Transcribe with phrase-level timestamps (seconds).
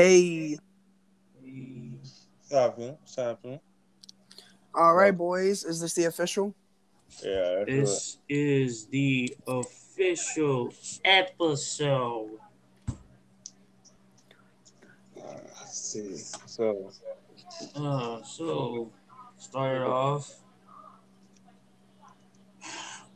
[0.00, 0.56] Hey.
[1.42, 2.96] What's happening?
[3.02, 3.60] What's happening?
[4.74, 5.62] All right, boys.
[5.62, 6.54] Is this the official?
[7.22, 7.64] Yeah.
[7.66, 10.72] This is the official
[11.04, 12.30] episode.
[15.14, 16.16] Let's see.
[16.16, 16.90] So,
[17.76, 18.90] Uh, so
[19.36, 20.34] start off.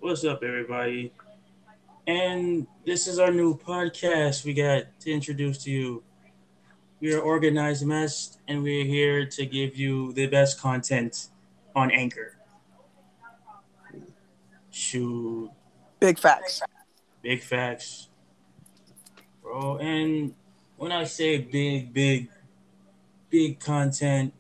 [0.01, 1.15] What's up, everybody?
[2.07, 6.03] And this is our new podcast we got to introduce to you.
[7.05, 11.29] We are Organized Mess, and we're here to give you the best content
[11.77, 12.39] on Anchor.
[14.71, 15.51] Shoot,
[16.01, 16.63] Big facts.
[17.21, 18.09] big facts,
[19.43, 19.77] bro.
[19.77, 20.35] And
[20.79, 22.31] when I say big, big,
[23.29, 24.33] big content,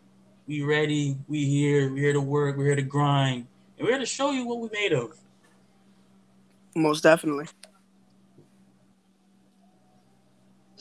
[0.46, 4.00] we ready, we here, we here to work, we're here to grind, and we're here
[4.00, 5.12] to show you what we made of.
[6.74, 7.44] Most definitely.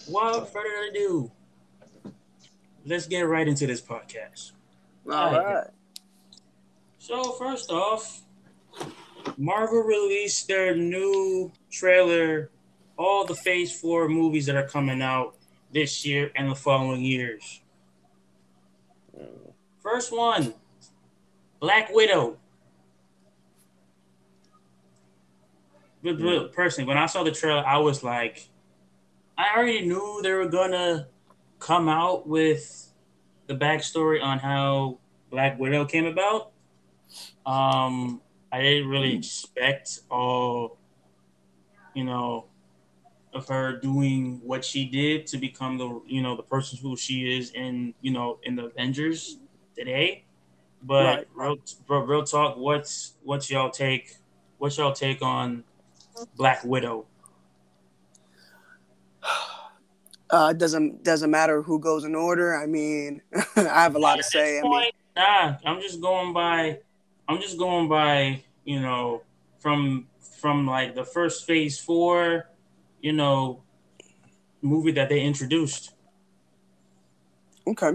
[0.08, 1.30] Without further ado,
[2.86, 4.52] let's get right into this podcast.
[5.09, 5.67] All right.
[7.00, 8.22] So first off,
[9.38, 12.50] Marvel released their new trailer,
[12.98, 15.36] all the Phase Four movies that are coming out
[15.72, 17.62] this year and the following years.
[19.81, 20.53] First one,
[21.59, 22.38] Black Widow.
[26.02, 26.53] But, but hmm.
[26.53, 28.47] personally, when I saw the trailer, I was like,
[29.38, 31.08] I already knew they were gonna
[31.64, 32.92] come out with
[33.47, 35.00] the backstory on how
[35.31, 36.52] Black Widow came about.
[37.45, 40.78] Um, I didn't really expect all,
[41.94, 42.45] you know,
[43.34, 47.36] of her doing what she did to become the you know the person who she
[47.38, 49.39] is in you know in the Avengers
[49.75, 50.25] today.
[50.84, 51.28] But Right.
[51.34, 54.17] real, bro, real talk, what's what's y'all take?
[54.58, 55.64] What's y'all take on
[56.36, 57.08] Black Widow?
[60.34, 62.56] Uh, it doesn't doesn't matter who goes in order.
[62.56, 63.22] I mean,
[63.56, 64.57] I have a lot to say.
[64.57, 66.80] I mean, Nah, I'm just going by.
[67.30, 68.41] I'm just going by.
[68.66, 69.22] You know,
[69.59, 70.07] from
[70.40, 72.50] from like the first Phase Four,
[73.00, 73.62] you know,
[74.63, 75.91] movie that they introduced.
[77.68, 77.91] okay.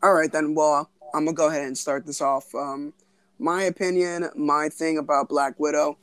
[0.00, 0.54] All right then.
[0.54, 2.54] Well, I'm gonna go ahead and start this off.
[2.54, 2.92] Um,
[3.40, 5.98] my opinion, my thing about Black Widow.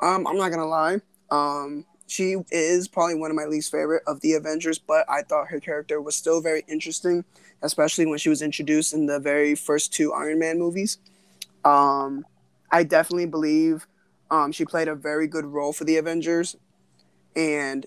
[0.00, 1.00] Um, I'm not gonna lie.
[1.30, 5.48] Um, she is probably one of my least favorite of the Avengers, but I thought
[5.48, 7.24] her character was still very interesting,
[7.62, 10.98] especially when she was introduced in the very first two Iron Man movies.
[11.64, 12.26] Um,
[12.70, 13.86] I definitely believe
[14.30, 16.56] um, she played a very good role for the Avengers,
[17.36, 17.86] and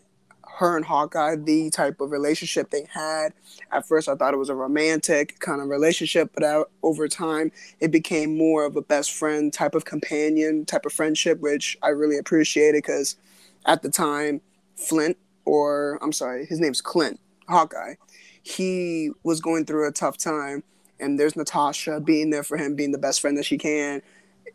[0.58, 3.34] her and Hawkeye, the type of relationship they had.
[3.72, 7.92] At first, I thought it was a romantic kind of relationship, but over time, it
[7.92, 12.18] became more of a best friend type of companion type of friendship, which I really
[12.18, 13.18] appreciated because
[13.68, 14.42] at the time,
[14.76, 17.96] Flint, or I'm sorry, his name's Clint, Hawkeye,
[18.42, 20.64] he was going through a tough time.
[21.00, 24.02] And there's Natasha being there for him, being the best friend that she can.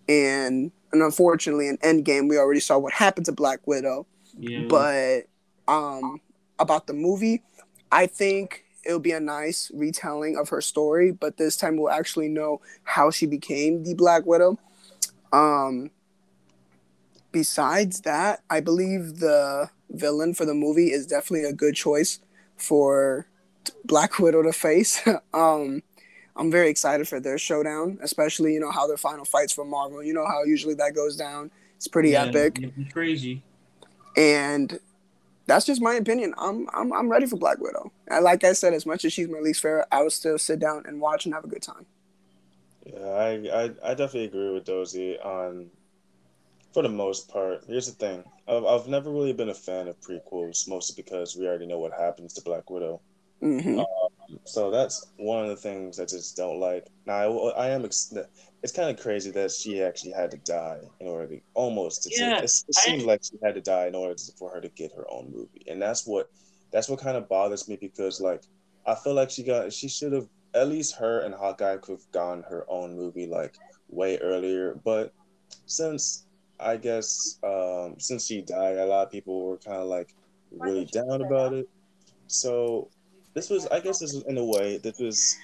[0.08, 4.06] And, and unfortunately, in Endgame, we already saw what happened to Black Widow
[4.36, 5.26] Yeah, but
[5.68, 6.20] um
[6.58, 7.42] about the movie
[7.90, 12.28] i think it'll be a nice retelling of her story but this time we'll actually
[12.28, 14.58] know how she became the black widow
[15.32, 15.90] um
[17.32, 22.20] besides that i believe the villain for the movie is definitely a good choice
[22.56, 23.26] for
[23.84, 25.02] black widow to face
[25.34, 25.82] um
[26.36, 30.02] i'm very excited for their showdown especially you know how their final fights for marvel
[30.02, 33.42] you know how usually that goes down it's pretty yeah, epic it'd crazy.
[34.16, 34.78] and
[35.46, 36.34] that's just my opinion.
[36.38, 37.92] I'm I'm I'm ready for Black Widow.
[38.08, 40.60] And like I said, as much as she's my least favorite, I would still sit
[40.60, 41.86] down and watch and have a good time.
[42.86, 43.30] yeah, I,
[43.64, 45.70] I, I definitely agree with Dozy on,
[46.72, 47.64] for the most part.
[47.66, 48.24] Here's the thing.
[48.48, 51.92] I've, I've never really been a fan of prequels, mostly because we already know what
[51.92, 53.00] happens to Black Widow.
[53.40, 53.80] hmm
[54.44, 56.86] So that's one of the things I just don't like.
[57.06, 57.84] Now, I, I am.
[57.84, 58.12] Ex-
[58.62, 62.04] it's kind of crazy that she actually had to die in order to almost.
[62.04, 64.60] To Yeah, it, it seems like she had to die in order to, for her
[64.60, 66.28] to get her own movie, and that's what
[66.72, 68.42] that's what kind of bothers me because like
[68.86, 72.12] I feel like she got she should have at least her and Hawkeye could have
[72.12, 73.56] gone her own movie like
[73.88, 75.12] way earlier, but
[75.66, 76.26] since
[76.62, 80.14] I guess um, since she died, a lot of people were kind of like
[80.50, 81.68] really down about it.
[82.26, 82.88] So
[83.34, 85.36] this was, I guess, this was in a way, this was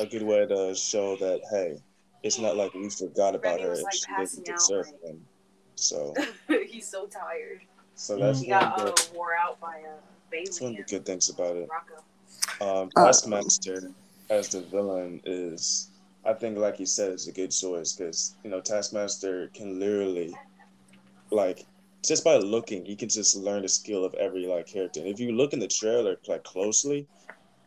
[0.00, 1.78] a good way to show that hey,
[2.22, 5.10] it's not like we forgot about Remy her was, like, she passing didn't deserve like-
[5.10, 5.26] him.
[5.74, 6.14] So,
[6.68, 7.60] He's so tired.
[7.94, 9.96] so that's He one got of uh, the, wore out by uh,
[10.30, 11.68] that's one of the good things about it.
[11.70, 12.80] Rocco.
[12.82, 13.90] Um, Uh, Taskmaster
[14.30, 15.88] as the villain is,
[16.24, 20.34] I think, like you said, is a good choice because you know Taskmaster can literally,
[21.32, 21.66] like,
[22.04, 25.00] just by looking, he can just learn the skill of every like character.
[25.00, 27.06] And if you look in the trailer like closely,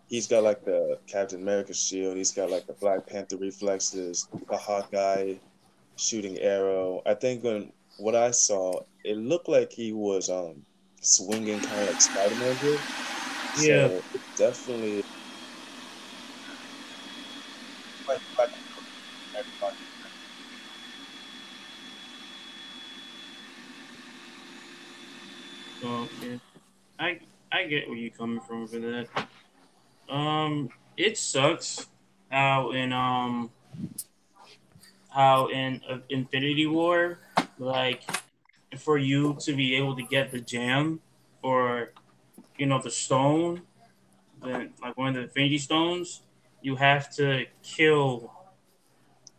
[0.07, 2.17] he's got like the Captain America shield.
[2.17, 5.35] He's got like the Black Panther reflexes, the Hawkeye
[5.95, 7.01] shooting arrow.
[7.05, 10.65] I think when what I saw, it looked like he was um
[11.01, 12.79] swinging kind of like Spider Man did.
[13.59, 13.87] Yeah.
[13.87, 14.03] So
[14.35, 15.03] definitely.
[18.07, 18.51] Like, like,
[19.33, 19.94] everybody.
[26.99, 27.19] I
[27.51, 29.07] I get where you're coming from for that.
[30.09, 31.87] Um, it sucks
[32.29, 33.51] how in um
[35.09, 37.19] how in uh, Infinity War,
[37.59, 38.03] like
[38.77, 41.01] for you to be able to get the gem
[41.41, 41.91] or
[42.57, 43.61] you know the stone,
[44.41, 46.21] like one of the Infinity Stones,
[46.61, 48.31] you have to kill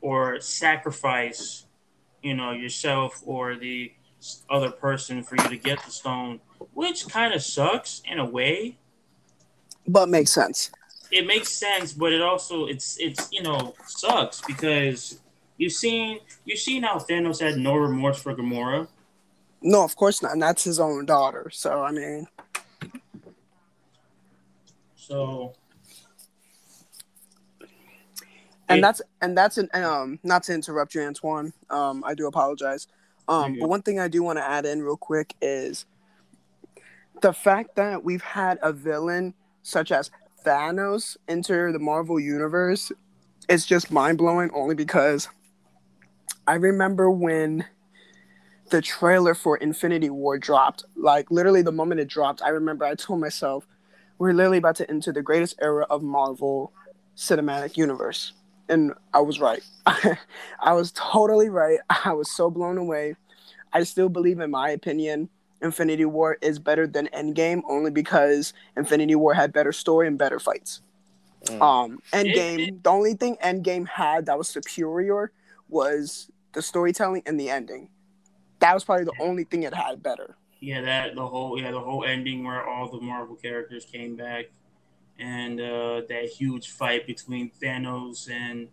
[0.00, 1.66] or sacrifice,
[2.22, 3.92] you know, yourself or the
[4.50, 6.40] other person for you to get the stone,
[6.74, 8.76] which kind of sucks in a way.
[9.86, 10.70] But makes sense.
[11.12, 15.20] It makes sense, but it also it's it's you know sucks because
[15.56, 18.88] you've seen you've seen how Thanos had no remorse for Gamora.
[19.62, 20.32] No, of course not.
[20.32, 21.48] And that's his own daughter.
[21.50, 22.26] So I mean,
[24.96, 25.52] So
[28.68, 31.52] and It- that's and that's an um not to interrupt you, Antoine.
[31.70, 32.88] Um, I do apologize.
[33.28, 35.84] Um, but one thing I do want to add in real quick is
[37.22, 40.10] the fact that we've had a villain such as
[40.44, 42.92] Thanos enter the Marvel universe
[43.48, 44.50] is just mind blowing.
[44.54, 45.28] Only because
[46.46, 47.64] I remember when
[48.70, 50.84] the trailer for Infinity War dropped.
[50.96, 53.66] Like literally, the moment it dropped, I remember I told myself,
[54.18, 56.72] "We're literally about to enter the greatest era of Marvel
[57.16, 58.32] cinematic universe."
[58.68, 59.62] And I was right.
[59.86, 61.78] I was totally right.
[62.04, 63.16] I was so blown away.
[63.72, 65.28] I still believe, in my opinion,
[65.62, 70.38] Infinity War is better than Endgame only because Infinity War had better story and better
[70.38, 70.80] fights.
[71.44, 71.60] Mm.
[71.62, 75.32] Um, Endgame, the only thing Endgame had that was superior
[75.68, 77.88] was the storytelling and the ending.
[78.60, 80.36] That was probably the only thing it had better.
[80.60, 84.46] yeah, that the whole yeah the whole ending where all the Marvel characters came back,
[85.18, 88.68] and uh, that huge fight between Thanos and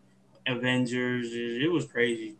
[0.47, 2.35] Avengers, it, was crazy.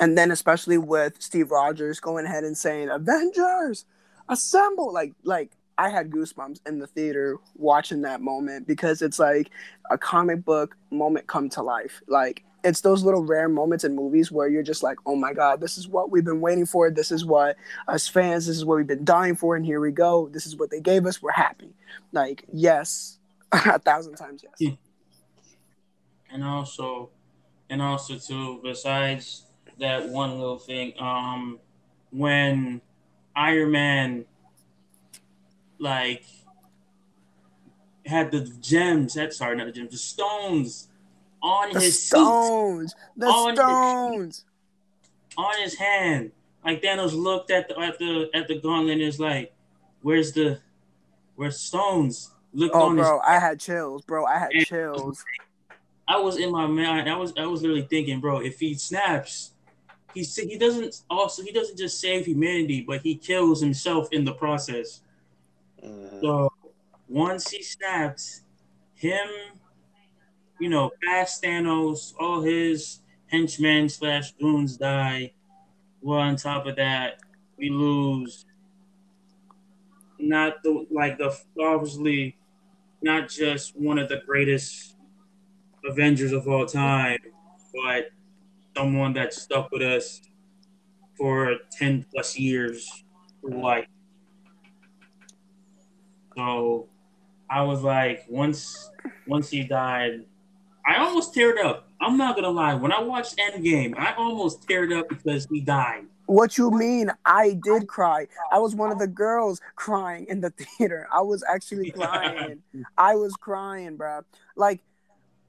[0.00, 3.84] And then especially with Steve Rogers going ahead and saying Avengers
[4.28, 9.50] assemble like like I had goosebumps in the theater watching that moment because it's like
[9.90, 12.02] a comic book moment come to life.
[12.08, 15.60] Like it's those little rare moments in movies where you're just like, "Oh my god,
[15.60, 16.90] this is what we've been waiting for.
[16.90, 17.56] This is what
[17.88, 20.28] us fans, this is what we've been dying for and here we go.
[20.32, 21.22] This is what they gave us.
[21.22, 21.74] We're happy."
[22.12, 23.18] Like, yes,
[23.52, 24.76] a thousand times yes.
[26.32, 27.10] and also
[27.68, 29.44] and also too besides
[29.78, 31.58] that one little thing um
[32.10, 32.80] when
[33.36, 34.24] iron man
[35.78, 36.24] like
[38.06, 40.88] had the gems sorry not the gems the stones
[41.42, 42.94] on The his suit, stones.
[43.16, 44.44] The On his- stones.
[45.38, 46.30] on his hand
[46.64, 49.52] like thanos looked at the at the at the gauntlet and is like
[50.02, 50.60] where's the
[51.36, 54.26] where's stones looked Oh, on his bro, I had chills, bro.
[54.26, 55.24] I had chills.
[56.06, 57.08] I was in my mind.
[57.08, 59.52] I was I was literally thinking, bro, if he snaps,
[60.14, 64.34] he he doesn't also he doesn't just save humanity, but he kills himself in the
[64.34, 65.00] process.
[65.82, 66.20] Mhm.
[66.20, 66.52] So
[67.08, 68.42] once he snaps,
[68.94, 69.26] him,
[70.62, 75.32] you know, past Thanos, all his henchmen slash goons die.
[76.00, 77.18] Well, on top of that,
[77.58, 78.46] we lose
[80.20, 82.36] not the like the obviously
[83.02, 84.94] not just one of the greatest
[85.84, 87.18] Avengers of all time,
[87.74, 88.12] but
[88.76, 90.20] someone that stuck with us
[91.18, 93.02] for 10 plus years
[93.42, 93.88] life.
[96.36, 96.86] So
[97.50, 98.92] I was like, once
[99.26, 100.24] once he died,
[100.86, 101.88] I almost teared up.
[102.00, 102.74] I'm not gonna lie.
[102.74, 106.06] When I watched Endgame, I almost teared up because he died.
[106.26, 107.10] What you mean?
[107.24, 108.26] I did cry.
[108.50, 111.06] I was one of the girls crying in the theater.
[111.12, 112.62] I was actually crying.
[112.96, 114.22] I was crying, bro.
[114.56, 114.80] Like,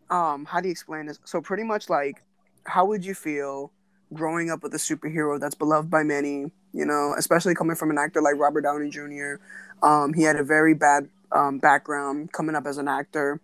[0.09, 1.19] um, how do you explain this?
[1.25, 2.21] So pretty much like,
[2.65, 3.71] how would you feel
[4.13, 6.51] growing up with a superhero that's beloved by many?
[6.73, 9.35] You know, especially coming from an actor like Robert Downey Jr.
[9.83, 13.39] Um, he had a very bad um, background coming up as an actor.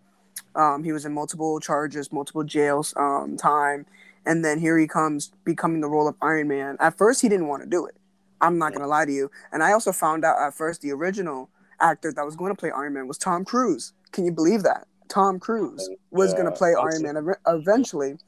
[0.54, 3.86] Um, he was in multiple charges, multiple jails um, time
[4.26, 6.76] and then here he comes becoming the role of Iron Man.
[6.78, 7.96] At first, he didn't want to do it.
[8.40, 9.30] I'm not gonna lie to you.
[9.52, 12.70] And I also found out at first the original actor that was going to play
[12.70, 13.92] Iron Man was Tom Cruise.
[14.12, 14.86] Can you believe that?
[15.08, 18.18] Tom Cruise was gonna play Iron Man ev- eventually,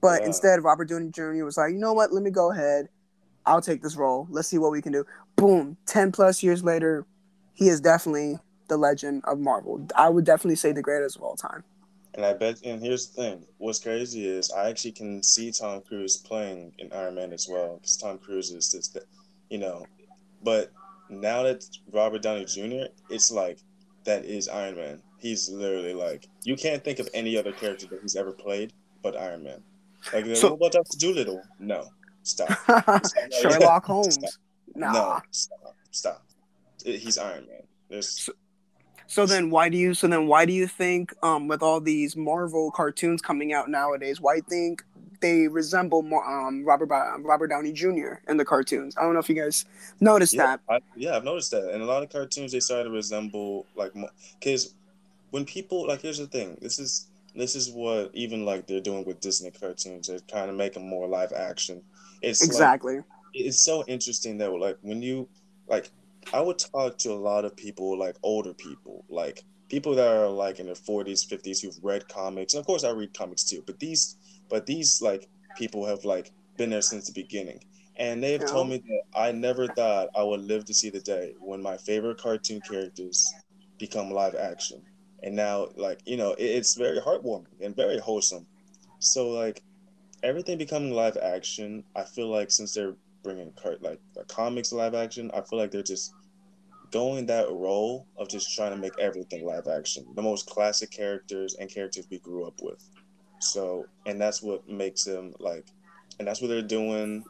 [0.00, 0.26] but Yeah.
[0.26, 1.44] instead, Robert Downey Jr.
[1.44, 2.12] was like, you know what?
[2.12, 2.88] Let me go ahead.
[3.46, 4.26] I'll take this role.
[4.30, 5.06] Let's see what we can do.
[5.36, 5.76] Boom.
[5.86, 7.06] Ten plus years later,
[7.54, 9.86] he is definitely the legend of Marvel.
[9.96, 11.64] I would definitely say the greatest of all time.
[12.14, 15.82] And I bet, and here's the thing: what's crazy is I actually can see Tom
[15.82, 18.98] Cruise playing in Iron Man as well, because Tom Cruise is just,
[19.50, 19.86] you know.
[20.42, 20.70] But
[21.10, 23.58] now that Robert Downey Jr., it's like
[24.04, 25.02] that is Iron Man.
[25.18, 28.72] He's literally like you can't think of any other character that he's ever played
[29.02, 29.62] but Iron Man.
[30.12, 31.42] Like, So- what about Doctor Doolittle?
[31.58, 31.88] No,
[32.22, 32.48] stop.
[33.40, 34.14] Sherlock Holmes.
[34.14, 34.30] Stop.
[34.74, 34.92] Nah.
[34.92, 36.26] No, stop, stop.
[36.84, 37.62] It- he's Iron Man.
[37.88, 38.32] There's So
[39.26, 42.70] then why do you so then why do you think um with all these Marvel
[42.70, 44.84] cartoons coming out nowadays, why think
[45.20, 48.14] they resemble more um Robert um, Robert Downey Jr.
[48.28, 48.96] in the cartoons?
[48.96, 49.64] I don't know if you guys
[50.00, 50.60] noticed yeah, that.
[50.68, 51.70] I, yeah, I've noticed that.
[51.72, 53.92] And a lot of cartoons they started to resemble like
[54.38, 54.74] because
[55.30, 56.58] when people like here's the thing.
[56.60, 60.08] This is this is what even like they're doing with Disney cartoons.
[60.08, 61.82] They're trying to make them more live action.
[62.20, 63.00] It's like, Exactly.
[63.32, 65.28] it's so interesting that like when you
[65.68, 65.90] like
[66.32, 70.28] I would talk to a lot of people like older people like people that are
[70.28, 72.54] like in their 40s 50s who've read comics.
[72.54, 74.16] And of course I read comics too but these
[74.48, 77.60] but these like people have like been there since the beginning.
[77.96, 81.34] And they've told me that I never thought I would live to see the day
[81.40, 83.32] when my favorite cartoon characters
[83.78, 84.82] become live action.
[85.22, 88.46] And now like you know it, it's very heartwarming and very wholesome.
[89.00, 89.62] So like
[90.22, 94.94] everything becoming live action i feel like since they're bringing cart like the comics live
[94.94, 96.12] action i feel like they're just
[96.90, 101.54] going that role of just trying to make everything live action the most classic characters
[101.58, 102.82] and characters we grew up with.
[103.40, 105.66] So and that's what makes them like
[106.18, 107.24] and that's what they're doing.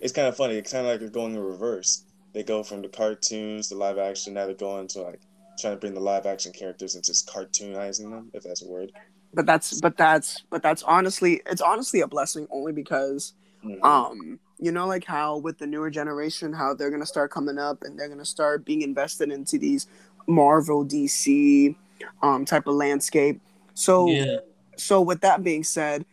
[0.00, 2.04] It's kind of funny it's kind of like they're going in reverse.
[2.34, 5.20] They go from the cartoons to live action now they're going to like
[5.58, 8.92] trying to bring the live action characters and just cartoonizing them if that's a word.
[9.34, 13.84] But that's but that's but that's honestly it's honestly a blessing only because Mhm.
[13.84, 17.82] um you know like how with the newer generation how they're gonna start coming up
[17.82, 19.86] and they're gonna start being invested into these
[20.26, 21.74] marvel dc
[22.22, 23.40] um type of landscape.
[23.74, 24.36] So Yeah.
[24.76, 26.04] so with that being said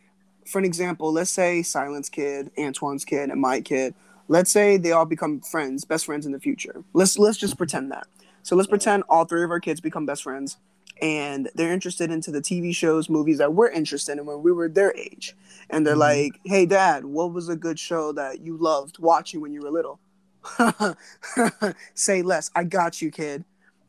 [0.46, 3.94] for an example let's say Silent's kid antoine's kid and my kid
[4.30, 6.84] let's say they all become friends best friends in the future.
[6.94, 8.08] Let's let's just pretend that.
[8.44, 10.58] So let's pretend all three of our kids become best friends
[11.02, 14.68] and they're interested into the tv shows movies that we're interested in when we were
[14.70, 15.36] their age.
[15.70, 16.00] And they're Mhm.
[16.00, 19.72] like hey dad what was a good show that you loved watching when you were
[19.72, 20.00] little?
[21.94, 22.50] Say less.
[22.56, 23.44] I got you kid.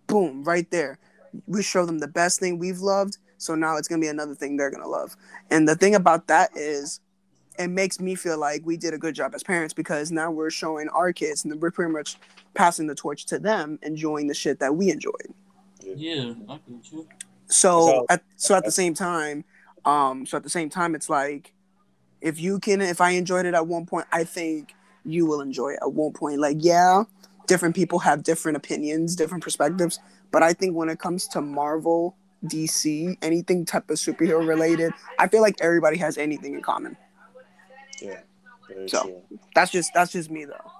[0.06, 0.98] Boom right there.
[1.46, 4.34] We show them the best thing we've loved so now it's going to be another
[4.34, 5.16] thing they're going to love.
[5.50, 6.98] And the thing about that is
[7.56, 10.50] it makes me feel like we did a good job as parents because now we're
[10.50, 12.16] showing our kids and we're pretty much
[12.54, 15.32] passing the torch to them enjoying the shit that we enjoyed
[15.96, 16.34] Yeah.
[16.48, 17.06] I get you.
[17.46, 19.44] so So- at so at the same time
[19.84, 21.52] um so at the same time it's like
[22.20, 25.70] if you can if i enjoyed it at one point i think you will enjoy
[25.70, 27.04] it at one point like yeah
[27.46, 29.98] different people have different opinions different perspectives
[30.30, 35.26] but i think when it comes to marvel dc anything type of superhero related i
[35.28, 36.96] feel like everybody has anything in common
[38.02, 38.20] yeah
[38.88, 39.22] So- true
[39.54, 40.70] that's just that's just me though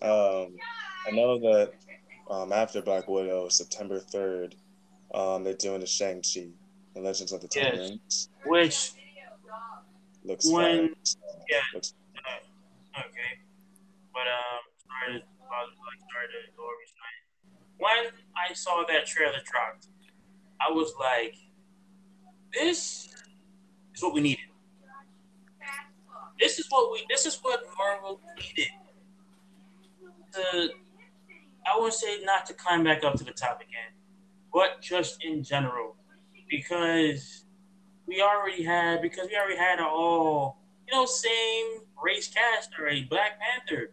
[0.00, 0.54] Um,
[1.06, 1.72] I know that
[2.30, 4.54] um, after Black Widow, September 3rd,
[5.14, 6.48] um, they're doing the Shang-Chi,
[6.94, 7.78] The Legends of the Ten Yes.
[7.78, 8.28] Rings.
[8.44, 8.92] Which
[10.24, 10.96] Looks When- fire.
[11.48, 11.60] yeah.
[11.74, 11.94] Looks,
[12.98, 13.40] okay,
[14.12, 16.74] but um, sorry to like sorry to go over.
[17.78, 19.86] When I saw that trailer dropped,
[20.60, 21.36] I was like,
[22.52, 23.08] "This
[23.94, 24.44] is what we needed.
[26.40, 27.06] This is what we.
[27.08, 28.72] This is what Marvel needed."
[30.34, 30.68] To,
[31.66, 33.92] I would say not to climb back up to the top again,
[34.52, 35.96] but just in general,
[36.48, 37.44] because
[38.06, 42.88] we already had because we already had a all you know, same race cast or
[42.88, 43.90] a Black Panther.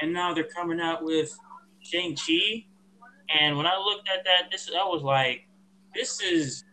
[0.00, 1.36] And now they're coming out with
[1.80, 2.64] Shang-Chi.
[3.38, 5.46] And when I looked at that, this I was like,
[5.94, 6.64] this is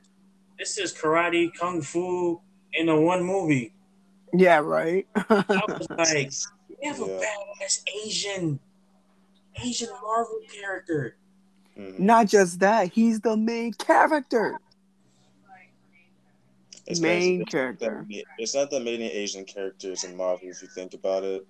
[0.58, 2.42] this is karate kung fu
[2.74, 3.74] in the one movie.
[4.34, 6.32] yeah right I was like,
[6.70, 8.60] we have a badass Asian
[9.64, 11.16] Asian Marvel character.
[11.78, 12.00] mhm.
[12.00, 14.60] not just that he's the main character
[16.86, 17.38] It's main crazy.
[17.38, 17.86] There's not character.
[17.86, 21.46] that many- not that many Asian characters in Marvel if you think about it.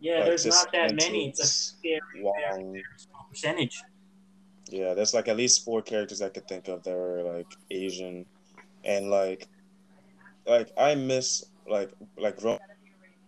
[0.00, 1.28] Yeah, Like, there's not that into many.
[1.28, 2.82] It's a scary Wong.
[3.28, 3.82] percentage.
[4.68, 8.24] Yeah, there's like at least four characters I could think of that are like Asian,
[8.84, 9.46] and like,
[10.46, 12.38] like I miss like like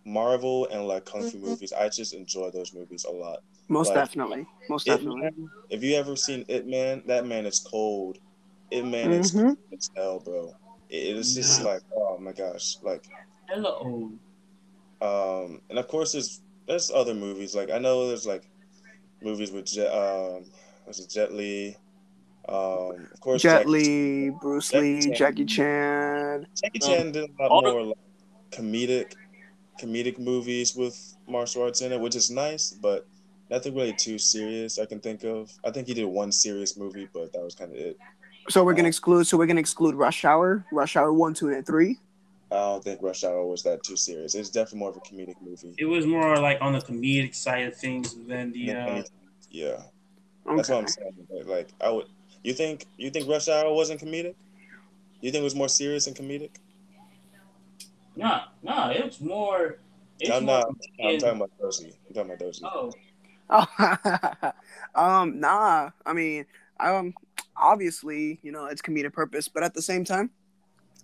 [0.05, 1.71] Marvel and like kung fu movies.
[1.73, 3.43] I just enjoy those movies a lot.
[3.69, 7.45] Most Like, definitely most Ip definitely Man, if you ever seen Ip Man, that man
[7.45, 8.19] is cold.
[8.71, 9.41] Ip Man is Mhm.
[9.41, 10.53] cold as hell, bro.
[10.89, 11.67] It is just Yeah.
[11.67, 13.03] like oh my gosh, like
[13.49, 14.11] Hello.
[15.01, 18.43] um, and of course there's there's other movies like I know there's like
[19.21, 20.45] movies with Je- um
[20.85, 21.77] was it Jet Li?
[22.49, 25.13] Um, of course, Jet Jackie- Li, Bruce Jackie Lee, Chan.
[25.15, 26.47] Jackie Chan.
[26.61, 27.97] Jackie Um, Chan did a lot all the- more like
[28.51, 29.13] comedic,
[29.81, 33.07] comedic movies with martial arts in it, which is nice, but
[33.53, 35.51] nothing really too serious I can think of.
[35.63, 37.97] I think he did one serious movie, but that was kind of it.
[38.49, 39.25] So we're gonna exclude.
[39.25, 41.99] So we're gonna exclude Rush Hour, Rush Hour one, two, and three.
[42.51, 44.35] I don't think Rush Hour was that too serious.
[44.35, 45.73] It's definitely more of a comedic movie.
[45.77, 48.71] It was more like on the comedic side of things than the.
[48.71, 49.11] Uh, anything.
[49.51, 49.83] yeah,
[50.45, 51.27] that's what I'm saying.
[51.29, 52.07] Like, like, I would.
[52.43, 54.35] You think you think Rush Hour wasn't comedic?
[55.21, 56.49] You think it was more serious and comedic?
[58.15, 59.77] no, no, it's more.
[60.19, 60.67] It's I'm more not.
[61.03, 61.93] I'm talking about Dozy.
[62.07, 62.65] I'm talking about Dozy.
[62.65, 62.91] Oh,
[63.49, 63.65] Oh,
[64.95, 65.91] um, nah.
[66.05, 66.45] I mean,
[66.79, 67.13] um,
[67.55, 70.31] obviously, you know, it's comedic purpose, but at the same time,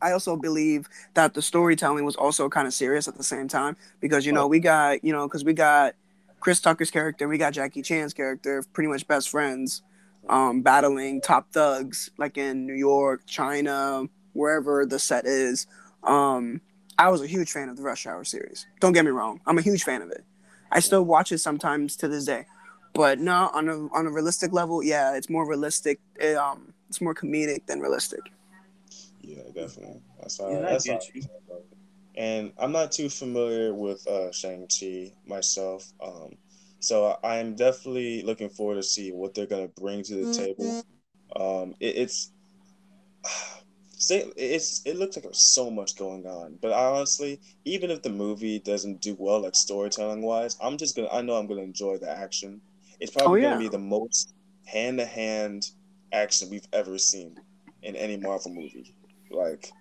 [0.01, 3.75] I also believe that the storytelling was also kind of serious at the same time
[3.99, 5.95] because you know we got you know because we got
[6.39, 9.81] Chris Tucker's character, we got Jackie Chan's character, pretty much best friends,
[10.29, 14.03] um, battling top thugs like in New York, China,
[14.33, 15.67] wherever the set is.
[16.03, 16.61] Um,
[16.97, 18.65] I was a huge fan of the Rush Hour series.
[18.79, 20.23] Don't get me wrong, I'm a huge fan of it.
[20.71, 22.45] I still watch it sometimes to this day.
[22.93, 25.99] But no, on a on a realistic level, yeah, it's more realistic.
[26.15, 28.21] It, um, it's more comedic than realistic.
[29.21, 30.01] Yeah, definitely.
[30.19, 30.49] That's how.
[30.49, 31.21] Yeah, that's how get I you.
[31.21, 31.77] feel about it.
[32.15, 36.35] And I'm not too familiar with uh, Shang Chi myself, um,
[36.79, 40.83] so I'm definitely looking forward to see what they're gonna bring to the table.
[41.35, 42.31] Um, it, it's
[43.99, 48.09] say it's it looks like there's so much going on, but honestly, even if the
[48.09, 51.97] movie doesn't do well, like storytelling wise, I'm just gonna I know I'm gonna enjoy
[51.97, 52.61] the action.
[52.99, 53.49] It's probably Oh, yeah.
[53.51, 54.33] gonna be the most
[54.65, 55.69] hand to hand
[56.11, 57.37] action we've ever seen
[57.83, 58.95] in any Marvel movie.
[59.29, 59.71] Like,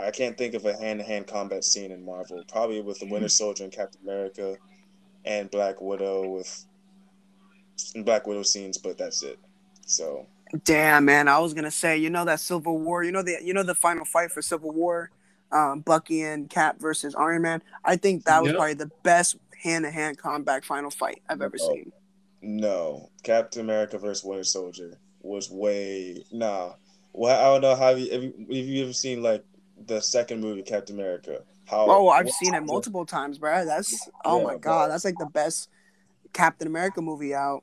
[0.00, 2.42] I can't think of a hand to hand combat scene in Marvel.
[2.48, 3.28] Probably with the Winter mm-hmm.
[3.28, 4.56] Soldier and Captain America,
[5.24, 6.64] and Black Widow with
[8.04, 9.38] Black Widow scenes, but that's it.
[9.86, 10.26] So
[10.64, 13.54] Damn, man, I was gonna say, you know that Civil War, you know the you
[13.54, 15.10] know the final fight for Civil War,
[15.52, 17.62] um, Bucky and Cap versus Iron Man.
[17.84, 18.56] I think that was Yep.
[18.56, 21.68] probably the best hand to hand combat final fight I've ever Oh.
[21.74, 21.92] seen.
[22.42, 26.72] no, Captain America versus Winter Soldier was way nah.
[27.12, 29.44] Well, I don't know how you have you, have you ever seen like
[29.86, 31.42] the second movie Captain America?
[31.66, 31.86] How?
[31.88, 33.64] Oh, I've seen it multiple times, bro.
[33.64, 34.58] That's oh Yeah, my bro.
[34.58, 35.68] god, that's like the best
[36.32, 37.62] Captain America movie out.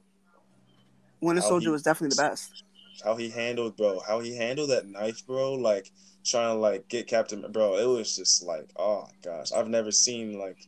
[1.19, 2.63] Winter Soldier was definitely the best.
[3.03, 5.91] How he handled bro how he handled that knife bro like
[6.25, 10.37] trying to like get captain bro it was just like oh gosh i've never seen
[10.39, 10.67] like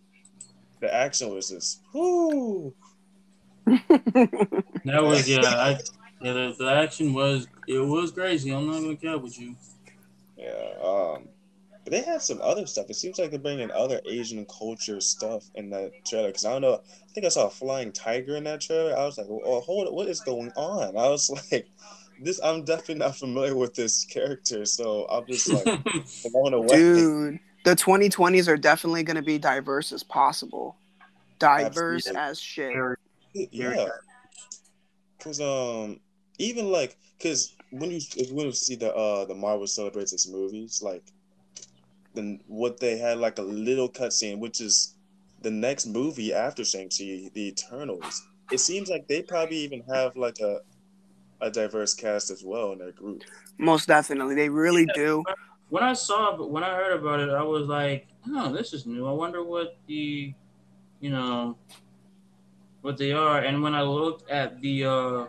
[0.82, 2.74] the action was just whoo
[3.66, 5.42] that was yeah.
[5.44, 5.78] I,
[6.22, 8.52] yeah, the, the action was it was crazy.
[8.52, 9.56] I'm not gonna care with you.
[10.38, 11.28] yeah um
[11.84, 15.46] but they had some other stuff it seems like they're bringing other asian culture stuff
[15.56, 18.44] in that trailer because i don't know i think i saw a flying tiger in
[18.44, 21.68] that trailer i was like oh hold it what is going on i was like
[22.22, 25.66] this i'm definitely not familiar with this character so i'm just like
[26.32, 30.78] blown away Dude, the 2020s are definitely going to be diverse as possible.
[31.40, 32.22] Diverse Absolutely.
[32.22, 32.98] as shit.
[33.52, 33.88] Yeah
[35.20, 36.00] because um
[36.40, 38.00] even like because when you
[38.32, 41.04] when you see the uh the marvel celebrates its movies like
[42.16, 44.96] then what they had like a little cutscene which is
[45.42, 50.40] the next movie after shang-chi the eternals it seems like they probably even have like
[50.40, 50.60] a
[51.42, 53.24] a diverse cast as well in their group
[53.58, 54.36] Most definitely.
[54.36, 55.24] They really do.
[55.70, 59.06] when I saw when I heard about it, I was like, "Oh, this is new.
[59.08, 60.34] I wonder what the,
[61.00, 61.58] you know,
[62.82, 65.26] what they are." And when I looked at the uh,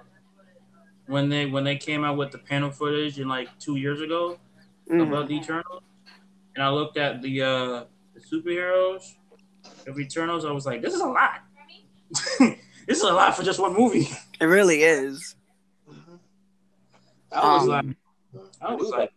[1.07, 4.38] when they when they came out with the panel footage in like two years ago
[4.88, 5.03] Mhm.
[5.09, 5.83] about the Eternals,
[6.55, 9.14] and I looked at the uh, the superheroes
[9.87, 11.40] of Eternals, I was like, "This is a lot.
[12.87, 14.09] this is a lot for just one movie."
[14.40, 15.35] It really is.
[17.33, 19.12] I was Um, like, I was like,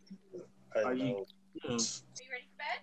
[0.76, 1.26] I Are you- know.
[1.66, 1.78] Are you
[2.32, 2.80] ready for bed?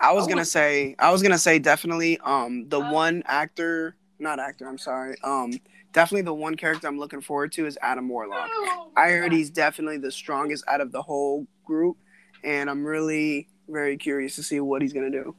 [0.00, 2.18] I was gonna say, I was gonna say definitely.
[2.18, 4.68] Um, the one actor, not actor.
[4.68, 5.16] I'm sorry.
[5.22, 5.52] Um,
[5.92, 8.50] definitely the one character I'm looking forward to is Adam Warlock.
[8.96, 11.96] I heard he's definitely the strongest out of the whole group,
[12.44, 15.34] and I'm really very curious to see what he's gonna do.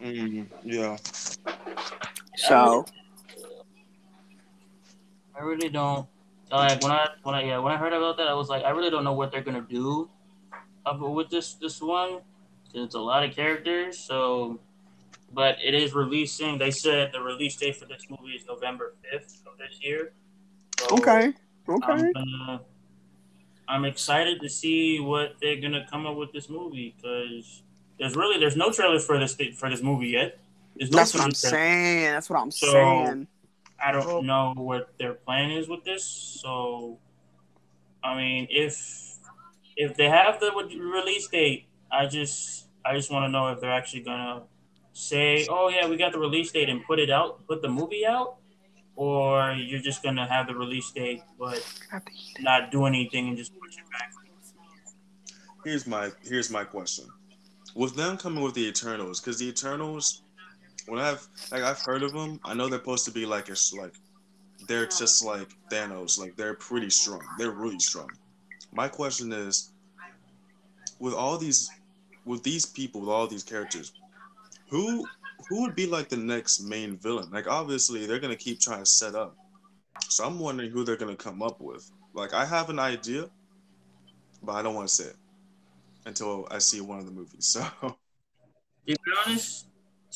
[0.00, 0.96] Mhm, yeah
[2.36, 2.84] So,
[5.38, 6.08] I really don't
[6.50, 8.70] like when I when I yeah when I heard about that I was like I
[8.70, 10.08] really don't know what they're gonna do
[11.00, 12.20] with this this one
[12.64, 14.58] because it's a lot of characters so
[15.34, 19.42] but it is releasing they said the release date for this movie is November fifth
[19.46, 20.12] of this year
[20.80, 21.34] So okay,
[21.68, 21.92] okay.
[21.92, 22.60] I'm, gonna,
[23.68, 27.62] I'm excited to see what they're gonna come up with this movie because
[27.98, 30.38] there's really there's no trailer for this for this movie yet.
[30.76, 31.50] There's no That's what I'm trailer.
[31.56, 32.12] saying.
[32.12, 33.26] That's what I'm So- saying.
[33.84, 36.04] I don't know what their plan is with this.
[36.04, 36.98] So,
[38.02, 39.18] I mean, if
[39.76, 43.72] if they have the release date, I just I just want to know if they're
[43.72, 44.42] actually gonna
[44.92, 48.04] say, "Oh yeah, we got the release date" and put it out, put the movie
[48.04, 48.38] out,
[48.96, 51.62] or you're just gonna have the release date but
[52.40, 54.12] not do anything and just push it back.
[55.64, 57.06] here's my here's my question.
[57.74, 60.22] With them coming with the Eternals, because the Eternals,
[60.88, 63.72] when I've like I've heard of them, I know they're supposed to be like it's
[63.72, 63.94] like
[64.66, 67.22] they're just like Thanos, like they're pretty strong.
[67.38, 68.10] They're really strong.
[68.72, 69.72] My question is,
[70.98, 71.70] with all these,
[72.24, 73.92] with these people, with all these characters,
[74.68, 75.06] who
[75.48, 77.30] who would be like the next main villain?
[77.30, 79.36] Like obviously they're gonna keep trying to set up.
[80.08, 81.90] So I'm wondering who they're gonna come up with.
[82.14, 83.28] Like I have an idea,
[84.42, 85.16] but I don't want to say it
[86.06, 87.56] until I see one of the movies.
[87.80, 87.96] So
[88.86, 88.96] To be
[89.26, 89.67] honest,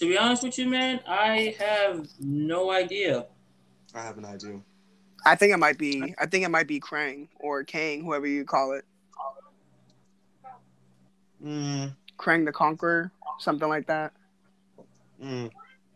[0.03, 3.27] to be honest with you, man, I have no idea.
[3.95, 4.59] I have an idea.
[5.25, 6.13] I think it might be.
[6.19, 8.85] I think it might be Krang or Kang, whoever you call it.
[11.41, 14.13] Mm, Krang the Conqueror, something like that.
[15.23, 15.49] mm,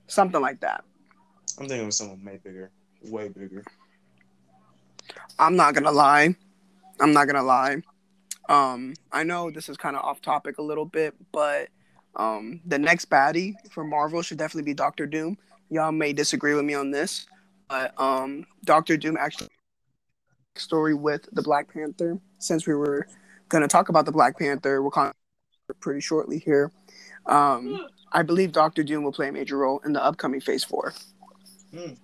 [0.07, 0.85] Something like that.
[1.59, 2.71] I'm thinking of someone way bigger,
[3.11, 3.65] way bigger.
[5.37, 6.37] I'm not gonna lie.
[7.01, 7.83] I'm not gonna lie.
[8.49, 11.71] Um, I know this is kind of off topic a little bit, but
[12.17, 15.39] um, the next baddie for Marvel should definitely be Doctor Doom.
[15.71, 17.27] Y'all may disagree with me on this,
[17.69, 19.49] but um, Doctor Doom actually
[20.57, 22.19] story with the Black Panther.
[22.39, 23.07] Since we were
[23.49, 25.13] gonna talk about the Black Panther, we're kind
[25.69, 26.73] of pretty shortly here.
[27.27, 30.95] Um, I believe Doctor Doom will play a major role in the upcoming Phase Four.
[31.75, 31.97] Mm,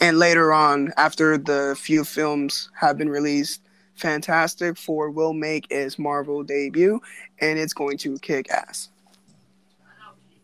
[0.00, 3.62] And later on, after the few films have been released,
[3.94, 7.00] Fantastic Four will make its Marvel debut,
[7.40, 8.90] and it's going to kick ass.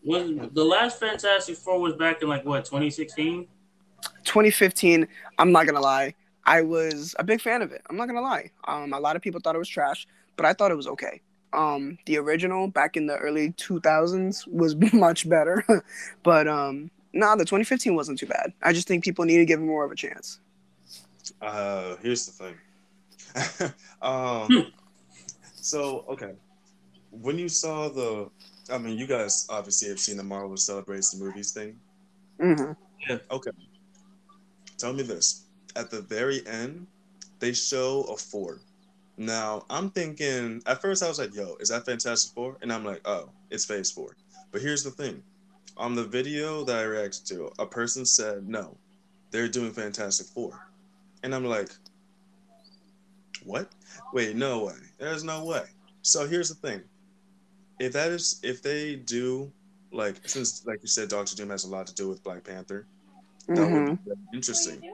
[0.03, 3.47] Was the last Fantastic Four was back in like what 2016?
[4.23, 7.81] 2015, I'm not gonna lie, I was a big fan of it.
[7.89, 8.51] I'm not gonna lie.
[8.67, 11.21] Um, a lot of people thought it was trash, but I thought it was okay.
[11.53, 15.63] Um, the original back in the early 2000s was much better,
[16.23, 18.53] but um, nah, the 2015 wasn't too bad.
[18.63, 20.39] I just think people need to give it more of a chance.
[21.41, 22.55] Uh, here's the thing.
[24.01, 24.71] um,
[25.55, 26.33] so okay,
[27.11, 28.29] when you saw the,
[28.71, 31.79] I mean, you guys obviously have seen the Marvel celebrates the movies thing.
[32.39, 32.71] hmm
[33.31, 33.51] Okay,
[34.77, 36.87] tell me this: at the very end,
[37.39, 38.59] they show a four.
[39.17, 42.57] Now I'm thinking at first I was like, "Yo, is that Fantastic Four?
[42.61, 44.15] And I'm like, "Oh, it's Phase Four.
[44.51, 45.23] But here's the thing:
[45.77, 48.77] on the video that I reacted to, a person said, "No,
[49.31, 50.59] they're doing Fantastic Four.
[51.23, 51.71] and I'm like,
[53.43, 53.71] "What?
[54.11, 54.75] Wait, no way.
[54.99, 55.65] There's no way."
[56.01, 56.83] So here's the thing:
[57.79, 59.51] if that is, if they do,
[59.91, 62.87] like, since like you said, Doctor Doom has a lot to do with Black Panther,
[63.53, 64.85] that hmm would be interesting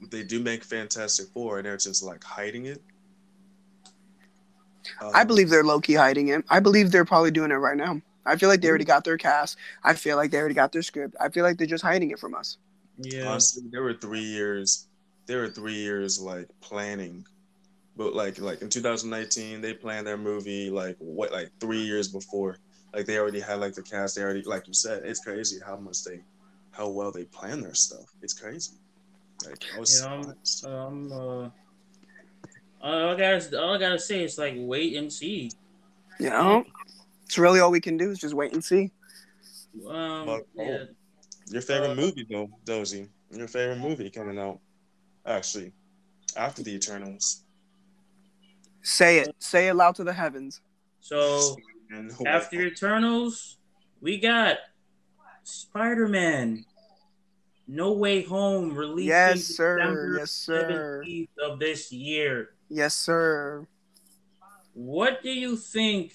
[0.00, 2.82] if they do make Fantastic Four and they're just like hiding it.
[5.12, 6.44] I um, believe they're low key hiding it.
[6.50, 8.00] I believe they're probably doing it right now.
[8.26, 9.56] I feel like they already got their cast.
[9.82, 11.14] I feel like they already got their script.
[11.20, 12.58] I feel like they're just hiding it from us.
[12.98, 13.44] Yeah.
[13.44, 14.88] honestly, there were three years.
[15.26, 17.26] There were three years like planning,
[17.96, 22.58] but like like in 2019 they planned their movie like what like three years before.
[22.92, 24.16] Like they already had like the cast.
[24.16, 25.02] They already like you said.
[25.04, 26.20] It's crazy how much they,
[26.70, 28.06] how well they plan their stuff.
[28.22, 28.74] It's crazy.
[29.44, 30.66] Like I was Yeah, I'm, surprised.
[30.66, 31.48] um, uh,
[32.80, 35.50] all I gotta, all I gotta say is like wait and see.
[36.20, 36.64] You know,
[37.24, 38.92] it's really all we can do is just wait and see.
[39.88, 40.84] Um, Well, yeah,
[41.48, 43.08] Your favorite uh, movie though, Dozy.
[43.30, 44.60] Your favorite movie coming out,
[45.26, 45.72] actually,
[46.36, 47.43] after the Eternals.
[48.84, 49.34] Say it.
[49.38, 50.60] Say it loud to the heavens.
[51.00, 51.56] so
[52.26, 53.56] after Eternals,
[54.00, 54.58] we got
[55.42, 56.64] Spider Man.
[57.66, 59.78] No Way Home releasing Yes, sir.
[59.78, 61.02] December Yes, sir.
[61.06, 62.50] 17th of this year.
[62.68, 63.66] Yes, sir.
[64.74, 66.12] What do you think?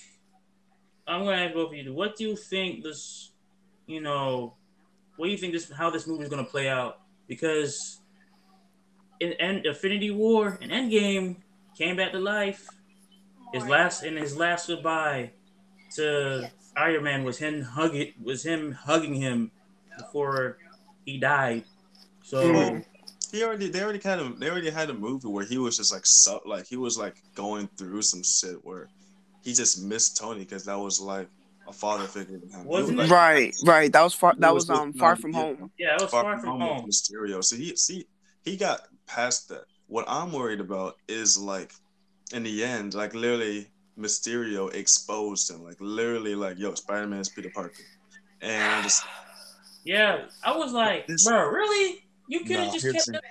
[1.07, 1.91] I'm gonna ask both of you.
[1.91, 3.31] What do you think this?
[3.87, 4.57] You know,
[5.15, 5.71] what do you think this?
[5.71, 6.99] How this movie is gonna play out?
[7.27, 7.99] Because
[9.19, 11.37] in End Infinity War and Endgame
[11.79, 12.67] came back to life.
[13.53, 15.31] His last in his last goodbye
[15.95, 19.51] to Iron Man was him hugging was him hugging him
[19.97, 20.57] before
[21.05, 21.63] he died.
[22.21, 22.81] So.
[23.31, 25.93] He already they already kind of they already had a movie where he was just
[25.93, 28.89] like so like he was like going through some shit where
[29.43, 31.27] he just missed Tony because that was like
[31.67, 32.65] a father figure to him.
[32.65, 33.93] Wasn't was, like, Right, right.
[33.93, 34.33] That was far.
[34.39, 35.69] That was was um far from home.
[35.77, 36.85] yeah, it was far, far, from home.
[36.85, 37.43] with Mysterio.
[37.43, 38.07] So he see
[38.43, 39.65] he got past that.
[39.89, 41.73] What I'm worried about is like
[42.31, 47.29] in the end, like literally Mysterio exposed him, like literally like yo, Spider Man is
[47.29, 47.81] Peter Parker,
[48.41, 49.03] and I'm just
[49.83, 52.03] Yeah, I was like, This- bro, really?
[52.27, 53.23] You could have Nah, just kept the- that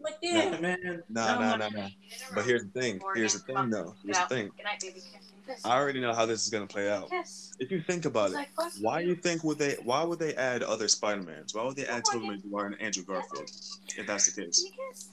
[0.00, 1.02] like that, man.
[1.10, 1.88] Nah, I'm nah, nah, nah.
[2.34, 3.02] But here's the thing.
[3.14, 3.94] Here's the thing, though.
[4.02, 4.50] Here's the thing.
[4.56, 5.02] Good night, baby.
[5.46, 5.64] Kiss.
[5.64, 7.10] I already know how this is gonna play out.
[7.10, 7.52] Kiss.
[7.58, 9.76] If you think about it, like, fuck why you think would they?
[9.84, 11.54] Why would they add other Spider-Mans?
[11.54, 13.50] Why would they add Tobey Maguire and Andrew Garfield?
[13.96, 14.64] If that's the case.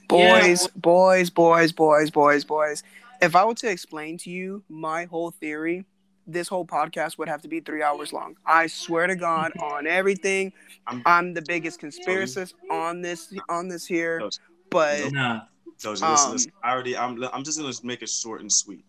[0.08, 0.56] Can you?
[0.56, 2.82] Boys, boys, boys, boys, boys, boys.
[3.22, 5.84] If I were to explain to you my whole theory,
[6.26, 8.36] this whole podcast would have to be three hours long.
[8.44, 10.52] I swear to God, on everything,
[10.86, 14.18] I'm- I'm the biggest conspiracist on this on this here.
[14.20, 15.42] Those- But Nah,
[15.76, 16.52] So listen, listen, Um, listen.
[16.62, 16.96] I already.
[16.96, 17.22] I'm.
[17.32, 18.84] I'm just gonna make it short and sweet.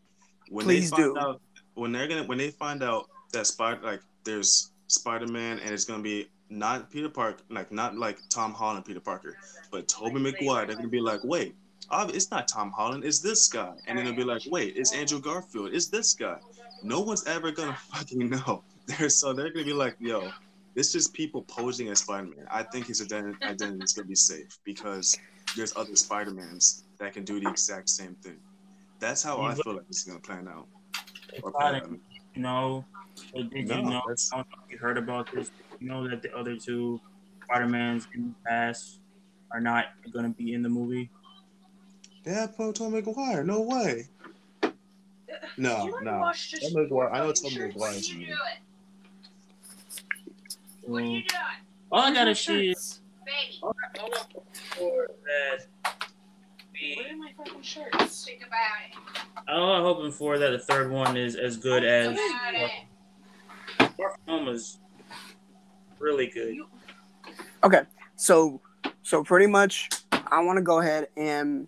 [0.50, 1.20] When Please they find do.
[1.20, 1.42] out,
[1.74, 6.04] when they're gonna, when they find out that Spider, like there's Spider-Man, and it's gonna
[6.04, 9.36] be not Peter Parker, like not like Tom Holland, Peter Parker,
[9.72, 10.66] but Tobey Maguire.
[10.66, 11.56] They're gonna be like, wait,
[11.92, 15.20] it's not Tom Holland, it's this guy, and then they'll be like, wait, it's Andrew
[15.20, 16.38] Garfield, it's this guy.
[16.84, 18.64] No one's ever gonna fucking know.
[18.86, 20.32] They're so they're gonna be like, yo,
[20.76, 22.46] it's just people posing as Spider-Man.
[22.52, 25.18] I think his identi- identity is gonna be safe because
[25.56, 28.38] there's other Spider-Mans that can do the exact same thing.
[29.00, 30.68] That's how I feel like this is gonna plan out.
[31.44, 31.90] Or plan out.
[32.34, 32.86] you know,
[33.34, 34.02] but did No, you know?
[34.08, 35.52] that's- I don't know if you heard about this.
[35.80, 37.00] You know that the other two
[37.44, 39.00] Spider-Mans in the past
[39.52, 41.10] are not going to be in the movie.
[42.26, 43.46] Yeah, Pro Tom McGuire.
[43.46, 44.08] No way.
[45.58, 46.20] No, You no.
[46.20, 47.76] wash just Tom McGuire- I know fucking Tom shirts?
[47.76, 48.28] McGuire's What are you it.
[48.28, 48.38] doing?
[50.82, 51.42] What are you So, doing?
[51.92, 53.02] all I gotta Where's see is?
[53.26, 54.10] Baby, all I- all
[54.80, 55.60] I'm
[56.94, 58.26] hoping for that where are my fucking shirts?
[58.26, 59.52] Think about it.
[59.52, 62.72] all I'm hoping for that the third one is as good as Think it.
[63.98, 64.80] Far From Home was
[66.00, 66.58] really good.
[67.64, 67.82] Okay,
[68.16, 68.62] so
[69.04, 69.90] so pretty much
[70.32, 71.68] I want to go ahead and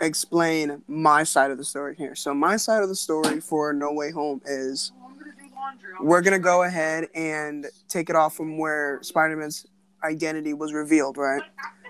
[0.00, 2.14] explain my side of the story here.
[2.14, 5.54] So my side of the story for No Way Home is Oh, I'm gonna do
[5.54, 5.92] laundry.
[5.98, 9.66] I'm we're gonna go ahead and take it off from where Spider-Man's
[10.02, 11.42] identity was revealed, right?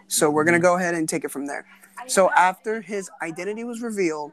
[0.09, 1.67] So we're gonna go ahead and take it from there.
[2.07, 4.33] So after his identity was revealed,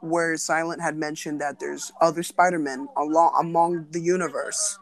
[0.00, 4.78] where Silent had mentioned that there's other Spider-Men along among the universe.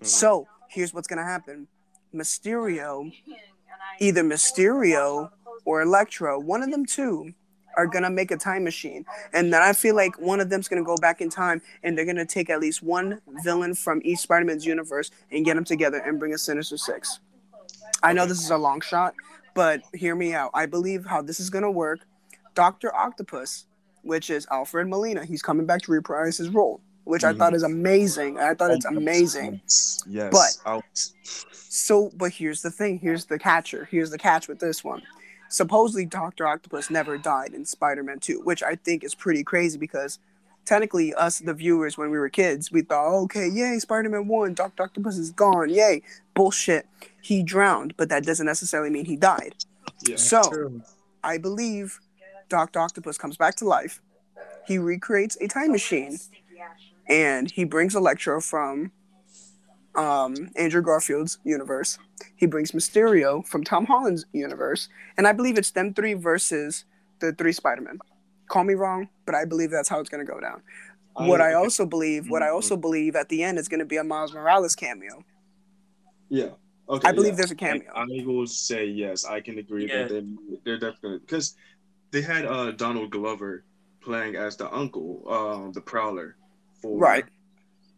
[0.00, 0.06] Mhm.
[0.06, 1.68] So here's what's gonna happen:
[2.14, 3.12] Mysterio,
[4.00, 5.30] either Mysterio
[5.64, 7.34] or Electro, one of them two,
[7.76, 10.82] are gonna make a time machine, and then I feel like one of them's gonna
[10.82, 14.66] go back in time, and they're gonna take at least one villain from each Spider-Man's
[14.66, 17.20] universe and get them together and bring a Sinister Six.
[18.02, 19.14] I know this is a long shot,
[19.54, 20.50] but hear me out.
[20.54, 22.00] I believe how this is gonna work.
[22.54, 23.66] Doctor Octopus,
[24.02, 27.38] which is Alfred Molina, he's coming back to reprise his role, which I Mhm.
[27.38, 28.38] thought is amazing.
[28.38, 29.60] I thought it's amazing.
[30.06, 30.32] Yes.
[30.32, 30.82] But- I'll-
[31.74, 32.98] So, but here's the thing.
[32.98, 33.88] Here's the catcher.
[33.90, 35.02] Here's the catch with this one.
[35.48, 40.18] Supposedly, Doctor Octopus never died in Spider-Man 2, which I think is pretty crazy because
[40.64, 44.84] technically, us the viewers when we were kids, we thought, okay, yay, Spider-Man 1, Doctor
[44.84, 46.02] Octopus is gone, yay.
[46.34, 46.86] Bullshit.
[47.20, 49.54] He drowned, but that doesn't necessarily mean he died.
[50.06, 50.16] yeah.
[50.16, 50.82] So,
[51.22, 52.00] I believe
[52.48, 54.00] Doctor Octopus comes back to life.
[54.66, 56.18] He recreates a time machine
[57.08, 58.92] and he brings Electro from
[59.94, 61.98] um, Andrew Garfield's universe.
[62.36, 66.84] He brings Mysterio from Tom Holland's universe, and I believe it's them three versus
[67.20, 67.98] the three Spider-Men.
[68.52, 70.60] Call me wrong, but I believe that's how it's going to go down.
[71.14, 72.54] what I also believe, what I Mhm.
[72.54, 75.22] also believe at the end is going to be a Miles Morales cameo.
[76.30, 76.50] Yeah.
[76.88, 77.08] Okay.
[77.08, 77.36] I believe yeah.
[77.36, 77.90] there's a cameo.
[77.94, 79.24] I, I will say yes.
[79.26, 80.04] I can agree Yeah.
[80.04, 81.54] that they they're definitely because
[82.12, 83.64] they had uh Donald Glover
[84.00, 86.36] playing as the uncle, um, the Prowler.
[86.80, 87.26] For, Right.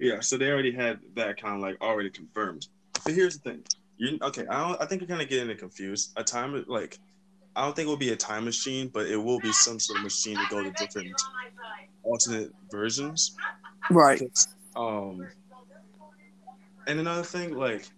[0.01, 0.21] Yeah.
[0.21, 2.67] So they already had that kind of like already confirmed.
[3.05, 3.63] But here's the thing.
[3.97, 4.47] You okay?
[4.49, 6.13] I don't, I think you're kind of getting it confused.
[6.17, 6.99] A time like
[7.57, 9.99] I don't think it will be a time machine, but it will be some sort
[9.99, 11.15] of machine to go to different
[12.03, 13.37] alternate versions.
[13.91, 14.23] Right.
[14.77, 15.29] Um,
[16.87, 17.89] and another thing, like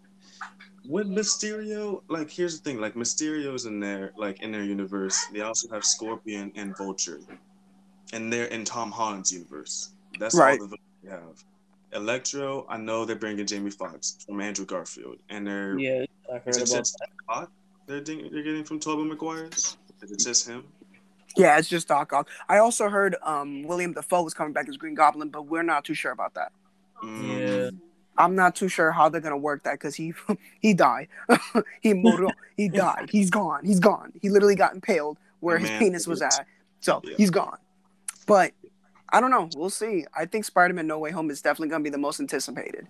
[0.88, 5.26] with Mysterio, like here's the thing, like Mysterio's in there, like in their universe.
[5.32, 7.20] They also have Scorpion and Vulture,
[8.12, 9.90] and they're in Tom Holland's universe.
[10.18, 10.60] That's Right.
[10.60, 11.44] all the they have.
[11.92, 16.56] Electro, I know they're bringing Jamie Foxx from Andrew Garfield, and they're Yeah, I heard
[16.56, 17.50] about just Doc
[17.86, 19.76] they're, ding- they're getting from Tobey Maguire's?
[20.02, 20.64] Is it just him?
[21.36, 22.28] Yeah, it's just Doc Ock.
[22.48, 25.84] I also heard um, William Dafoe was coming back as Green Goblin, but we're not
[25.84, 26.52] too sure about that.
[27.04, 27.70] Mm, Yeah.
[28.18, 30.14] I'm not too sure how they're gonna work that because he
[30.60, 31.08] he died.
[31.82, 33.10] he motor he died.
[33.10, 33.66] He's gone.
[33.66, 34.12] He's gone.
[34.22, 36.46] He literally got impaled where his penis was at.
[36.80, 37.14] So Yeah.
[37.18, 37.58] he's gone.
[38.26, 38.52] But
[39.10, 39.50] I don't know.
[39.54, 40.06] We'll see.
[40.16, 42.86] I think Spider-Man No Way Home is definitely gonna be the most anticipated.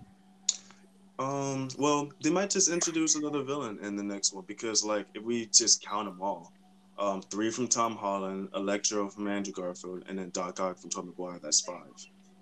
[1.19, 5.23] Um, well, they might just introduce another villain in the next one because, like, if
[5.23, 6.53] we just count them all,
[6.99, 11.07] um, three from Tom Holland, Electro from Andrew Garfield, and then Doc Ock from Tobey
[11.09, 11.39] Maguire.
[11.41, 11.91] That's five.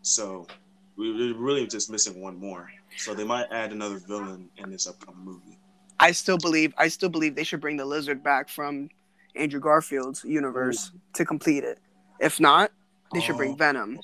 [0.01, 0.45] So
[0.97, 2.69] we- we're really just missing one more.
[2.97, 5.57] So they might add another villain in this upcoming movie.
[5.99, 8.89] I still believe I still believe they should bring the lizard back from
[9.35, 11.79] Andrew Garfield's universe to complete it.
[12.19, 12.71] If not,
[13.13, 13.55] they should bring Oh.
[13.55, 13.99] Venom.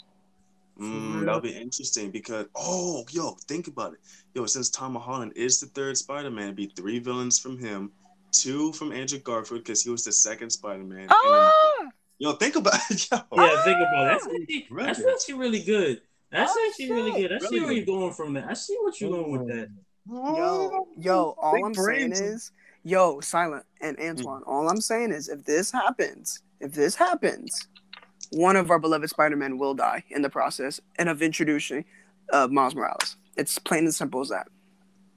[0.81, 3.99] Mm, that'll be interesting because oh, yo, think about it.
[4.33, 7.91] Yo, since Tom Holland is the third Spider-Man, it'd be three villains from him,
[8.31, 11.07] two from Andrew Garfield because he was the second Spider-Man.
[11.09, 13.09] and then- yo, think about it.
[13.11, 13.17] Yo.
[13.33, 14.09] Yeah, think about it.
[14.11, 14.85] That's actually, Right.
[14.87, 16.01] that's actually really good.
[16.31, 17.33] That's Oh, actually really good.
[17.33, 18.45] I see Really where you're going from that.
[18.49, 19.67] I see what you're going with that.
[20.09, 22.51] Yo, yo, all Big I'm saying is,
[22.83, 27.67] yo, Silent and Antoine, all I'm saying is if this happens, if this happens,
[28.31, 31.85] one of our beloved Spider-Man will die in the process and of introducing
[32.33, 33.17] uh, Miles Morales.
[33.37, 34.47] It's plain and simple as that.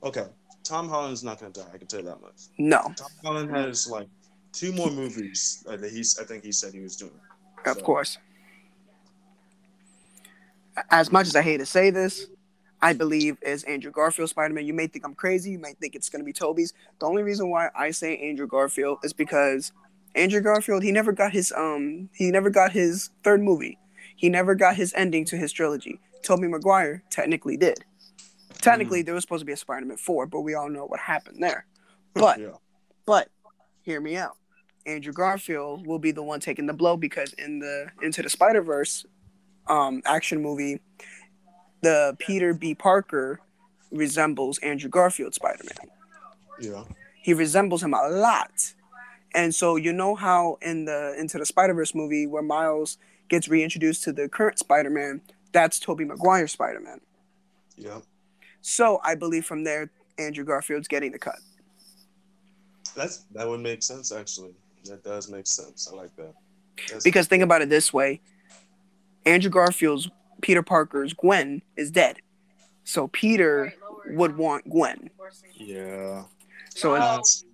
[0.03, 0.27] Okay,
[0.63, 1.63] Tom Holland's not gonna die.
[1.73, 2.35] I can tell you that much.
[2.59, 4.09] No, Tom Holland has like
[4.53, 6.19] two more movies uh, that he's.
[6.19, 7.13] I think he said he was doing.
[7.67, 8.19] of So- course.
[10.91, 12.27] As much as I hate to say this,
[12.83, 14.67] I believe is Andrew Garfield Spider-Man.
[14.67, 15.53] You may think I'm crazy.
[15.53, 16.75] You might think it's going to be Tobey's.
[16.99, 19.73] The only reason why I say Andrew Garfield is because
[20.15, 23.79] Andrew Garfield he never got his um he never got his third movie.
[24.17, 26.01] He never got his ending to his trilogy.
[26.23, 27.85] Tobey Maguire technically did.
[28.61, 31.43] Technically, there was supposed to be a Spider-Man four, but we all know what happened
[31.43, 31.67] there.
[32.15, 32.53] But yeah,
[33.05, 33.29] but
[33.83, 34.37] hear me out.
[34.87, 38.63] Andrew Garfield will be the one taking the blow because in the Into the Spider
[38.63, 39.05] Verse
[39.67, 40.81] um, action movie,
[41.83, 42.75] the Peter B.
[42.75, 43.41] Parker
[43.91, 45.91] resembles Andrew Garfield Spider Man.
[46.61, 46.85] yeah,
[47.23, 48.75] He resembles him a lot.
[49.35, 53.49] And so you know how in the Into the Spider Verse movie where Miles gets
[53.49, 55.21] reintroduced to the current Spider Man,
[55.53, 57.01] that's Tobey Maguire Spider Man.
[57.77, 58.01] yeah.
[58.61, 61.39] So I believe from there Andrew Garfield's getting the cut.
[62.97, 64.55] That's that would make sense actually.
[64.85, 65.89] That does make sense.
[65.93, 66.33] I like that.
[66.87, 68.21] That's- Because think about it this way
[69.27, 70.09] Andrew Garfield's
[70.43, 72.19] Peter Parker's Gwen is dead.
[72.85, 73.75] So Peter
[74.09, 75.09] would want Gwen.
[75.55, 76.25] yeah,
[76.71, 77.09] So it's, oh.
[77.17, 77.45] That's-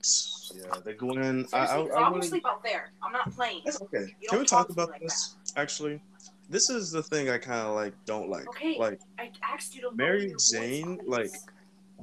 [0.55, 0.75] yeah.
[0.85, 1.47] The Gwen.
[1.53, 2.91] I, I, I I'm gonna wouldn't- sleep out there.
[3.03, 3.63] I'm not playing.
[3.65, 4.15] That's okay.
[4.21, 5.37] You Can we talk talk about like this?
[5.57, 6.01] Actually,
[6.49, 8.49] this is the thing I kind of like don't like.
[8.49, 8.77] Okay.
[8.79, 11.31] Like, I asked you to Mary Jane, like,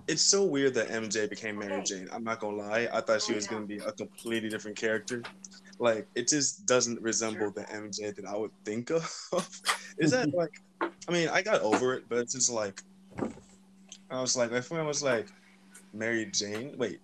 [0.08, 1.84] it's so weird that MJ became Mary Okay.
[1.84, 2.08] Jane.
[2.12, 2.88] I'm not gonna lie.
[2.94, 5.24] I thought she was gonna be a completely different character.
[5.80, 9.04] Like, it just doesn't resemble the MJ that I would think of.
[9.98, 10.62] is that like?
[10.82, 12.82] I mean, I got over it, but it's just like,
[14.10, 15.28] I was like, my friend was like,
[15.94, 16.74] Mary Jane.
[16.78, 17.00] Wait,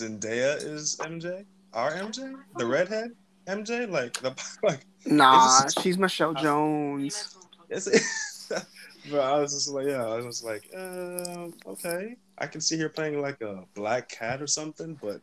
[0.00, 1.44] Zendaya is MJ.
[1.72, 3.12] Our MJ, the redhead
[3.46, 3.88] MJ.
[3.88, 4.80] Like the like.
[5.04, 7.14] nah, just- she's Michelle Jones.
[7.14, 7.66] guys don't talk.
[7.70, 8.48] Yes.
[9.10, 12.88] but I was just like, yeah, I was like, uh, okay, I can see her
[12.88, 15.20] playing like a black cat or something, but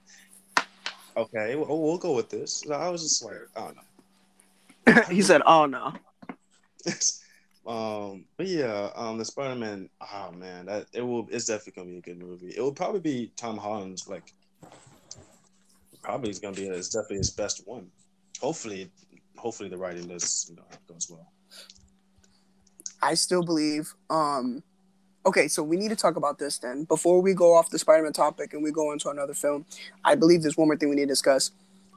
[1.17, 2.63] okay, we'll, we'll go with this.
[2.65, 3.77] So I was just like, oh don't
[5.09, 5.93] he said, "Oh no."
[7.65, 11.89] um, but yeah, um, the Spider Man, oh man, that it will, it's definitely gonna
[11.89, 12.53] be a good movie.
[12.55, 14.33] It will probably be Tom Holland's like,
[16.03, 17.87] probably is gonna be, it's definitely his best one.
[18.39, 18.91] Hopefully,
[19.37, 21.31] hopefully the writing does, you know, goes well.
[23.01, 23.93] I still believe.
[24.09, 24.63] Um,
[25.25, 28.13] okay, so we need to talk about this then before we go off the Spider-Man
[28.13, 29.65] topic and we go into another film.
[30.03, 31.51] I believe there's one more thing we need to discuss.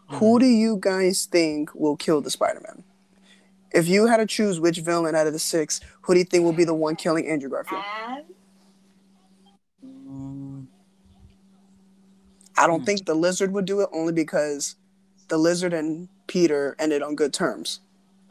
[0.09, 2.85] Who do you guys think will kill the Spider-Man?
[3.73, 6.45] If you had to choose which villain out of the six, who do you think
[6.45, 7.83] will be the one killing Andrew Garfield?
[9.83, 10.46] Um,
[12.59, 12.85] I don't Hmm.
[12.87, 14.77] think the Lizard would do it only because
[15.29, 17.81] the Lizard and Peter ended on good terms.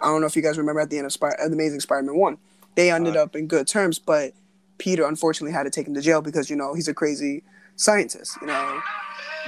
[0.01, 1.79] I don't know if you guys remember at the end of, Spy- of the Amazing
[1.79, 2.37] Spider-Man one,
[2.75, 4.33] they ended Uh, up in good terms, but
[4.77, 7.43] Peter unfortunately had to take him to jail because you know he's a crazy
[7.77, 8.37] scientist.
[8.41, 8.81] You know,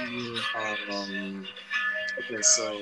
[0.00, 1.46] Um,
[2.18, 2.80] okay, so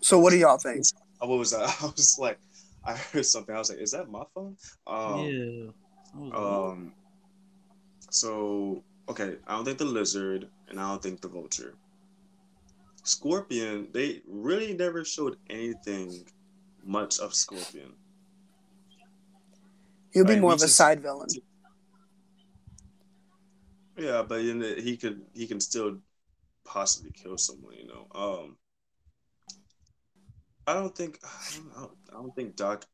[0.00, 0.84] so what do y'all think?
[1.18, 1.60] what was that?
[1.82, 2.38] I was like,
[2.84, 3.54] I heard something.
[3.54, 4.56] I was like, is that my phone?
[4.86, 6.36] Um, yeah.
[6.36, 6.92] Um,
[8.10, 11.74] so okay, I don't think the lizard, and I don't think the vulture.
[13.02, 16.24] Scorpion, they really never showed anything
[16.84, 17.92] much of Scorpion.
[20.12, 21.28] He'll be Right, more of a just- side villain.
[23.96, 25.98] Yeah, but in the, he could he can still
[26.64, 28.06] possibly kill someone, you know.
[28.14, 28.56] Um,
[30.70, 32.86] I don't think I don't, I don't think Doc.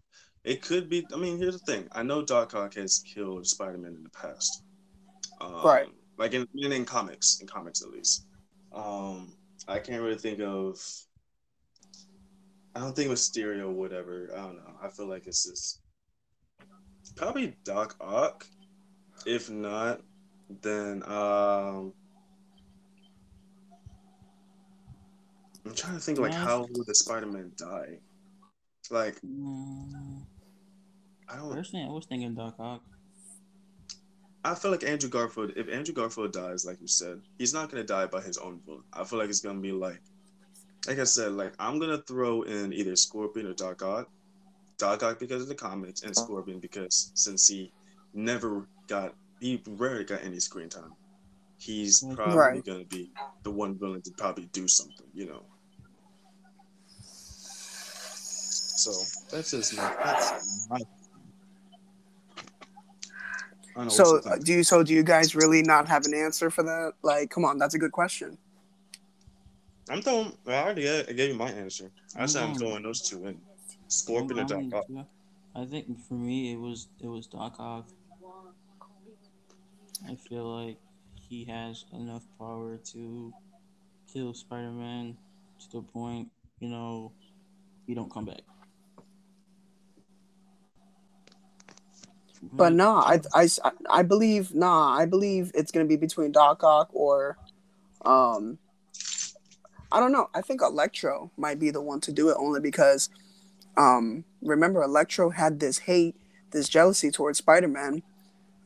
[0.44, 1.04] It could be.
[1.12, 1.88] I mean, here's the thing.
[1.92, 4.62] I know Doc Ock has killed Spider-Man in the past.
[5.40, 5.88] Um, Right.
[6.18, 8.26] Like in, in in comics, in comics at least.
[8.72, 9.34] Um,
[9.68, 10.80] I can't really think of.
[12.74, 14.30] I don't think Mysterio would ever.
[14.32, 14.74] I don't know.
[14.82, 15.80] I feel like it's just
[17.16, 18.46] probably Doc Ock.
[19.26, 20.00] If not,
[20.62, 21.92] then um,
[25.66, 26.44] I'm trying to think like Yeah.
[26.44, 27.98] how would the Spider-Man die?
[28.90, 30.24] Like Mm,
[31.28, 31.52] I don't.
[31.52, 32.82] Personally, I was thinking Doc Ock.
[34.44, 35.52] I feel like Andrew Garfield.
[35.56, 38.82] If Andrew Garfield dies, like you said, he's not gonna die by his own will.
[38.92, 40.00] I feel like it's gonna be like,
[40.86, 44.08] like I said, like I'm gonna throw in either Scorpion or Doc Ock.
[44.78, 47.72] Doc Ock because of the comics, and Scorpion because since he
[48.14, 50.92] never got, he rarely got any screen time.
[51.58, 52.64] He's probably Right.
[52.64, 53.10] gonna be
[53.42, 55.42] the one villain to probably do something, you know.
[58.86, 59.96] So that's just my.
[60.04, 60.78] That's my
[63.74, 64.62] don't So what's your do you?
[64.62, 66.92] So do you guys really not have an answer for that?
[67.02, 68.38] Like, come on, that's a good question.
[69.90, 70.32] I'm throwing.
[70.46, 71.90] I already gave, I gave you my answer.
[72.16, 72.58] I said I'm Mm.
[72.58, 73.40] throwing those two in.
[73.88, 75.06] Scorpion or I'm Doc Ock.
[75.54, 77.88] I think for me it was it was Doc Ock.
[80.08, 80.78] I feel like
[81.28, 83.34] he has enough power to
[84.12, 85.16] kill Spider Man
[85.58, 86.28] to the point,
[86.60, 87.12] you know,
[87.86, 88.42] he don't come back.
[92.52, 93.48] But nah, I, I,
[93.90, 97.36] I believe nah, I believe it's gonna be between Doc Ock or,
[98.04, 98.58] um,
[99.92, 100.28] I don't know.
[100.34, 103.08] I think Electro might be the one to do it only because,
[103.76, 106.16] um, remember Electro had this hate,
[106.50, 108.02] this jealousy towards Spider Man,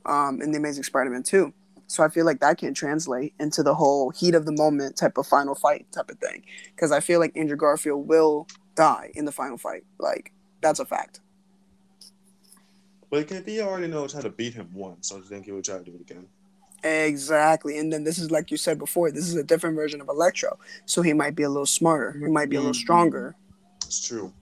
[0.07, 1.53] um, in the Amazing Spider Man two.
[1.87, 5.19] So I feel like that can translate into the whole heat of the moment type
[5.19, 6.45] of final fight type of thing.
[6.75, 9.85] Because I feel like Andrew Garfield will die in the final fight.
[9.99, 11.21] Like that's a fact.
[13.11, 15.65] But if he already knows how to beat him once, so I think he would
[15.65, 16.27] try to do it again.
[16.83, 17.79] Exactly.
[17.79, 20.59] And then this is like you said before, this is a different version of Electro.
[20.87, 22.17] So he might be a little smarter.
[22.19, 23.35] He might be a little stronger.
[23.85, 24.33] It's true.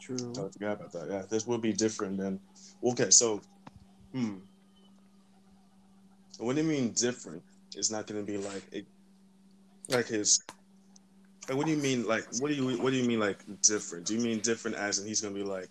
[0.00, 0.32] True.
[0.32, 1.06] I forgot about that.
[1.08, 2.40] Yeah, this would be different than.
[2.82, 3.40] Okay, so,
[4.12, 4.36] hmm.
[6.38, 7.42] What do you mean different?
[7.76, 8.86] It's not going to be like it,
[9.88, 10.42] like his.
[11.48, 12.06] Like, what do you mean?
[12.06, 14.06] Like, what do you what do you mean like different?
[14.06, 15.68] Do you mean different as in he's going to be like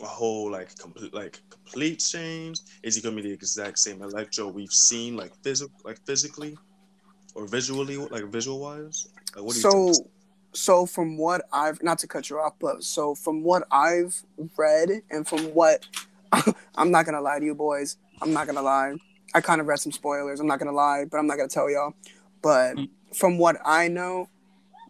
[0.00, 2.58] a whole like complete like complete change?
[2.82, 6.56] Is he going to be the exact same Electro we've seen like physical like physically
[7.34, 9.08] or visually like visual wise?
[9.34, 10.08] Like, what do you So think?
[10.52, 14.22] so from what I've not to cut you off, but so from what I've
[14.56, 15.86] read and from what
[16.74, 18.94] I'm not gonna lie to you boys, I'm not gonna lie.
[19.34, 20.40] I kind of read some spoilers.
[20.40, 21.94] I'm not gonna lie, but I'm not gonna tell y'all.
[22.42, 22.88] But mm.
[23.14, 24.28] from what I know,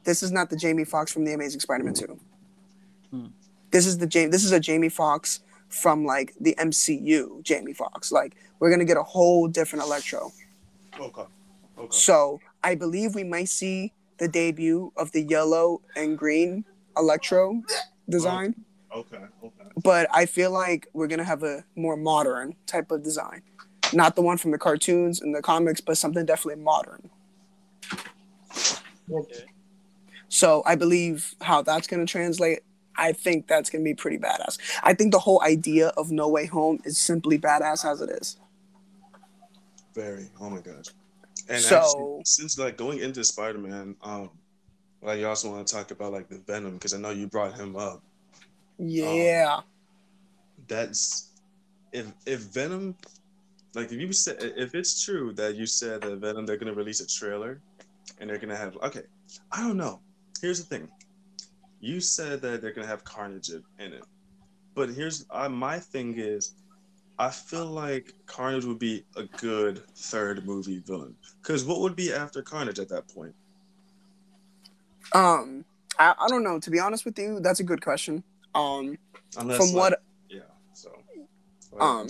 [0.05, 2.19] this is not the Jamie Foxx from the Amazing Spider-Man 2.
[3.77, 4.31] This is the Jamie.
[4.31, 7.43] This is a Jamie Foxx from like the MCU.
[7.43, 8.11] Jamie Foxx.
[8.11, 10.33] Like we're gonna get a whole different Electro.
[10.99, 11.25] Okay.
[11.77, 11.89] Okay.
[11.91, 16.65] So I believe we might see the debut of the yellow and green
[16.97, 17.63] Electro
[18.09, 18.55] design,
[18.91, 19.19] oh, Okay.
[19.45, 19.69] Okay.
[19.85, 23.43] but I feel like we're gonna have a more modern type of design,
[23.93, 27.11] not the one from the cartoons and the comics, but something definitely modern.
[29.13, 29.45] Okay.
[30.31, 32.61] So I believe how that's gonna translate.
[32.97, 34.59] I think that's gonna be pretty badass.
[34.83, 38.37] I think the whole idea of No Way Home is simply badass as it is.
[39.95, 40.29] Very.
[40.41, 40.87] Oh my gosh.
[41.49, 44.31] And So- actually, since like going into Spider Man, um,
[45.03, 47.55] like you also want to talk about like the Venom because I know you brought
[47.55, 48.03] him up.
[48.79, 49.61] Yeah.
[50.69, 51.31] That's
[51.93, 52.97] if if Venom,
[53.75, 57.01] like if you said if it's true that you said that Venom they're gonna release
[57.01, 57.61] a trailer,
[58.19, 59.03] and they're gonna have okay,
[59.53, 60.01] I don't know.
[60.43, 60.89] Here's the thing.
[61.81, 63.63] You said that they're gonna have Carnage in
[63.93, 64.05] it,
[64.75, 66.55] but here's uh, my thing is.
[67.19, 71.17] I feel like Carnage would be a good third movie villain.
[71.41, 73.35] Because what would be after Carnage at that point?
[75.15, 75.65] Um,
[75.99, 76.59] I, I don't know.
[76.61, 78.23] To be honest with you, that's a good question.
[78.55, 78.99] Um,
[79.39, 80.41] Unless, from like- what yeah.
[80.75, 80.93] So,
[81.81, 82.07] um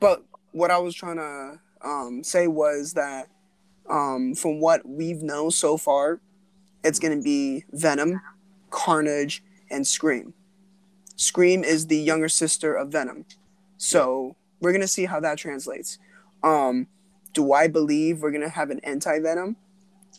[0.00, 3.28] but what i was trying to um say was that
[3.88, 6.20] um from what we've known so far
[6.84, 8.20] it's going to be venom
[8.84, 10.34] carnage and scream
[11.16, 13.24] scream is the younger sister of venom
[13.78, 15.98] so we're going to see how that translates
[16.44, 16.86] um
[17.32, 19.56] do i believe we're going to have an anti-venom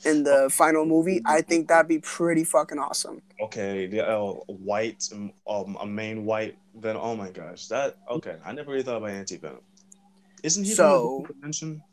[0.06, 4.34] in the final movie i think that'd be pretty fucking awesome okay, the uh,
[4.70, 7.02] white, um, a main white Venom.
[7.04, 8.36] Oh my gosh, that okay.
[8.44, 9.62] I never really thought about anti Venom.
[10.44, 11.84] Isn't he So- from a dimension?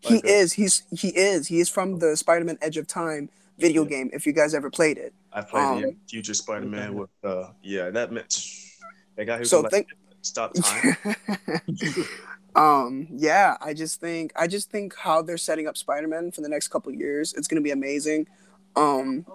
[0.00, 3.28] he a- is he's he is he is from the spider-man edge of time
[3.58, 3.88] video Yeah.
[3.90, 5.12] game if you guys ever played it.
[5.32, 8.40] I played the um, Future Spider Man with uh, yeah, that meant
[9.16, 10.96] that guy who So could, think- like, stop time.
[12.56, 16.48] um yeah i just think i just think how they're setting up spider-man for the
[16.48, 18.26] next couple years it's going to be amazing.
[18.74, 19.26] Um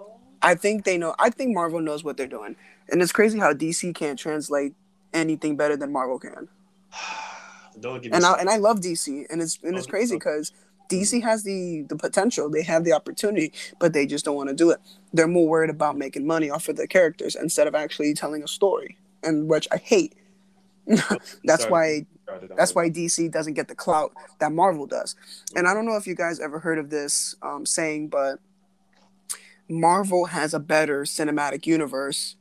[0.42, 2.56] i think they know i think marvel knows what they're doing.
[2.90, 4.74] And it's crazy how dc can't translate
[5.14, 6.48] anything better than marvel can.
[7.80, 10.52] Don't give me and I, and I love dc and it's and it's crazy because
[10.92, 14.54] dc has the the potential they have the opportunity but they just don't want to
[14.54, 14.78] do it
[15.12, 18.48] they're more worried about making money off of the characters instead of actually telling a
[18.48, 20.14] story and which i hate
[21.44, 21.70] that's Sorry.
[21.70, 22.06] why
[22.56, 25.16] that's why DC doesn't get the clout that Marvel does.
[25.54, 28.38] And I don't know if you guys ever heard of this um, saying, but
[29.68, 32.36] Marvel has a better cinematic universe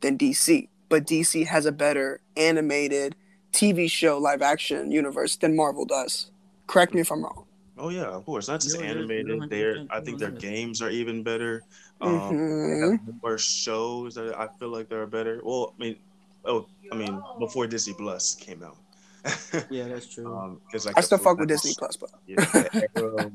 [0.00, 3.16] than DC, but DC has a better animated
[3.52, 6.30] TV show live action universe than Marvel does.
[6.66, 7.47] Correct me if I'm wrong.
[7.78, 8.48] Oh yeah, of course.
[8.48, 9.28] Not just You're- you're- animated.
[9.28, 11.62] you're They're I think their games are even better.
[12.00, 13.04] Um, they Mhm.
[13.06, 15.40] have more shows that I feel like they're better.
[15.44, 15.96] Well, I mean,
[16.44, 18.76] oh, I mean, before Disney Plus came out.
[19.70, 20.26] Yeah, that's true.
[20.32, 22.38] um, 'cause, like I still fuck with Flash- Disney Plus, but Yeah,
[22.96, 23.32] Arrow,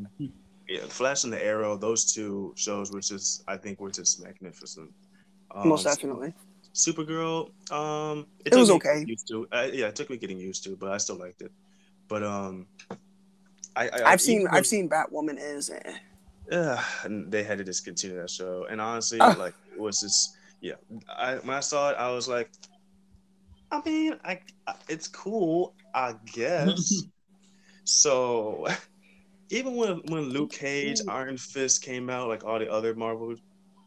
[0.67, 1.75] yeah, Flash and the Arrow.
[1.77, 4.89] Those two shows, which is I think were just magnificent.
[5.51, 6.33] Um, most definitely.
[6.73, 7.51] Supergirl.
[7.71, 9.03] Um, It took was okay.
[9.05, 9.47] Used to.
[9.51, 11.51] Uh, yeah, it took me getting used to, but I still liked it.
[12.07, 12.65] But um,
[13.75, 15.93] I, I I've seen I've seen Batwoman is eh.
[16.51, 18.67] yeah, and they had to discontinue that show.
[18.69, 20.75] And honestly, like it was just yeah.
[21.09, 22.49] I when I saw it, I was like,
[23.71, 27.03] I mean, I, I it's cool, I guess.
[27.83, 28.67] so
[29.49, 33.35] even when when Luke Cage, Iron Fist came out, like all the other Marvel,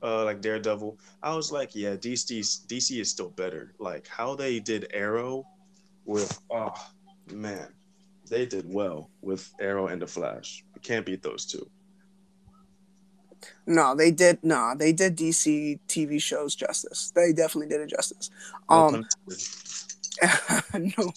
[0.03, 3.75] uh, like Daredevil, I was like, yeah, DC DC is still better.
[3.79, 5.45] Like how they did Arrow
[6.05, 6.75] with oh
[7.33, 7.69] man,
[8.29, 10.65] they did well with Arrow and the Flash.
[10.75, 11.69] You can't beat those two.
[13.67, 17.13] No, they did no, they did DC TV shows justice.
[17.15, 18.31] They definitely did it justice.
[18.69, 19.05] Um
[20.75, 21.13] no.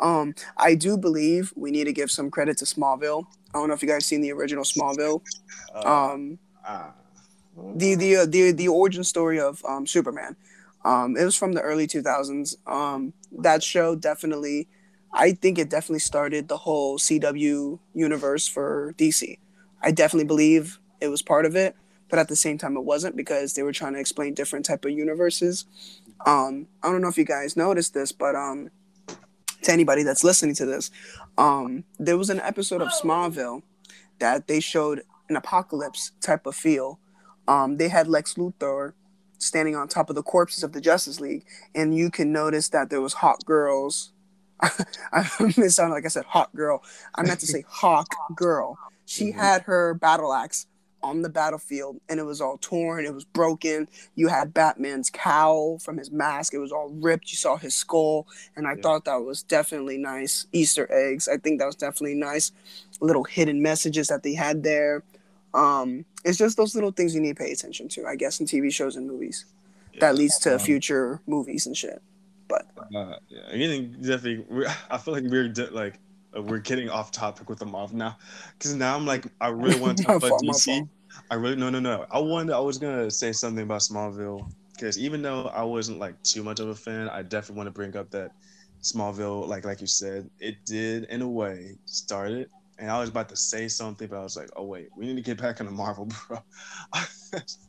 [0.00, 3.26] Um, I do believe we need to give some credit to Smallville.
[3.54, 5.22] I don't know if you guys seen the original Smallville.
[5.74, 6.92] Uh, Um, ah.
[7.76, 10.36] the the uh, the the origin story of um, Superman.
[10.84, 12.56] Um, it was from the early 2000s.
[12.66, 14.68] Um, that show definitely,
[15.12, 19.38] I think it definitely started the whole CW universe for DC.
[19.82, 21.76] I definitely believe it was part of it,
[22.08, 24.84] but at the same time, it wasn't because they were trying to explain different type
[24.84, 25.66] of universes.
[26.26, 28.70] Um, I don't know if you guys noticed this, but um,
[29.62, 30.90] to anybody that's listening to this,
[31.36, 33.62] um, there was an episode of Smallville
[34.18, 36.98] that they showed an apocalypse type of feel.
[37.46, 38.92] Um, they had Lex Luthor
[39.38, 41.44] standing on top of the corpses of the Justice League,
[41.74, 44.12] and you can notice that there was hot girls.
[45.12, 46.82] I it sounded like I said hot girl.
[47.14, 48.78] I meant to say hawk girl.
[49.06, 49.36] She Mhm.
[49.36, 50.66] had her battle axe
[51.00, 53.06] on the battlefield, and it was all torn.
[53.06, 53.88] It was broken.
[54.16, 56.52] You had Batman's cowl from his mask.
[56.54, 57.30] It was all ripped.
[57.30, 58.82] You saw his skull, and I Yeah.
[58.82, 61.28] thought that was definitely nice Easter eggs.
[61.28, 62.50] I think that was definitely nice
[63.00, 65.04] little hidden messages that they had there.
[65.54, 68.46] Um, it's just those little things you need to pay attention to, I guess, in
[68.46, 69.44] TV shows and movies.
[70.00, 72.02] That leads to Um, future movies and shit.
[72.48, 74.44] But uh, yeah, getting definitely.
[74.48, 76.00] We're, I feel like we're de- like
[76.36, 78.16] uh, we're getting off topic with the Marvel now,
[78.58, 80.86] because now I'm like I really want to talk about DC.
[81.30, 82.06] I really no no no.
[82.10, 86.20] I wanted I was gonna say something about Smallville because even though I wasn't like
[86.22, 88.30] too much of a fan, I definitely want to bring up that
[88.82, 92.50] Smallville, like like you said, it did in a way start it.
[92.78, 95.16] And I was about to say something, but I was like, oh wait, we need
[95.16, 96.38] to get back into Marvel, bro.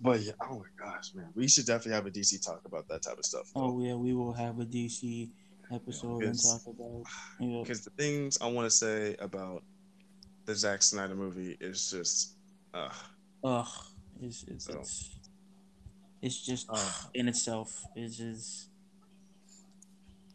[0.00, 3.02] but yeah, oh my gosh, man, we should definitely have a DC talk about that
[3.02, 3.50] type of stuff.
[3.54, 3.62] though.
[3.62, 5.28] Oh yeah, we will have a DC
[5.72, 7.04] episode and talk about.
[7.38, 7.60] Yeah.
[7.62, 9.62] because the things I want to say about
[10.46, 12.34] the Zack Snyder movie is just,
[12.74, 12.88] uh,
[13.44, 13.66] Ugh,
[14.22, 14.78] it's it's So.
[14.80, 15.10] it's,
[16.22, 16.90] it's just Uh.
[17.14, 17.84] in itself.
[17.94, 18.68] It's just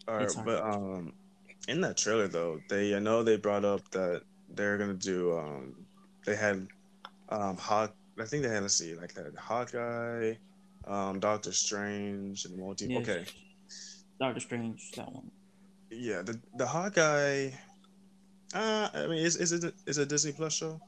[0.07, 1.13] all right, but um,
[1.67, 4.21] in that trailer though, they I know they brought up that
[4.53, 5.75] they're gonna do um,
[6.25, 6.67] they had
[7.29, 7.93] um, Hawk.
[8.19, 10.35] I think they had let's see, like that Hawkeye,
[10.87, 12.87] um, Doctor Strange, and multi.
[12.87, 13.25] yeah, Okay,
[14.19, 15.29] Doctor Strange, that one.
[15.91, 17.49] yeah, the the Hawkeye.
[18.53, 20.79] Uh, I mean, is is it is it a Disney Plus show?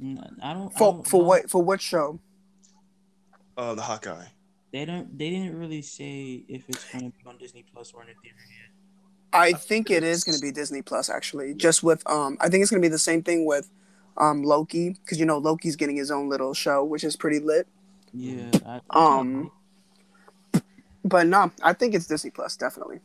[0.00, 0.72] Mm, I don't.
[0.74, 1.28] I For don't for know.
[1.28, 2.18] what for what show?
[3.56, 4.24] Uh, the Hawkeye.
[4.72, 5.16] They don't.
[5.18, 8.14] They didn't really say if it's going to be on Disney Plus or in the
[8.14, 8.70] theater yet.
[9.34, 11.54] I think it is going to be Disney Plus actually.
[11.54, 13.70] Just with um, I think it's going to be the same thing with
[14.16, 17.66] um Loki because you know Loki's getting his own little show, which is pretty lit.
[18.12, 18.50] Yeah.
[18.66, 19.50] I, Um,
[21.04, 23.00] But no, I think it's Disney Plus definitely.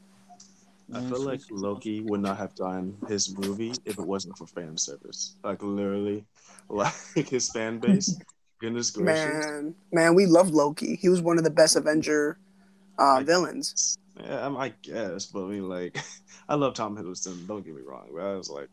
[0.93, 4.77] I feel like Loki would not have done his movie if it wasn't for fan
[4.77, 5.35] service.
[5.43, 6.25] Like literally,
[6.69, 8.17] like his fan base.
[8.59, 9.45] Goodness gracious.
[9.45, 10.95] Man, man, we love Loki.
[10.95, 12.37] He was one of the best Avenger
[12.97, 13.97] uh, Like- villains.
[14.19, 15.95] Yeah, um, I guess, but I mean, like,
[16.49, 17.45] I love Tom Hiddleston.
[17.47, 18.69] Don't get me wrong, but I was like,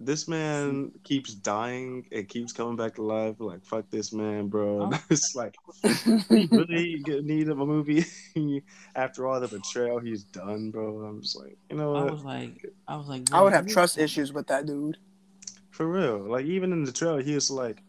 [0.00, 0.98] this man hmm.
[1.02, 3.36] keeps dying and keeps coming back to life.
[3.38, 4.90] Like, fuck this man, bro.
[4.92, 5.02] Oh.
[5.10, 5.56] it's like,
[6.30, 8.04] we really need him a movie
[8.94, 11.04] after all the betrayal he's done, bro.
[11.04, 13.74] I'm just like, you know I was like, I was like, I would have you-
[13.74, 14.98] trust issues with that dude.
[15.70, 16.18] For real.
[16.18, 17.82] Like even in the trailer, he was like,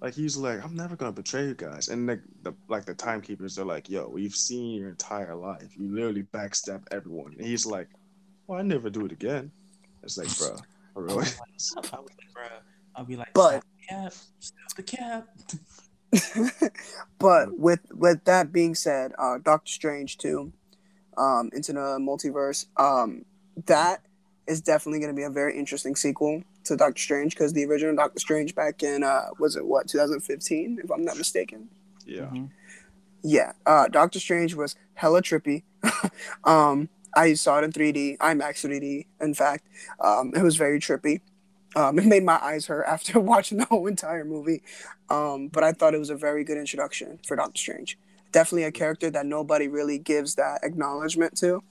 [0.00, 1.86] Like he's like, I'm never gonna betray you guys.
[1.88, 5.68] And like the like the timekeepers are like, yo, we've seen your entire life.
[5.76, 7.36] You literally backstab everyone.
[7.38, 7.88] And he's like,
[8.48, 9.52] Well, I never do it again.
[10.02, 10.56] It's like, bro,
[10.96, 11.16] for I real.
[11.16, 12.48] like, I was like, bruh,
[12.94, 15.28] I'll be like, But- cap, stop the cap.
[17.18, 20.52] but with with that being said, uh, Doctor Strange too,
[21.18, 23.24] um, into the multiverse, um,
[23.66, 24.02] that
[24.46, 27.94] is definitely going to be a very interesting sequel to Doctor Strange because the original
[27.94, 31.68] Doctor Strange back in uh, was it what 2015 if I'm not mistaken.
[32.06, 32.22] Yeah.
[32.22, 32.50] Mhm.
[33.22, 35.64] Yeah, uh, Doctor Strange was hella trippy.
[36.44, 39.06] um, I saw it in 3D, IMAX 3D.
[39.20, 39.66] In fact,
[40.00, 41.22] um, it was very trippy.
[41.74, 44.62] Um, it made my eyes hurt after watching the whole entire movie.
[45.08, 47.98] Um, but I thought it was a very good introduction for Doctor Strange.
[48.32, 51.62] Definitely a character that nobody really gives that acknowledgement to.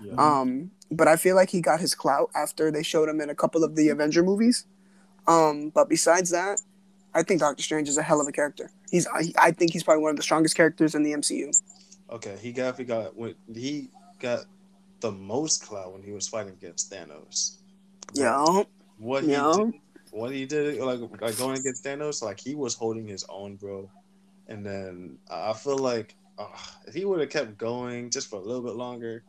[0.00, 0.14] Yeah.
[0.18, 3.34] Um, but I feel like he got his clout after they showed him in a
[3.34, 4.66] couple of the Avenger movies.
[5.26, 6.60] Um, but besides that,
[7.14, 8.70] I think Doctor Strange is a hell of a character.
[8.90, 11.60] He's I, I think he's probably one of the strongest characters in the MCU.
[12.10, 13.88] Okay, he definitely got when he
[14.18, 14.44] got
[15.02, 17.58] the most clout when he was fighting against Thanos.
[18.14, 18.62] Yeah.
[18.98, 19.74] What he did,
[20.10, 23.90] what he did, like like going against Thanos, like he was holding his own, bro.
[24.48, 26.46] And then I feel like uh,
[26.86, 29.24] if he would have kept going just for a little bit longer,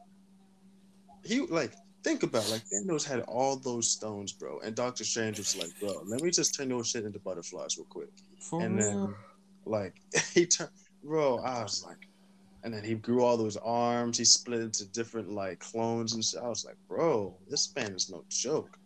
[1.23, 5.37] he like think about it, like Thanos had all those stones, bro, and Doctor Strange
[5.37, 8.09] was like, bro, let me just turn those shit into butterflies real quick.
[8.39, 9.07] For and real.
[9.07, 9.15] then
[9.65, 9.95] like
[10.33, 10.69] he turned
[11.03, 12.07] bro i was like
[12.63, 14.17] and then he grew all those arms.
[14.17, 16.41] He split into different like clones and shit.
[16.41, 18.77] I was like bro this man is no joke.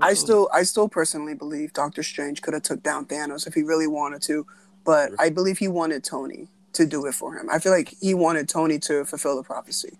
[0.00, 3.62] I still I still personally believe Doctor Strange could have took down Thanos if he
[3.62, 4.46] really wanted to,
[4.84, 7.48] but I believe he wanted Tony to do it for him.
[7.50, 9.98] I feel like he wanted Tony to fulfill the prophecy.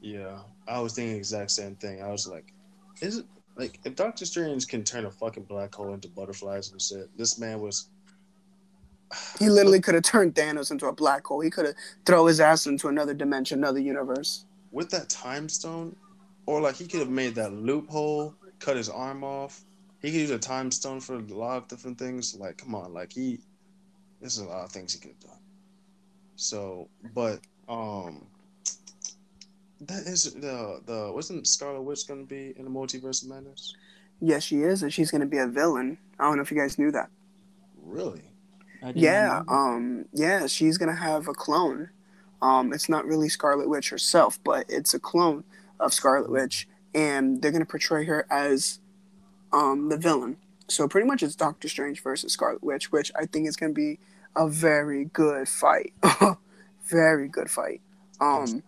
[0.00, 2.02] yeah i was thinking the exact same thing.
[2.02, 2.52] I was like
[3.00, 6.80] is it like if doctor strange can turn a fucking black hole into butterflies and
[6.80, 7.88] shit this man was
[9.38, 11.40] He literally could have turned Thanos into a black hole.
[11.40, 11.74] He could have
[12.06, 14.44] throw his ass into another dimension, another universe.
[14.70, 15.94] with that time stone
[16.46, 19.64] or like he could have made that loophole cut his arm off
[20.00, 22.92] he could use a time stone for a lot of different things like come on
[22.94, 23.38] like he
[24.20, 25.38] there's a lot of things he could have done
[26.36, 28.26] so but um
[29.82, 33.74] that is the the wasn't scarlet witch gonna be in the multiverse of madness
[34.24, 35.98] Yes, she is, and she's gonna be a villain.
[36.18, 37.10] I don't know if you guys knew that.
[37.82, 38.31] really I did not
[38.94, 41.90] Yeah, um, yeah, she's gonna have a clone.
[42.40, 45.44] Um, it's not really Scarlet Witch herself, but it's a clone
[45.80, 48.80] of Scarlet Witch, and they're gonna portray her as
[49.52, 50.36] um the villain.
[50.68, 53.98] So pretty much it's Doctor Strange versus Scarlet Witch, which I think is gonna be
[54.36, 55.92] a very good fight.
[56.88, 57.80] very good fight.
[58.20, 58.62] Um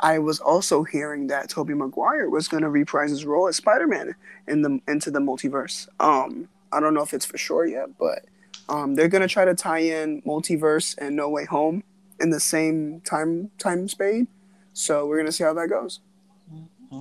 [0.00, 4.14] I was also hearing that Tobey Maguire was gonna reprise his role as Spider-Man
[4.46, 5.88] in the into the multiverse.
[6.00, 8.24] Um, I don't know if it's for sure yet, but
[8.68, 11.82] um, they're gonna try to tie in multiverse and No Way Home
[12.20, 14.26] in the same time time spade.
[14.72, 16.00] So we're gonna see how that goes.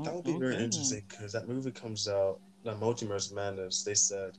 [0.03, 3.93] That would be very interesting because that movie comes out the multiverse of madness they
[3.93, 4.37] said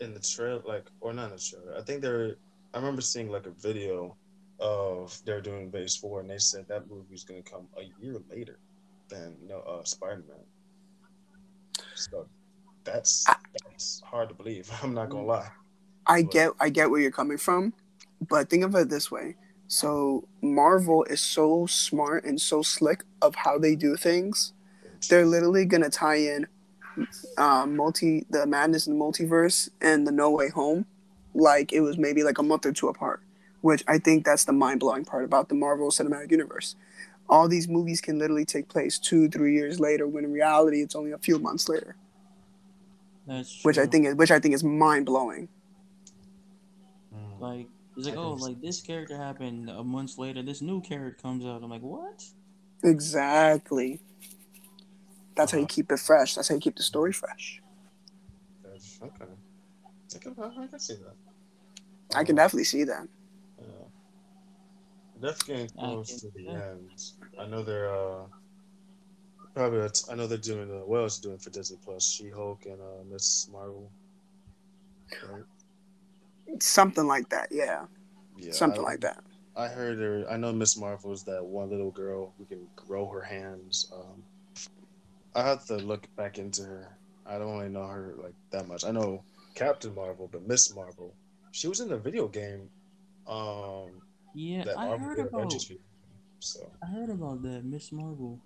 [0.00, 2.34] in the trailer like or not in the trailer i think they're
[2.74, 4.16] i remember seeing like a video
[4.58, 8.20] of they're doing phase four and they said that movie's going to come a year
[8.28, 8.58] later
[9.08, 10.44] than you know uh spider-man
[11.94, 12.26] so
[12.82, 13.24] that's
[13.62, 15.50] that's hard to believe i'm not gonna lie
[16.06, 17.72] I get I get where you're coming from,
[18.28, 19.36] but think of it this way.
[19.68, 24.52] So Marvel is so smart and so slick of how they do things.
[25.08, 26.46] They're literally gonna tie in
[27.36, 30.86] uh, multi the madness in the multiverse and the No Way Home,
[31.34, 33.20] like it was maybe like a month or two apart.
[33.60, 36.76] Which I think that's the mind blowing part about the Marvel Cinematic Universe.
[37.28, 40.94] All these movies can literally take place two, three years later, when in reality it's
[40.94, 41.96] only a few months later.
[43.26, 43.68] That's true.
[43.68, 45.48] Which I think is which I think is mind blowing.
[47.36, 47.40] Mm.
[47.40, 48.48] like it's like I oh think so.
[48.48, 50.42] like this character happened a month later.
[50.42, 51.62] This new character comes out.
[51.62, 52.24] I'm like what?
[52.82, 54.00] Exactly.
[55.36, 55.68] That's how you Uh-huh.
[55.68, 56.34] keep it fresh.
[56.34, 57.62] That's how you keep the story fresh.
[59.02, 59.24] Okay
[60.14, 61.16] I can, I can see that
[62.14, 63.08] I can definitely see that.
[63.58, 63.86] Yeah.
[65.20, 66.64] Definitely getting I close to the that.
[66.72, 66.90] end.
[67.38, 68.26] I know they're uh
[69.54, 72.04] probably I know they're doing uh, what else doing for Disney Plus?
[72.04, 73.90] She Hulk and uh Miss Marvel.
[75.22, 75.44] Right?
[76.60, 77.48] Something like that.
[77.50, 77.86] Yeah.
[78.36, 78.52] Yeah.
[78.52, 79.22] Something I, like that.
[79.56, 83.06] I heard her I know Miss Marvel is that one little girl who can grow
[83.08, 83.90] her hands.
[83.92, 84.22] Um
[85.34, 86.96] I have to look back into her.
[87.26, 88.84] I don't really know her like that much.
[88.84, 89.22] I know
[89.54, 91.14] Captain Marvel, but Miss Marvel.
[91.52, 92.68] She was in the video game
[93.26, 94.02] um
[94.34, 95.32] Yeah, that I Marvel heard about.
[95.34, 95.82] Avengers video.
[96.40, 98.38] So I heard about that Miss Marvel.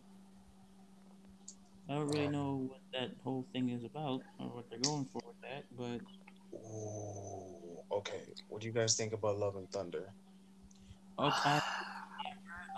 [1.88, 5.06] I don't really Um, know what that whole thing is about or what they're going
[5.12, 6.00] for with that, but
[6.54, 7.49] Ooh,
[7.92, 8.20] okay.
[8.48, 10.12] What do you guys think about Love and Thunder?
[11.18, 11.58] Okay.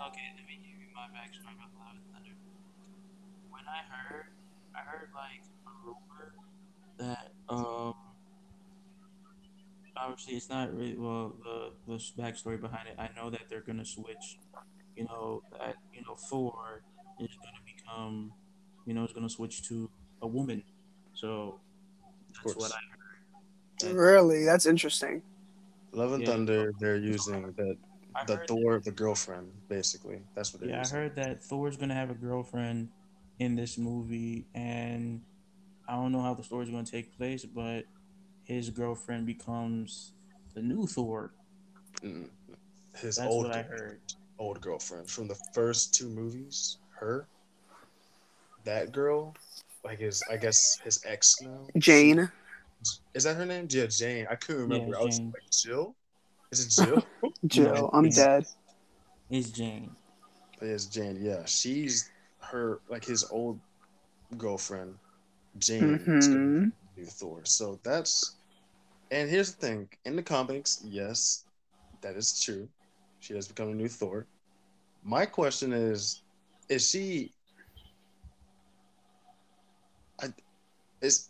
[0.07, 2.35] Okay, let me give you my backstory about Love and Thunder.
[3.49, 4.25] When I heard,
[4.75, 6.33] I heard like a rumor
[6.97, 7.93] that um,
[9.95, 12.95] obviously it's not really well the the backstory behind it.
[12.97, 14.39] I know that they're gonna switch.
[14.95, 16.81] You know that you know Thor
[17.19, 18.33] is gonna become,
[18.85, 19.89] you know, is gonna switch to
[20.21, 20.63] a woman.
[21.13, 21.59] So
[22.43, 23.02] that's what I heard.
[23.91, 25.21] Really, that's interesting.
[25.91, 26.29] Love and Yeah.
[26.29, 27.77] Thunder, they're using that
[28.27, 30.21] the heard Thor, the girlfriend, basically.
[30.35, 32.89] That's what they're Yeah, I heard that Thor's gonna have a girlfriend
[33.39, 35.21] in this movie, and
[35.87, 37.85] I don't know how the story's gonna take place, but
[38.43, 40.13] his girlfriend becomes
[40.53, 41.33] the new Thor.
[42.01, 42.29] Mm.
[42.95, 43.99] His That's old what I heard.
[44.39, 46.77] old girlfriend from the first two movies.
[46.91, 47.27] Her,
[48.63, 49.35] that girl,
[49.83, 51.67] like his, I guess his ex now.
[51.77, 52.31] Jane.
[53.13, 53.67] Is that her name?
[53.69, 54.27] Yeah, Jane.
[54.29, 54.91] I couldn't remember.
[54.91, 55.95] Yeah, I was like, Jill.
[56.51, 57.03] Is it Jill?
[57.47, 58.45] Jill, I'm It's- dead.
[59.29, 59.95] It's Jane?
[60.59, 61.17] But yes, Jane.
[61.21, 63.61] Yeah, she's her like his old
[64.37, 64.99] girlfriend,
[65.57, 66.09] Jane.
[66.19, 67.45] is gonna hmm new Thor.
[67.45, 68.37] So that's.
[69.11, 71.45] And here's the thing: in the comics, yes,
[72.01, 72.69] that is true.
[73.19, 74.27] She has become a new Thor.
[75.03, 76.23] My question is:
[76.69, 77.33] Is she?
[80.21, 80.33] I
[81.01, 81.29] is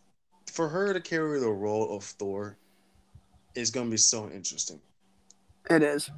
[0.54, 2.56] for her to carry the role of Thor
[3.56, 4.80] is gonna be so interesting.
[5.70, 6.12] It is.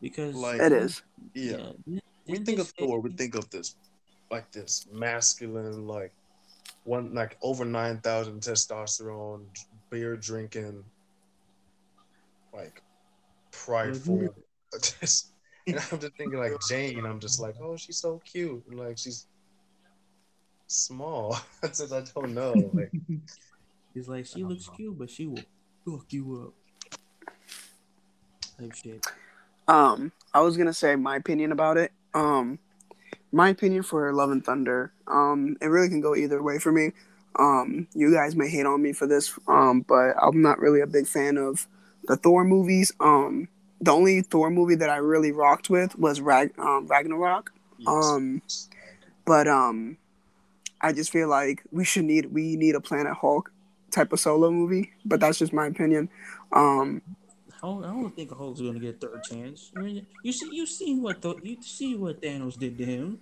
[0.00, 1.02] Because Like- It is.
[1.34, 1.72] Yeah.
[1.86, 3.76] Didn't- we think of Thor, we think of this
[4.30, 6.14] like this masculine, like
[6.84, 9.44] one like over nine thousand testosterone,
[9.90, 10.82] beer drinking,
[12.54, 12.82] like
[13.50, 14.16] prideful.
[14.16, 14.78] Mm-hmm.
[15.00, 15.32] Just-
[15.66, 17.04] and I'm just thinking like Jane.
[17.06, 18.62] I'm just like, oh, she's so cute.
[18.68, 19.26] And, like she's
[20.66, 21.38] small.
[21.72, 22.52] Since I don't know.
[22.74, 22.90] Like
[23.94, 25.38] He's like, she looks cute, but she will
[25.86, 26.52] fuck you
[26.88, 26.98] up.
[28.58, 29.06] Type shit.
[29.68, 31.92] Um, I was gonna say my opinion about it.
[32.12, 32.58] Um,
[33.32, 34.92] my opinion for Love and Thunder.
[35.06, 36.92] Um, it really can go either way for me.
[37.38, 39.36] Um, you guys may hate on me for this.
[39.48, 41.66] Um, but I'm not really a big fan of
[42.04, 42.92] the Thor movies.
[43.00, 43.48] Um,
[43.80, 47.52] the only Thor movie that I really rocked with was Rag- um, Ragnarok.
[47.78, 47.88] yes.
[47.88, 48.42] Um,
[49.24, 49.96] but um,
[50.80, 53.50] I just feel like we should need we need a Planet Hulk
[53.94, 54.92] type of solo movie.
[55.04, 56.08] But that's just my opinion.
[56.52, 57.02] Um,
[57.62, 59.72] I don't, I don't think Hulk's gonna get a third chance.
[59.76, 63.20] I mean, you see, you seen what the, you see what Thanos did to him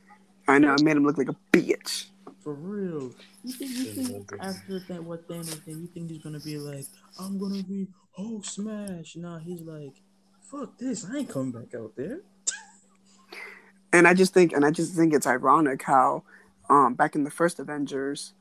[0.48, 2.06] I know I made him look like a bitch.
[2.42, 3.12] for real.
[3.44, 6.86] You think, you think after that what Thanos did, you think he's gonna be like,
[7.18, 9.16] I'm gonna be Hulk smash?
[9.16, 9.94] Nah, he's like,
[10.50, 12.20] fuck this, I ain't coming back out there.
[13.92, 16.24] and I just think, and I just think it's ironic how,
[16.68, 18.34] um, back in the first Avengers,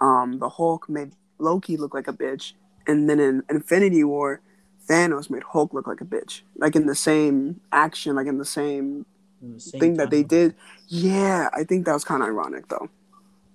[0.00, 1.12] um, the Hulk made
[1.42, 2.54] Loki look like a bitch,
[2.86, 4.40] and then in Infinity War,
[4.88, 8.44] Thanos made Hulk look like a bitch, like in the same action, like in the
[8.44, 9.06] same
[9.42, 10.54] In the same thing that they did.
[10.88, 12.88] Yeah, I think that was kind of ironic though.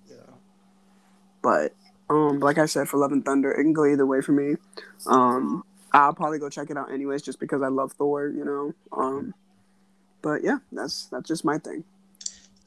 [0.10, 0.34] yeah.
[1.42, 1.74] But
[2.10, 4.56] um, like I said, for Love and Thunder, it can go either way for me.
[5.08, 5.64] Um,
[5.94, 8.74] I'll probably go check it out anyways, just because I love Thor, you know.
[8.92, 9.34] Um,
[10.22, 11.84] but yeah, that's that's just my thing.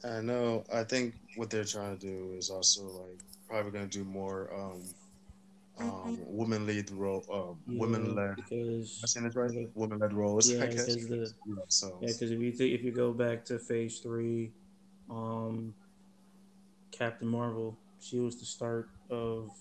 [0.03, 0.63] I know.
[0.73, 4.81] I think what they're trying to do is also like probably gonna do more um
[5.81, 8.29] um women lead role uh Yeah, women led.
[8.29, 9.69] Am because I saying this right?
[9.75, 10.49] Women led roles.
[10.51, 10.85] Yeah, I guess.
[10.85, 13.99] 'cause the- Yeah, so Yeah, because if you th- if you go back to Phase
[13.99, 14.51] Three,
[15.09, 15.73] um,
[16.91, 19.51] Captain Marvel, she was the start of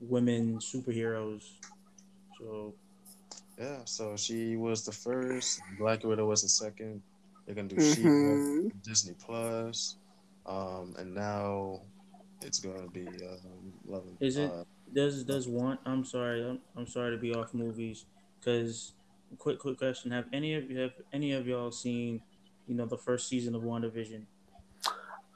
[0.00, 1.50] women superheroes.
[2.38, 2.74] So
[3.58, 5.60] yeah, so she was the first.
[5.78, 7.02] Black Widow was the second.
[7.44, 8.70] They're gonna do she Mhm.
[8.82, 9.96] Disney Plus,
[10.46, 11.80] um, and now
[12.42, 14.06] it's gonna be um, Love.
[14.06, 14.64] and- Is it- Uh,
[14.94, 15.78] does does one?
[15.84, 18.04] I'm sorry, I'm, I'm sorry to be off movies.
[18.40, 18.92] Because
[19.38, 22.20] quick quick question: Have any of you have any of y'all seen,
[22.66, 24.22] you know, the first season of WandaVision?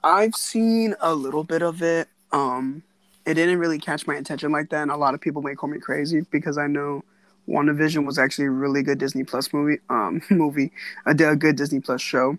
[0.04, 2.08] I've seen a little bit of it.
[2.32, 2.82] Um,
[3.24, 5.68] it didn't really catch my attention like that, and a lot of people may call
[5.70, 7.04] me crazy because I know
[7.48, 9.78] WandaVision was actually a really good Disney Plus movie.
[9.90, 10.72] Um, movie,
[11.06, 12.38] a, a good Disney Plus show.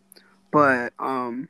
[0.51, 1.47] But um,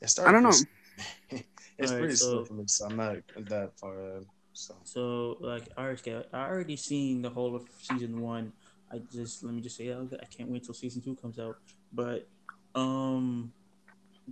[0.00, 1.38] it started I don't know.
[1.78, 3.16] it's Alright, pretty slow so- for me, so I'm not
[3.48, 3.98] that far.
[3.98, 4.26] ahead,
[4.58, 8.52] So So like I already I already seen the whole of season one.
[8.92, 11.58] I just let me just say I can't wait till season two comes out.
[11.92, 12.26] But
[12.74, 13.52] um,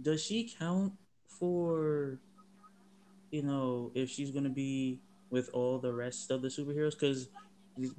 [0.02, 0.94] does she count
[1.28, 2.18] for
[3.30, 4.98] you know if she's gonna be
[5.30, 6.98] with all the rest of the superheroes?
[6.98, 7.28] Because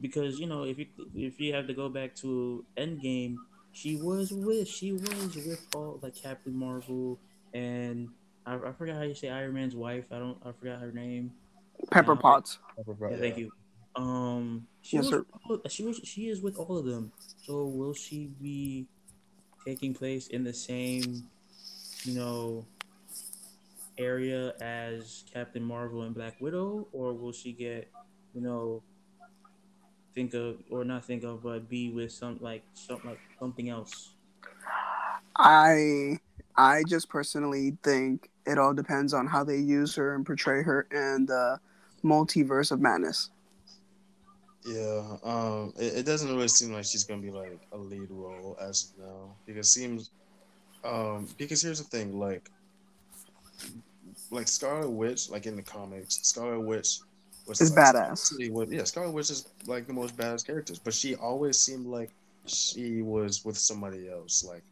[0.01, 3.37] because you know if you if you have to go back to Endgame,
[3.71, 7.19] she was with she was with all like Captain Marvel
[7.53, 8.09] and
[8.45, 10.05] I, I forgot how you say Iron Man's wife.
[10.11, 11.31] I don't I forgot her name.
[11.91, 12.59] Pepper Uh, Potts.
[13.09, 13.51] yeah, thank you.
[13.95, 15.25] Um, she Yes, was sir.
[15.69, 17.11] she was she is with all of them.
[17.43, 18.87] So will she be
[19.65, 21.29] taking place in the same,
[22.03, 22.65] you know,
[23.97, 27.89] area as Captain Marvel and Black Widow, or will she get,
[28.33, 28.83] you know,
[30.13, 34.13] think of or not think of, but be with some like some like something else?
[35.37, 36.19] I
[36.55, 40.87] I just personally think it all depends on how they use her and portray her
[40.91, 41.59] in the
[42.03, 43.29] multiverse of madness.
[44.65, 48.57] Yeah, um, it, it doesn't really seem like she's gonna be like a lead role
[48.59, 50.11] as of now because it seems,
[50.83, 52.49] um, because here's the thing, like,
[54.29, 56.99] like Scarlet Witch, like in the comics, Scarlet Witch
[57.47, 58.33] was Is like, badass.
[58.69, 62.11] yeah, Scarlet Witch is like the most badass characters, but she always seemed like
[62.45, 64.63] she was with somebody else, like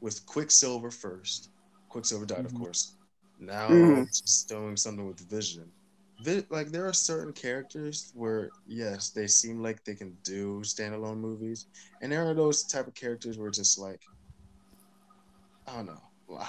[0.00, 1.50] with Quicksilver first.
[1.90, 2.46] Quicksilver died, Mhm.
[2.46, 2.92] of course.
[3.38, 4.08] Now Mhm.
[4.12, 5.70] she's doing something with Vision.
[6.22, 11.18] Vi- like there are certain characters where yes, they seem like they can do standalone
[11.18, 11.66] movies,
[12.00, 14.00] and there are those type of characters where just like
[15.66, 16.02] I don't know.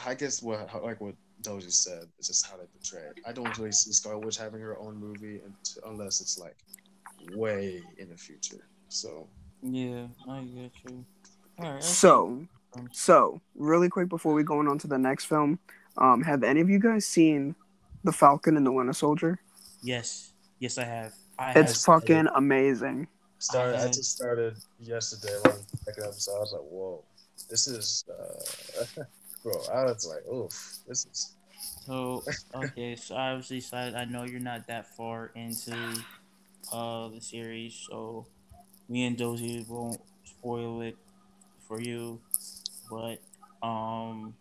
[0.06, 3.20] I guess what like what Doji said is just how they portray it.
[3.26, 6.56] I don't really see Scarlet Witch having her own movie unt- unless it's like
[7.36, 8.68] way in the future.
[8.90, 9.28] So
[9.62, 11.06] Yeah, I get you.
[11.60, 11.84] All right.
[11.84, 12.46] So,
[12.92, 15.60] so really quick before we go on to the next film,
[15.98, 17.56] um, have any of you guys seen
[18.04, 19.40] The Falcon and the Winter Soldier?
[19.82, 21.14] yes, yes, I have.
[21.38, 21.84] I It's have.
[21.86, 23.08] fucking amazing.
[23.40, 23.80] started.
[23.80, 27.04] I I- just started yesterday when I was checking up, so I was like, "Whoa,
[27.50, 28.86] this is." Uh,
[29.44, 30.52] bro, I was like, "Oof,
[30.88, 31.36] this is."
[31.86, 32.24] So
[32.54, 36.06] okay, so obviously, so I, I know you're not that far into
[36.72, 38.28] uh the series, so
[38.90, 40.98] me and Dozy won't spoil it
[41.68, 42.22] for you.
[42.90, 43.20] But
[43.62, 44.36] um,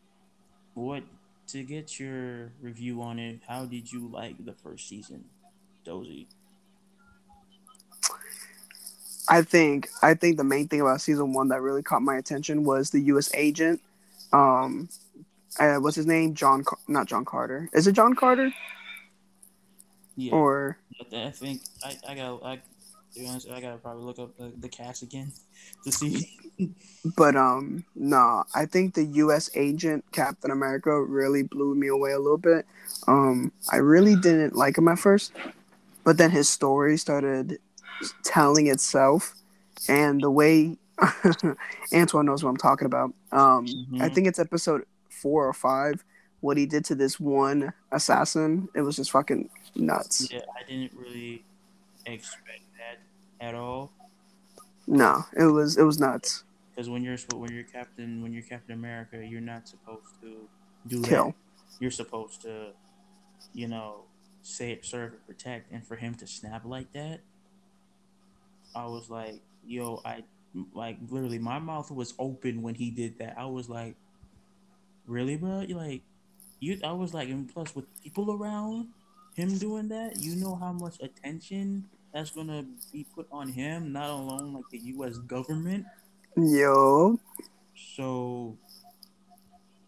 [0.74, 1.04] what
[1.49, 3.40] to get your review on it?
[3.47, 5.24] How did you like the first season,
[5.84, 6.28] Dozy?
[9.28, 12.64] I think I think the main thing about season one that really caught my attention
[12.64, 13.34] was the U.S.
[13.34, 13.80] agent.
[14.32, 14.88] Um,
[15.59, 16.34] uh, what's his name?
[16.34, 17.68] John, Car- not John Carter.
[17.72, 18.53] Is it John Carter
[20.16, 20.78] Yeah, or
[21.12, 22.61] I- think I I got I.
[23.16, 25.32] To be honest, I gotta probably look up the, the cast again
[25.84, 26.28] to see.
[27.16, 29.48] But um, no, I think the U.S.
[29.54, 32.66] agent Captain America really blew me away a little bit.
[33.06, 35.32] Um, I really didn't like him at first,
[36.04, 37.58] but then his story started
[38.22, 39.34] telling itself,
[39.88, 40.76] and the way
[41.94, 43.14] Antoine knows what I'm talking about.
[43.32, 43.66] Um,
[43.98, 44.14] I Mhm.
[44.14, 46.04] think it's episode four or five.
[46.40, 50.30] What he did to this one assassin, it was just fucking nuts.
[50.30, 51.44] Yeah, I didn't really
[52.04, 52.60] expect
[53.41, 53.93] at all.
[54.87, 56.45] No, it was it was nuts.
[56.70, 60.49] Because when you're when you're Captain when you're Captain America, you're not supposed to
[60.87, 61.26] do Kill.
[61.26, 61.34] that.
[61.80, 62.68] You're supposed to,
[63.53, 64.05] you know,
[64.43, 65.72] say serve and protect.
[65.72, 67.20] And for him to snap like that,
[68.74, 70.22] I was like, yo, I
[70.74, 73.34] like literally my mouth was open when he did that.
[73.39, 73.97] I was like,
[75.07, 75.62] really, bro?
[75.62, 76.03] You like,
[76.61, 76.78] you?
[76.84, 78.89] I was like, and plus with people around
[79.34, 81.84] him doing that, you know how much attention
[82.16, 82.64] that's gonna
[82.94, 85.18] be put on him, not alone like the U.S.
[85.18, 85.84] government.
[86.34, 87.20] Yo,
[87.74, 88.56] So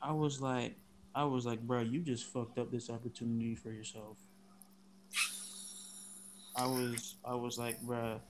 [0.03, 0.77] I was like,
[1.15, 4.19] I was like, bro, you just fucked up this opportunity for yourself.
[6.55, 8.21] I was, I was like, bro,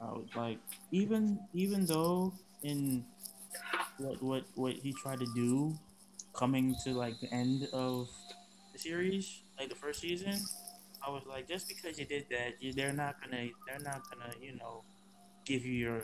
[0.00, 0.58] I was like,
[0.90, 2.32] even, even though
[2.62, 3.04] in
[3.98, 5.78] what, what, what he tried to do,
[6.32, 8.08] coming to like the end of
[8.72, 10.40] the series, like the first season,
[11.06, 14.32] I was like, just because you did that, you, they're not gonna, they're not gonna,
[14.42, 14.82] you know,
[15.44, 16.02] give you your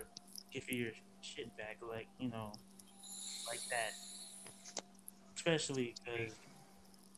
[0.52, 2.52] give you your shit back, like you know,
[3.48, 3.92] like that.
[5.34, 6.32] Especially because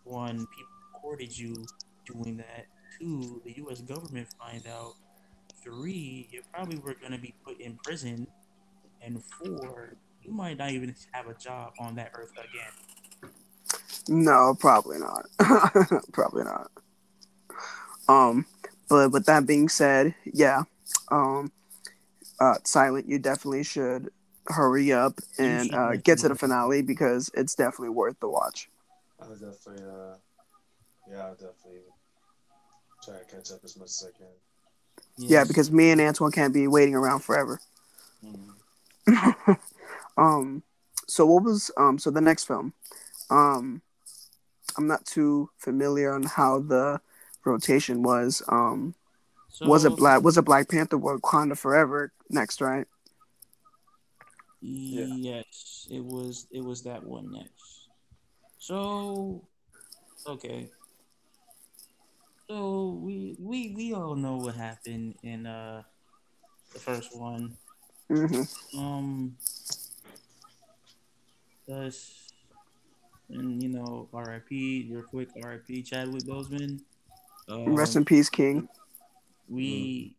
[0.05, 1.55] one, people recorded you
[2.07, 2.67] doing that.
[2.99, 3.81] Two, the U.S.
[3.83, 4.95] government find out.
[5.63, 8.27] Three, you probably were gonna be put in prison.
[9.03, 13.31] And four, you might not even have a job on that earth again.
[14.09, 15.27] no, probably not.
[16.13, 16.71] probably not.
[18.09, 18.47] Um,
[18.89, 20.65] but with that being said, yeah,
[21.11, 21.53] um,
[22.41, 24.11] uh, Silent, you definitely should
[24.47, 28.69] hurry up and uh, get to the finale because it's definitely worth the watch.
[29.21, 30.17] I would definitely, uh,
[31.11, 31.81] yeah, I'll definitely
[33.05, 34.27] try to catch up as much as I can.
[35.17, 37.61] Yeah, because me and Antoine can't be waiting around forever.
[38.25, 38.51] Mhm.
[40.17, 40.63] um,
[41.07, 42.73] so what was um, so the next film,
[43.31, 43.83] um,
[44.77, 47.01] I'm not too familiar on how the
[47.45, 48.43] rotation was.
[48.49, 48.95] Um,
[49.61, 50.23] was it Black?
[50.23, 50.97] Was it Black Panther?
[50.97, 52.87] or Wakanda Forever next, right?
[54.61, 56.47] Yes, it was.
[56.51, 57.89] It was that one next.
[58.59, 59.47] So,
[60.27, 60.71] okay.
[62.49, 65.83] So we we we all know what happened in uh
[66.73, 67.57] the first one.
[68.09, 68.43] hmm
[68.77, 69.37] Um,
[71.67, 72.33] thus,
[73.31, 74.87] and you know, R.I.P.
[74.89, 75.83] Your quick R.I.P.
[75.83, 76.81] Chadwick Boseman.
[77.49, 78.69] Um, Rest in peace, King.
[79.49, 80.15] we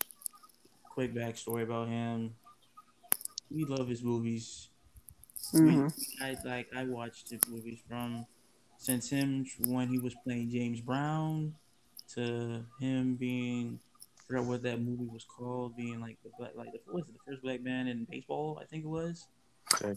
[0.90, 2.36] quick backstory about him.
[3.52, 4.70] We love his movies.
[5.52, 8.26] hmm We, I like I watched his movies from
[8.78, 11.56] since him when he was playing James Brown
[12.14, 13.80] to him being
[14.20, 17.08] I forgot what that movie was called, being like the black like the what was
[17.08, 19.28] it, the first black man in baseball, I think it was.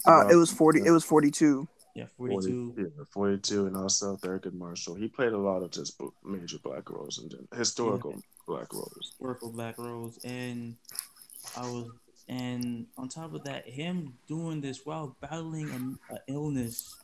[0.07, 0.81] Uh, it was forty.
[0.85, 1.69] It was forty-two.
[1.95, 2.75] Yeah, 40, 42.
[2.79, 4.95] yeah, 42, and also Thurgood Marshall.
[4.95, 8.15] He played a lot of just major black roles and historical
[8.47, 8.95] black roles.
[9.03, 10.77] historical black roles and
[11.57, 11.91] I was
[12.29, 16.95] and on top of that him doing this while battling an illness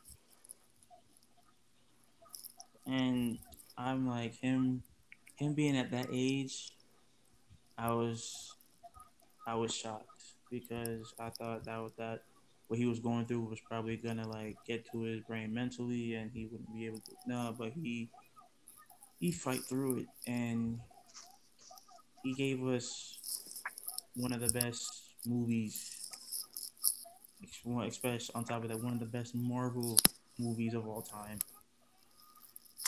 [2.86, 3.38] and
[3.76, 4.82] I'm like him
[5.36, 6.72] him being at that age
[7.76, 8.54] I was
[9.46, 10.08] I was shocked
[10.50, 12.22] because I thought that was that
[12.74, 16.32] what he was going through was probably gonna like get to his brain mentally and
[16.34, 18.08] he wouldn't be able to no but he
[19.20, 20.80] he fight through it and
[22.24, 23.16] he gave us
[24.16, 25.88] one of the best movies
[27.86, 29.96] especially on top of that one of the best marvel
[30.40, 31.38] movies of all time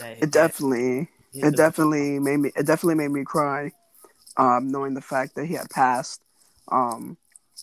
[0.01, 1.09] that, It definitely.
[1.33, 2.51] hit It definitely made me.
[2.57, 3.71] It definitely made me cry,
[4.37, 6.21] um, knowing the fact that he had passed.
[6.73, 7.17] Um,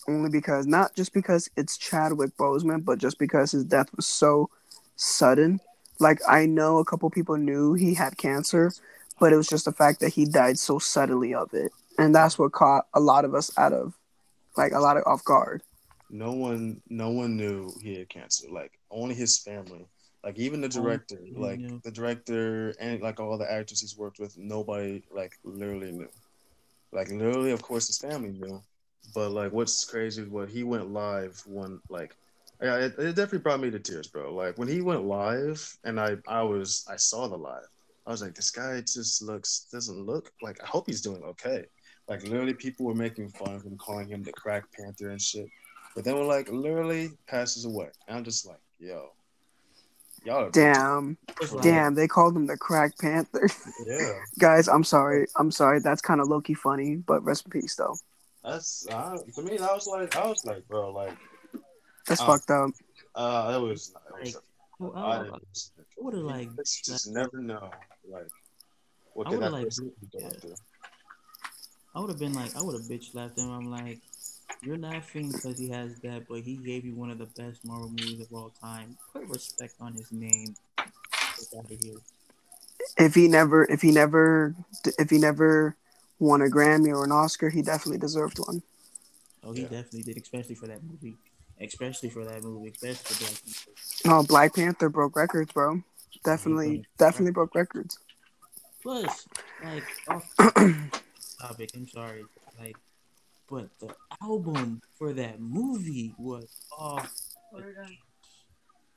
[0.08, 4.50] only because not just because it's Chadwick Boseman, but just because his death was so
[4.96, 5.60] sudden.
[6.00, 8.72] Like I know a couple people knew he had cancer,
[9.20, 12.38] but it was just the fact that he died so suddenly of it, and that's
[12.38, 13.94] what caught a lot of us out of,
[14.56, 15.62] like a lot of off guard.
[16.10, 18.48] No one, no one knew he had cancer.
[18.50, 19.86] Like only his family.
[20.22, 21.82] Like even the Only director, he like knew.
[21.82, 26.08] the director and like all the actors he's worked with, nobody like literally knew.
[26.92, 28.62] Like literally, of course, his family knew.
[29.12, 32.16] But like, what's crazy is what he went live when like,
[32.62, 34.34] yeah, it, it definitely brought me to tears, bro.
[34.34, 37.66] Like when he went live, and I I was I saw the live.
[38.06, 40.62] I was like, this guy just looks doesn't look like.
[40.62, 41.66] I hope he's doing okay.
[42.08, 45.48] Like literally, people were making fun of him, calling him the crack panther and shit.
[45.94, 47.88] But then we're like, literally passes away.
[48.08, 49.10] And I'm just like, yo,
[50.24, 50.46] y'all.
[50.46, 51.16] Are Damn,
[51.62, 53.48] damn, they called him the Crack Panther.
[53.86, 55.26] Yeah, Guys, I'm sorry.
[55.36, 55.80] I'm sorry.
[55.80, 57.96] That's kind of low key funny, but rest in peace though.
[58.44, 59.58] That's uh, to me.
[59.58, 61.16] I was like, I was like, bro, like,
[62.06, 62.70] That's Uh, fucked up.
[63.14, 63.94] uh, it was.
[64.20, 64.36] It was
[64.78, 65.38] Well, I I, didn't I
[65.98, 67.70] would have like just, just never know,
[68.08, 68.26] like,
[69.14, 70.54] what I could would've, that like, person yeah.
[71.94, 73.50] I would have been like, I would have bitch slapped him.
[73.50, 74.00] I'm like,
[74.62, 77.88] you're laughing because he has that, but he gave you one of the best Marvel
[77.88, 78.96] movies of all time.
[79.12, 80.56] Put respect on his name.
[80.76, 82.00] Get out of here.
[82.98, 84.54] If he never, if he never,
[84.98, 85.76] if he never
[86.18, 88.62] won a Grammy or an Oscar, he definitely deserved one.
[89.42, 89.68] Oh, he Yeah.
[89.68, 91.18] definitely did, especially for that movie.
[91.60, 93.70] Especially for that movie, especially for Black Panther.
[94.04, 95.82] No, Black Panther broke records, bro.
[96.24, 97.98] Definitely, definitely broke records.
[98.82, 99.26] Plus,
[99.62, 100.34] like, off
[101.40, 102.26] topic, I'm sorry.
[102.58, 102.76] Like,
[103.48, 107.12] but the album for that movie was off.
[107.52, 107.74] the.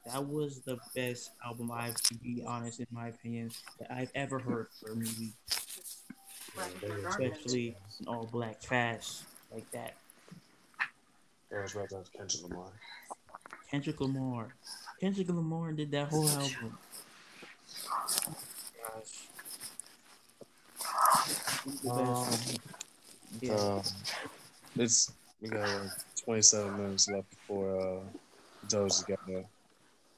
[0.06, 4.40] That was the best album I've, to be honest, in my opinion, that I've ever
[4.40, 5.34] heard for a movie.
[7.08, 9.96] Especially an all black fast like that.
[11.52, 12.68] It was right after Kendrick Lamar.
[13.72, 14.56] Kendrick Lamar.
[15.00, 16.78] Kendrick Lamar did that whole album.
[21.84, 22.60] The best.
[23.42, 23.54] Yeah.
[23.54, 23.82] Um,
[24.78, 25.92] it's we got like
[26.24, 28.00] 27 minutes left before uh,
[28.68, 29.44] Joe's got to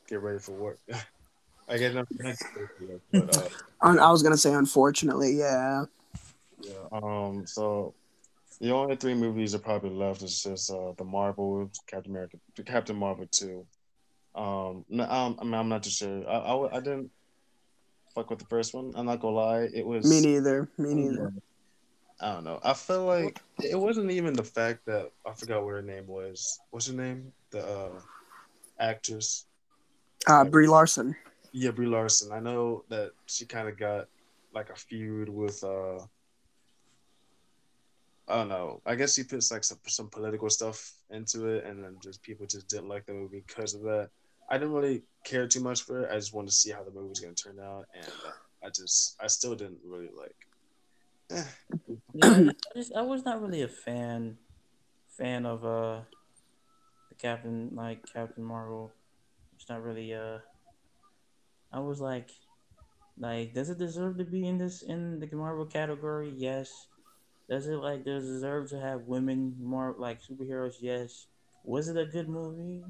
[0.08, 0.80] get ready for work.
[1.70, 2.44] I get nothing next
[3.12, 3.50] but uh,
[3.82, 5.86] I was gonna say, unfortunately, yeah.
[6.62, 6.74] Yeah.
[6.92, 7.94] Um, so
[8.60, 12.96] the only three movies that probably left is just uh, the Marvel, Captain America, Captain
[12.96, 13.66] Marvel two.
[14.36, 16.30] Um, no, um, I mean, I'm not too sure.
[16.30, 17.10] I I didn't
[18.14, 18.92] fuck with the first one.
[18.96, 19.70] I'm not gonna lie.
[19.74, 20.70] It was Me neither.
[20.78, 21.34] Me neither.
[22.22, 22.60] I don't know.
[22.64, 26.60] I feel like it wasn't even the fact that I forgot what her name was.
[26.70, 27.32] What's her name?
[27.52, 28.02] The uh,
[28.78, 29.46] actress.
[30.28, 31.16] Uh, Brie Larson.
[31.54, 32.34] Yeah, Brie Larson.
[32.34, 34.08] I know that she kind of got
[34.54, 35.64] like a feud with.
[35.64, 36.00] uh
[38.30, 38.82] I don't know.
[38.86, 42.48] I guess he puts like some some political stuff into it, and then just people
[42.48, 44.12] just didn't like the movie because of that.
[44.50, 46.12] I didn't really care too much for it.
[46.12, 48.70] I just wanted to see how the movie was gonna turn out, and uh, I
[48.70, 50.36] just I still didn't really like.
[51.32, 51.44] Eh,
[52.14, 54.38] Yeah, I just I was not really a fan
[55.18, 56.04] fan of uh
[57.10, 58.96] the Captain like Captain Marvel.
[59.56, 60.40] It's not really uh
[61.72, 62.30] I was like
[63.18, 66.32] Like, does it deserve to be in this in the Marvel category?
[66.38, 66.89] Yes.
[67.50, 70.76] Does it like does it deserve to have women more like superheroes?
[70.82, 71.28] Yes.
[71.64, 72.84] Was it a good movie?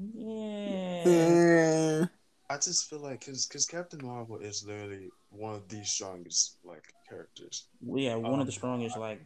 [0.64, 1.36] Yeah.
[1.44, 2.06] Yeah.
[2.48, 6.84] I just feel like because because Captain Marvel is literally one of the strongest like
[7.08, 7.68] characters.
[7.80, 9.22] Yeah, one of the Um, strongest like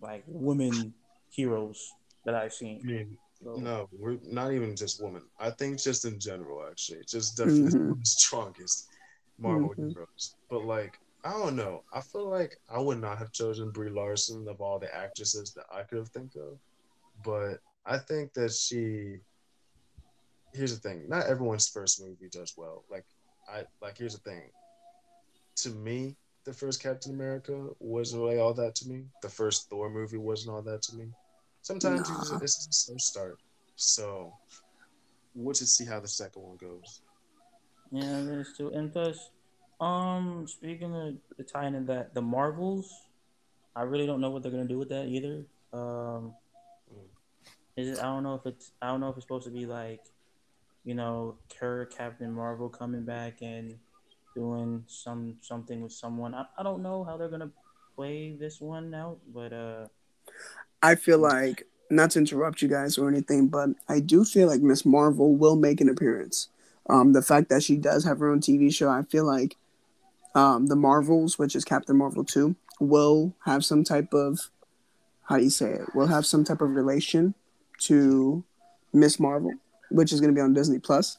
[0.00, 0.92] like women
[1.30, 1.92] heroes
[2.24, 2.82] that I've seen.
[2.82, 5.22] I mean, So, no, we're not even just women.
[5.38, 7.98] I think just in general, actually, just definitely Mhm.
[8.00, 8.88] the strongest
[9.38, 9.94] Marvel Mhm.
[9.94, 10.36] heroes.
[10.50, 11.82] But like, I don't know.
[11.92, 15.64] I feel like I would not have chosen Brie Larson of all the actresses that
[15.72, 16.58] I could have think of.
[17.24, 19.16] But I think that she.
[20.52, 22.84] Here's the thing: not everyone's first movie does well.
[22.90, 23.04] Like,
[23.48, 23.96] I like.
[23.98, 24.42] Here's the thing.
[25.56, 29.04] To me, the first Captain America wasn't really all that to me.
[29.22, 31.06] The first Thor movie wasn't all that to me.
[31.62, 32.20] Sometimes you Nah.
[32.20, 33.38] just, it's just a slow start.
[33.76, 34.32] So
[35.34, 37.00] we'll just see how the second one goes.
[37.90, 38.68] yeah, there's two.
[38.68, 39.30] And plus,
[39.84, 42.92] um, speaking of the tying in that the Marvels,
[43.76, 45.44] I really don't know what they're gonna do with that either.
[45.72, 46.34] Um,
[46.92, 47.08] Mm.
[47.76, 47.98] is it?
[47.98, 48.72] I don't know if it's.
[48.80, 50.00] I don't know if it's supposed to be like,
[50.84, 53.78] you know, her Captain Marvel coming back and
[54.34, 56.34] doing some something with someone.
[56.34, 57.50] I, I don't know how they're gonna
[57.96, 59.86] play this one out, but uh,
[60.82, 64.60] I feel like not to interrupt you guys or anything, but I do feel like
[64.60, 66.48] Miss Marvel will make an appearance.
[66.88, 69.56] Um, the fact that she does have her own TV show, I feel like
[70.34, 74.50] um, the Marvels, which is Captain Marvel two, will have some type of
[75.28, 75.94] how do you say it?
[75.94, 77.34] Will have some type of relation
[77.80, 78.44] to
[78.92, 79.52] Miss Marvel,
[79.90, 81.18] which is going to be on Disney Plus.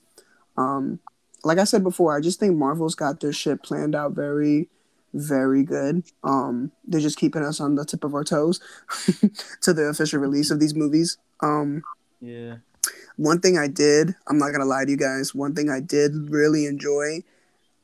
[0.57, 0.99] Um,
[1.43, 4.69] like I said before, I just think Marvel's got their shit planned out very,
[5.13, 6.03] very good.
[6.23, 8.59] Um, they're just keeping us on the tip of our toes
[9.61, 11.17] to the official release of these movies.
[11.41, 11.83] Um,
[12.21, 12.57] yeah,
[13.17, 16.29] one thing I did, I'm not gonna lie to you guys, one thing I did
[16.29, 17.23] really enjoy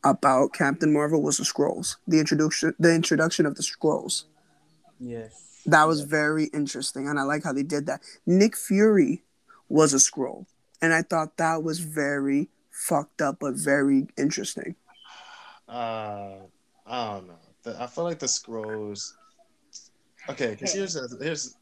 [0.04, 1.98] about Captain Marvel was the scrolls.
[2.08, 4.26] The introduction the introduction of the scrolls.
[5.00, 5.48] yes.
[5.68, 8.02] That was very interesting and I like how they did that.
[8.26, 9.24] Nick Fury
[9.70, 10.48] was a scroll.
[10.82, 14.76] And I thought that was very fucked up but very interesting.
[15.70, 16.38] Uh,
[16.88, 17.36] I don't know.
[17.64, 19.18] The, I feel like the scrolls.
[20.30, 21.56] Okay, because here's here's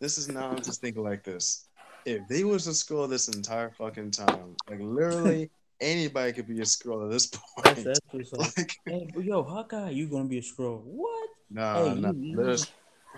[0.00, 1.66] this is now I'm just thinking like this.
[2.04, 5.50] If they was a scroll this entire fucking time, like literally
[5.84, 7.26] anybody could be a scroll at this
[7.56, 7.84] point.
[7.84, 10.82] that's just like, Like, hey, yo, Hawkeye, you gonna be a scroll?
[10.84, 11.28] What?
[11.50, 12.12] nah, Hey, nah.
[12.12, 12.56] you- you-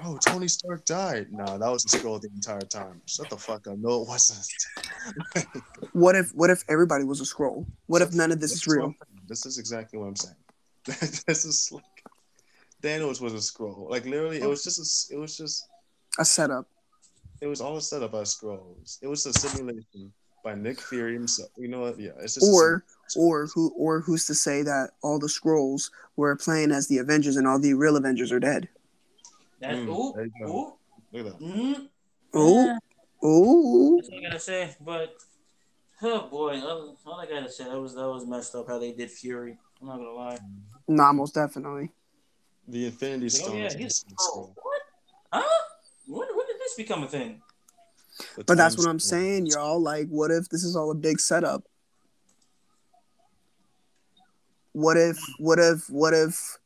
[0.03, 1.33] bro, Tony Stark died.
[1.33, 3.01] Nah, that was a scroll the entire time.
[3.07, 3.79] Shut the fuck up.
[3.79, 4.47] No, it wasn't.
[5.93, 7.67] What if what if everybody was a scroll?
[7.87, 8.95] What if none of this is That's what real?
[9.29, 10.37] This is exactly what I'm saying.
[11.27, 11.85] this is like
[12.83, 13.87] Thanos was a scroll.
[13.91, 15.65] Like literally, it was just a, it was just
[16.19, 16.67] A setup.
[17.41, 18.99] it was all set up by scrolls.
[19.03, 20.13] It was a simulation
[20.47, 21.51] by Nick Fury himself.
[21.59, 21.99] You know what?
[21.99, 22.85] Yeah, it's just a Or
[23.17, 27.37] or who or who's to say that all the scrolls were playing as the Avengers
[27.37, 28.69] and all the real Avengers are dead?
[29.61, 30.47] That's Mm, ooh, there you go.
[30.47, 30.73] ooh,
[31.13, 31.45] look at that.
[31.45, 31.89] mm,
[32.37, 32.65] Ooh.
[32.65, 32.79] yeah.
[33.27, 33.97] Ooh.
[33.97, 34.77] That's all I gotta say.
[34.81, 35.15] But
[36.03, 38.93] oh boy, all, all I gotta say that was that was messed up how they
[38.93, 39.59] did Fury.
[39.81, 40.39] I'm not gonna lie.
[40.87, 41.91] Nah, most definitely.
[42.69, 44.83] The Infinity Oh yeah, he's also oh, what?
[45.33, 45.63] Huh?
[46.07, 47.43] When, when did this become a thing?
[48.37, 49.81] The But that's what I'm saying, y'all.
[49.81, 51.65] Like, what if this is all a big setup?
[54.73, 56.59] What if, what if, what if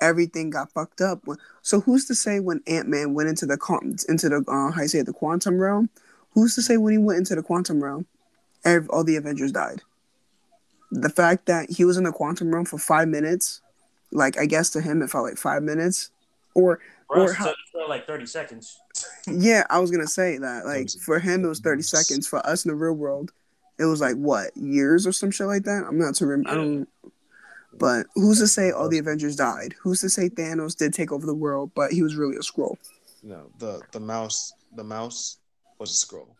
[0.00, 1.22] everything got fucked up?
[1.62, 4.82] So who's to say when Ant Man went into the con- into the uh, how
[4.82, 5.88] you say it, the quantum realm?
[6.32, 8.06] Who's to say when he went into the quantum realm,
[8.64, 9.82] ev- all the Avengers died?
[10.90, 13.60] The fact that he was in the quantum realm for five minutes,
[14.10, 16.10] like I guess to him it felt like five minutes,
[16.54, 18.76] or For Or us, how- it felt like 30 seconds.
[19.26, 20.66] Yeah, I was gonna say that.
[20.66, 22.26] Like for him, it was thirty seconds.
[22.26, 23.32] For us in the real world,
[23.78, 25.84] it was like what years or some shit like that.
[25.88, 26.88] I'm not to rem- I don't.
[27.74, 29.74] But who's to say all the Avengers died?
[29.80, 32.78] Who's to say Thanos did take over the world, but he was really a scroll?
[33.22, 35.38] No, the the mouse the mouse
[35.78, 36.36] was a scroll.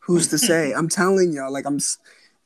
[0.00, 0.72] Who's to say?
[0.76, 1.78] I'm telling y'all, like I'm.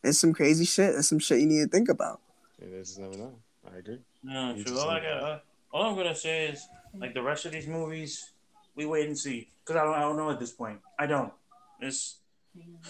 [0.05, 0.95] It's some crazy shit.
[0.95, 2.21] It's some shit you need to think about.
[2.61, 3.35] It is never know.
[3.73, 3.99] I agree.
[4.23, 5.39] No, You All, I don't got, uh,
[5.73, 8.31] all I'm gonna say is like the rest of these movies,
[8.79, 10.79] we wait and see because I don't, I don't know at this point.
[10.99, 11.33] I don't.
[11.81, 12.21] It's,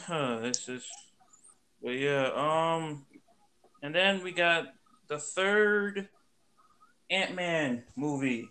[0.07, 0.87] huh, it's just,
[1.83, 2.31] but yeah.
[2.35, 3.07] Um,
[3.83, 4.67] and then we got
[5.09, 6.09] the third
[7.11, 8.51] Ant Man movie.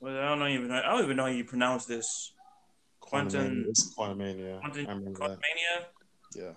[0.00, 0.70] Well, I don't know even.
[0.70, 2.32] I don't even know how you pronounce this.
[3.00, 3.66] Quantum Quantum.
[3.68, 4.60] it's Quantumania.
[4.60, 4.86] Quantum.
[4.88, 4.92] I.
[5.10, 5.84] Quantumania.
[6.34, 6.52] Yeah.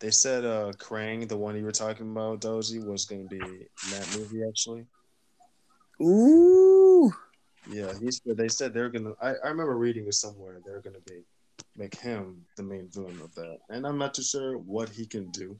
[0.00, 3.90] They said uh Kang, the one you were talking about, Dozy, was gonna be in
[3.90, 4.84] that movie actually.
[6.02, 7.12] Ooh,
[7.72, 11.22] Yeah, he's they said they're gonna I, I remember reading it somewhere they're gonna be
[11.76, 13.58] make him the main villain of that.
[13.70, 15.58] And I'm not too sure what he can do.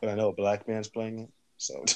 [0.00, 1.84] But I know a black man's playing it, so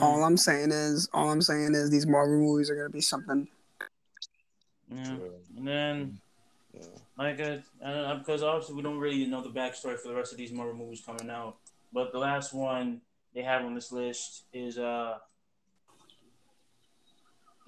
[0.00, 3.48] All I'm saying is, all I'm saying is, these Marvel movies are gonna be something.
[4.90, 5.16] Yeah.
[5.56, 6.20] And then,
[6.72, 6.82] Yeah.
[7.16, 10.38] like, uh, uh, because obviously we don't really know the backstory for the rest of
[10.38, 11.56] these Marvel movies coming out.
[11.92, 13.00] But the last one
[13.34, 15.18] they have on this list is uh,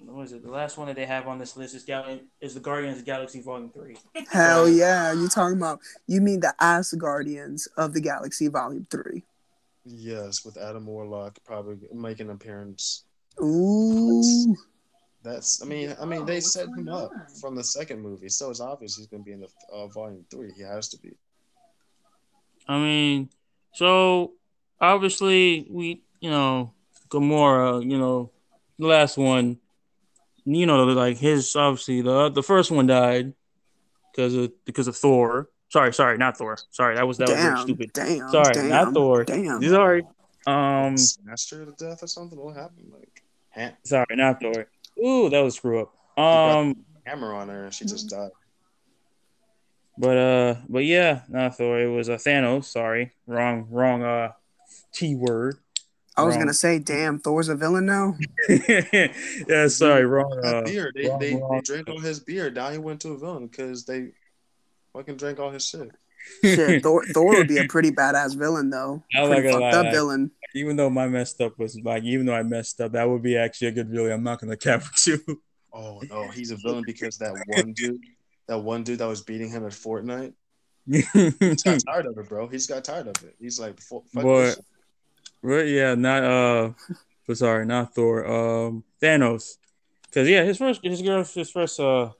[0.05, 0.43] what is it?
[0.43, 3.05] The last one that they have on this list is Gal- is the Guardians of
[3.05, 3.97] the Galaxy Volume Three.
[4.31, 5.13] Hell yeah!
[5.13, 5.79] You talking about?
[6.07, 9.23] You mean the As Guardians of the Galaxy Volume Three?
[9.85, 13.03] Yes, with Adam Warlock probably making an appearance.
[13.41, 14.55] Ooh,
[15.23, 15.61] That's.
[15.61, 15.95] I mean.
[15.99, 19.23] I mean, they set him up from the second movie, so it's obvious he's going
[19.23, 20.51] to be in the uh, volume three.
[20.55, 21.11] He has to be.
[22.67, 23.29] I mean,
[23.73, 24.33] so
[24.79, 26.73] obviously we, you know,
[27.09, 28.31] Gamora, you know,
[28.79, 29.59] the last one,
[30.45, 33.33] you know, like his obviously the the first one died
[34.11, 35.49] because of because of Thor.
[35.69, 36.57] Sorry, sorry, not Thor.
[36.71, 37.91] Sorry, that was that was damn, really stupid.
[37.93, 39.23] damn, Sorry, damn, not Thor.
[39.23, 39.63] Damn.
[39.63, 40.03] Sorry.
[40.47, 42.37] Um, Smashed her to death or something.
[42.39, 42.91] What happened?
[42.91, 44.67] Like ha- sorry, not Thor.
[45.03, 46.19] Ooh, that was screw up.
[46.19, 48.31] Um, hammer on her and she just died.
[49.97, 51.79] but uh, but yeah, not Thor.
[51.79, 52.65] It was a uh, Thanos.
[52.65, 54.03] Sorry, wrong, wrong.
[54.03, 54.31] Uh,
[54.91, 55.57] T word.
[56.21, 56.43] I was Wrong.
[56.43, 58.15] gonna say, damn, Thor's a villain now.
[59.47, 60.39] yeah, sorry, wrong.
[60.43, 60.91] Uh, beer.
[60.95, 62.49] They, wrong, they, they drank all his beer.
[62.49, 64.09] Now he went to a villain because they
[64.93, 65.89] fucking drank all his shit.
[66.43, 69.03] Shit, Thor, Thor would be a pretty badass villain though.
[69.15, 70.31] I'm not Pretty fucked up villain.
[70.53, 73.37] even though my messed up was like, even though I messed up, that would be
[73.37, 74.11] actually a good villain.
[74.11, 75.41] I'm not gonna cap with you.
[75.73, 78.01] Oh no, he's a villain because that one dude,
[78.47, 80.33] that one dude that was beating him at Fortnite,
[80.85, 82.47] he's got tired of it, bro.
[82.47, 83.35] He's got tired of it.
[83.39, 84.23] He's like, fuck fuck
[85.43, 85.69] this shit.
[85.69, 86.71] yeah, not uh,
[87.27, 88.25] but sorry, not Thor.
[88.25, 89.57] Um, Thanos,
[90.03, 92.11] because yeah, his first his girl his first uh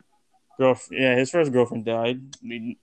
[0.58, 2.22] girl yeah his first girlfriend died.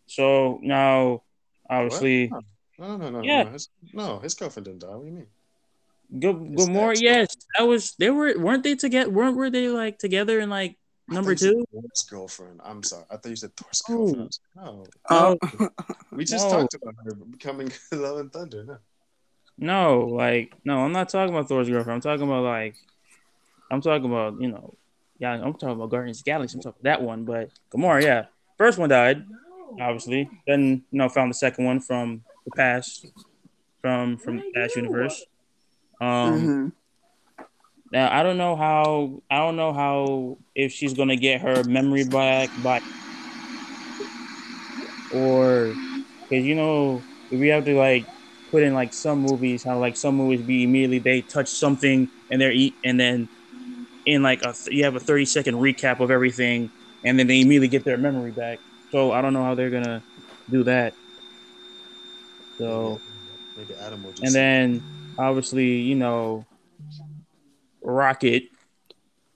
[0.07, 1.23] So now
[1.69, 2.45] obviously What?
[2.79, 3.43] No, no, no, Yeah.
[3.45, 3.51] no.
[3.51, 4.95] His, no, his girlfriend didn't die.
[4.95, 5.27] What do you mean?
[6.21, 7.29] good His Gamora yes
[7.59, 10.79] that was they were weren't they together weren't were they like together in like
[11.11, 12.61] I number thought you two said Thor's girlfriend.
[12.65, 13.05] I'm sorry.
[13.11, 13.95] I thought you said Thor's Oh.
[13.97, 14.39] girlfriend.
[14.57, 15.69] I was no, Oh,
[16.13, 16.61] we just No.
[16.61, 18.65] talked about her becoming Love and Thunder.
[18.65, 18.79] No.
[19.59, 21.97] No, like no, I'm not talking about Thor's girlfriend.
[21.97, 22.77] I'm talking about like
[23.71, 24.75] I'm talking about, you know,
[25.19, 26.57] yeah, I'm talking about Guardians of Galaxy.
[26.57, 28.27] I'm talking about that one, but Gamora, yeah.
[28.57, 29.25] First one died,
[29.81, 30.31] obviously.
[30.47, 33.07] Then, you know, found the second one from the past
[33.81, 35.25] from from the past universe.
[36.01, 36.73] Um mhm.
[37.93, 42.05] now I don't know how I don't know how if she's gonna get her memory
[42.05, 42.81] back by
[45.13, 45.75] or
[46.29, 48.07] because you know if we have to like
[48.51, 52.41] put in like some movies how like some movies be immediately they touch something and
[52.41, 53.29] they're eat and then
[54.07, 56.71] in like a you have a 30 second recap of everything
[57.05, 58.59] and then they immediately get their memory back
[58.91, 60.03] so I don't know how they're gonna
[60.51, 60.95] do that
[62.59, 64.25] so uh, maybe Adam will just.
[64.25, 64.83] and then
[65.19, 66.45] obviously, you know,
[67.83, 68.45] Rocket.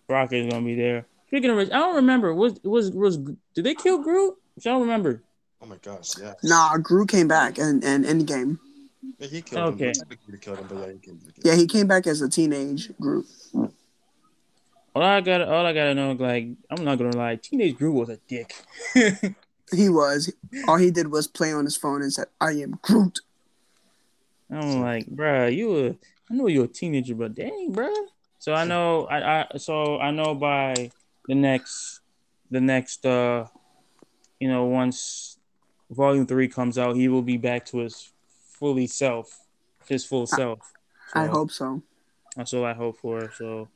[0.09, 1.07] Rocket is gonna be there.
[1.29, 2.35] Speaking of which, I don't remember.
[2.35, 4.35] Was was was did they kill Groot?
[4.59, 5.23] I don't remember.
[5.63, 6.35] oh my gosh, yeah.
[6.43, 8.59] Nah, Groot came back and and Endgame.
[9.19, 9.93] Yeah, he killed Okay.
[9.93, 10.19] him.
[10.31, 11.33] He killed him, but yeah, he killed him.
[11.43, 13.27] Yeah, he came back as a teenage Groot.
[14.95, 18.09] All I got, all I gotta know, like, I'm not gonna lie, Teenage Groot was
[18.11, 18.55] a dick.
[19.75, 20.31] He was.
[20.69, 23.21] All he did was play on his phone and said, "I am Groot."
[24.51, 25.95] I'm like, bruh, you were,
[26.31, 28.05] I know you're a teenager, but dang, bruh.
[28.39, 30.91] So I know, I, I, so I know by
[31.27, 32.01] the next,
[32.51, 33.47] the next, uh,
[34.41, 35.39] you know, once
[35.91, 38.13] Volume Three comes out, he will be back to his
[38.63, 39.41] fully self,
[39.89, 40.61] his full self.
[41.15, 41.83] I hope so.
[42.37, 43.29] That's all I hope for.
[43.37, 43.67] So,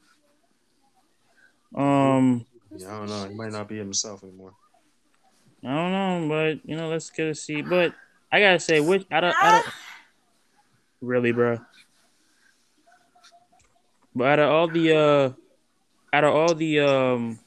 [1.75, 3.29] um, Yeah, I don't know.
[3.29, 4.53] He might not be himself anymore.
[5.65, 7.63] I don't know, but you know, let's get to see.
[7.63, 7.95] But
[8.31, 9.75] I gotta say, which I don't, I don't
[11.01, 11.59] really, bro.
[14.15, 15.33] But out of all the, uh,
[16.13, 17.41] out of all the, um,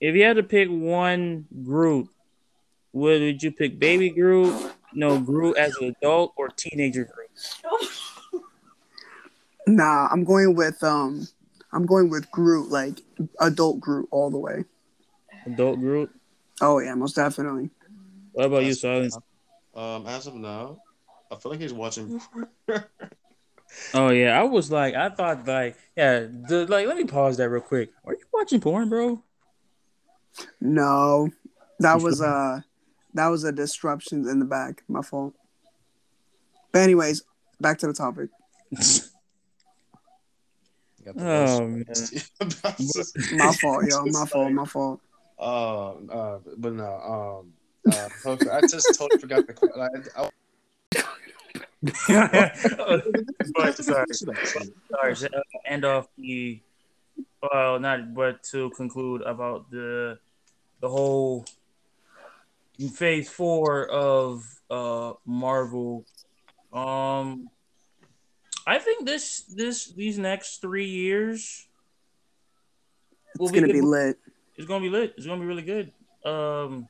[0.00, 2.08] if you had to pick one group,
[2.92, 4.72] would would you pick Baby Groot?
[4.98, 8.42] No, Groot as an adult or teenager Groot?
[9.68, 11.28] Nah, I'm going with um,
[11.72, 13.00] I'm going with Groot, like
[13.40, 14.64] adult Groot, all the way.
[15.46, 16.10] Adult Groot.
[16.60, 17.70] Oh yeah, most definitely.
[18.32, 19.16] What about you, Silence?
[19.72, 20.82] Um, as of now,
[21.30, 22.20] I feel like he's watching.
[23.92, 27.50] Oh yeah, I was like, I thought like, yeah, the, like, let me pause that
[27.50, 27.90] real quick.
[28.02, 29.22] Are you watching porn, bro?
[30.58, 31.28] No,
[31.78, 32.62] that was uh,
[33.14, 34.82] that was a disruption in the back.
[34.88, 35.34] My fault.
[36.72, 37.22] But anyways,
[37.60, 38.30] back to the topic.
[41.04, 44.04] Got the Oh, best- My fault, yo.
[44.06, 44.52] My fault.
[44.52, 45.00] My fault.
[45.38, 47.42] Uh, uh, but no.
[47.46, 47.52] Um,
[47.92, 48.08] uh,
[48.52, 49.54] I just totally forgot the.
[49.54, 49.88] que- I,
[50.22, 50.30] I,
[53.54, 55.14] but sorry, sorry.
[55.14, 56.60] To uh, end off the
[57.40, 60.18] well, not but to conclude about the
[60.80, 61.44] the whole
[62.94, 66.04] phase four of uh Marvel.
[66.72, 67.48] Um,
[68.66, 71.66] I think this this these next three years
[73.38, 73.84] will It's gonna be good.
[73.84, 74.18] lit.
[74.56, 75.14] It's gonna be lit.
[75.16, 75.92] It's gonna be really good.
[76.24, 76.88] Um,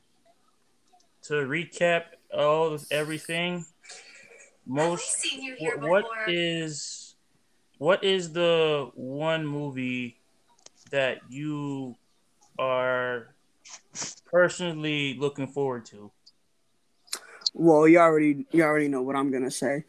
[1.23, 2.03] to recap
[2.33, 3.65] all of everything,
[4.65, 6.25] most seen you here wh- what before.
[6.27, 7.15] is
[7.77, 10.19] what is the one movie
[10.91, 11.95] that you
[12.57, 13.35] are
[14.25, 16.11] personally looking forward to?
[17.53, 19.85] Well, you already you already know what I'm gonna say.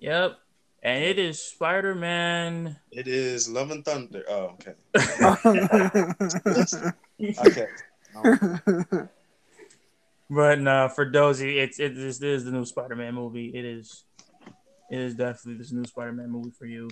[0.00, 0.38] Yep,
[0.82, 2.76] and it is Spider Man.
[2.90, 4.24] It is Love and Thunder.
[4.28, 4.74] Oh, okay.
[7.46, 7.66] Okay.
[8.16, 9.08] Um,
[10.32, 13.48] But nah, for Dozy, it's it this is the new Spider Man movie.
[13.54, 14.04] It is,
[14.90, 16.88] it is definitely this new Spider Man movie for you.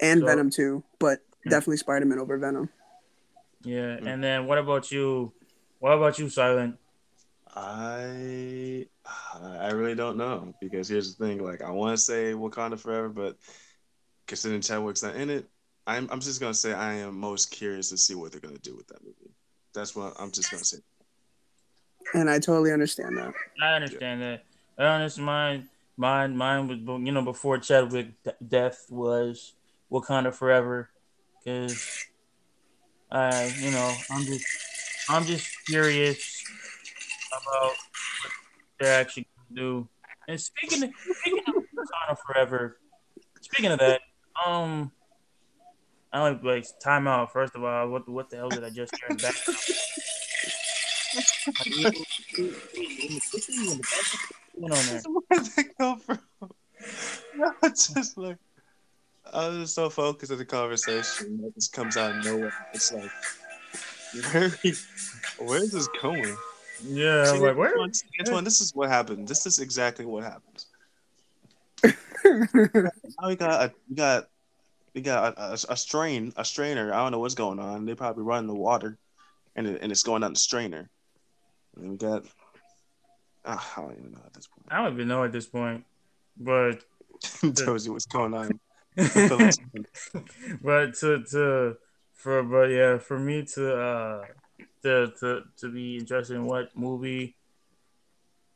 [0.00, 2.68] and So- Venom too, but definitely Spider Man over Venom.
[3.66, 4.06] Yeah, Mm.
[4.06, 5.32] and then what about you?
[5.80, 6.78] What about you, Silent?
[7.54, 8.86] I
[9.34, 11.42] I really don't know because here's the thing.
[11.42, 13.36] Like I want to say Wakanda Forever, but
[14.26, 15.48] considering Chadwick's not in it,
[15.86, 18.76] I'm I'm just gonna say I am most curious to see what they're gonna do
[18.76, 19.34] with that movie.
[19.74, 20.78] That's what I'm just gonna say.
[22.14, 23.34] And I totally understand that.
[23.60, 24.44] I understand that.
[24.78, 25.68] I understand mine.
[25.98, 29.54] Mine, mine was you know before Chadwick d- death was
[29.90, 30.90] Wakanda Forever,
[31.42, 32.04] because
[33.10, 34.44] I you know I'm just
[35.08, 36.42] I'm just curious
[37.30, 38.32] about what
[38.80, 39.88] they're actually gonna do.
[40.28, 42.78] And speaking of, speaking of Wakanda Forever,
[43.40, 44.00] speaking of that,
[44.44, 44.90] um,
[46.12, 47.32] I like like time out.
[47.32, 49.58] First of all, what what the hell did I just hear in the background?
[54.58, 55.02] What's on there?
[55.28, 56.18] Where'd that come from?
[57.62, 58.38] I just like
[59.32, 62.52] I was just so focused on the conversation that just comes out of nowhere.
[62.72, 63.10] It's like
[64.32, 64.52] where
[65.38, 66.36] where is this going?
[66.84, 67.78] Yeah, I'm like, where?
[67.78, 69.26] Antoine, Antoine, this is what happened.
[69.26, 70.66] This is exactly what happens.
[72.24, 74.28] Now we got a we got
[74.94, 76.92] we got a, a, a strain a strainer.
[76.92, 77.86] I don't know what's going on.
[77.86, 78.98] They probably run the water,
[79.54, 80.90] and it, and it's going down the strainer.
[81.74, 82.24] And then we got.
[83.44, 84.66] ah, I don't even know at this point.
[84.70, 85.84] I don't even know at this point,
[86.36, 86.82] but
[87.52, 88.58] Dozy, what's going on?
[90.62, 91.76] but to to
[92.14, 94.24] for but yeah for me to uh
[94.82, 97.36] to to to be interested in what movie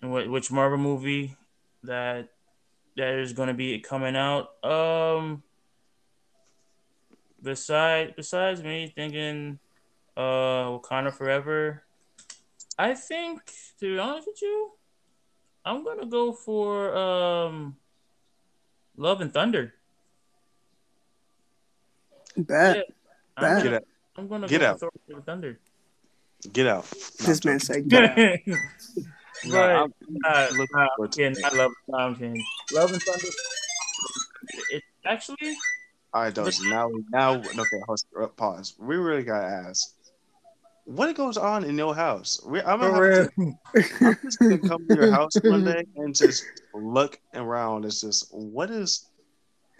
[0.01, 1.37] and what which Marvel movie
[1.83, 2.31] that
[2.97, 5.43] that is going to be coming out um
[7.43, 9.59] besides besides me thinking
[10.17, 11.83] uh Wakanda Forever
[12.79, 13.43] I think
[13.79, 14.71] to be honest with you
[15.67, 17.77] I'm gonna go for um
[18.97, 19.75] Love and Thunder
[22.36, 22.77] Bet.
[22.77, 22.82] Yeah.
[23.40, 23.62] Bet.
[23.62, 23.82] Get out!
[24.16, 24.73] I'm gonna Get go out.
[24.74, 25.59] with Thor Love Thunder.
[26.52, 26.85] Get out!
[27.20, 27.59] No, This I'm man joking.
[27.61, 28.16] said, "Get out."
[29.44, 29.94] No, but I'm-
[30.27, 31.36] uh, looking uh, forward to again.
[31.44, 32.44] I love Tom King.
[32.73, 33.27] Love and Thunder.
[34.70, 35.57] It actually
[36.12, 36.69] All right, Dozy.
[36.69, 38.74] Now, now, okay, hold, uh, pause.
[38.78, 39.94] We really gotta ask,
[40.85, 42.40] what goes on in your house?
[42.44, 43.52] We, I'm gonna have to
[44.01, 46.44] I'm just gonna come to your house one day and just
[46.74, 47.85] look around.
[47.85, 49.10] It's just what is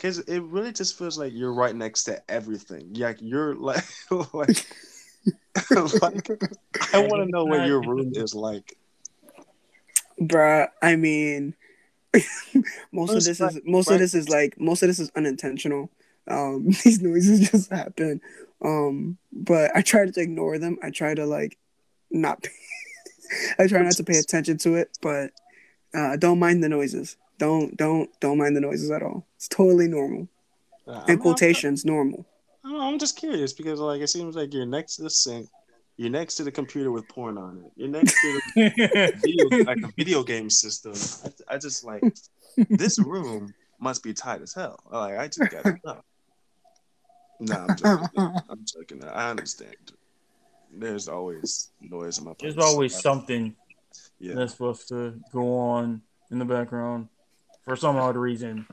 [0.01, 2.95] because it really just feels like you're right next to everything.
[2.95, 3.85] Like you're like
[4.33, 4.67] like,
[6.01, 6.25] like
[6.95, 8.79] I want to know what your room is like.
[10.19, 11.55] Bruh, I mean,
[12.93, 15.91] most of this is most of this is like most of this is unintentional.
[16.27, 18.23] Um, these noises just happen.
[18.65, 20.79] Um, but I try to ignore them.
[20.83, 21.59] I try to like
[22.11, 22.43] not.
[22.43, 22.51] Pay,
[23.59, 25.31] I try not to pay attention to it, but
[25.95, 27.17] uh, don't mind the noises.
[27.41, 29.27] Don't don't don't mind the noises at all.
[29.37, 30.29] It's totally normal.
[30.87, 32.27] Uh, In I'm- quotations, normal.
[32.65, 35.49] I'm, I'm just curious because like it seems like you're next to the sink,
[35.97, 39.79] you're next to the computer with porn on it, you're next to the video, like
[39.83, 40.93] a video game system.
[41.49, 42.03] I, I just like
[42.69, 44.79] this room must be tight as hell.
[44.93, 45.97] Like I just gotta No,
[47.41, 48.43] Nah, I'm joking.
[48.51, 49.05] I'm joking.
[49.05, 49.77] I understand.
[50.71, 52.55] There's always noise in my place.
[52.55, 53.57] There's always something
[54.19, 54.35] Yeah.
[54.35, 57.09] that's supposed to go on in the background
[57.65, 58.67] for some odd reason.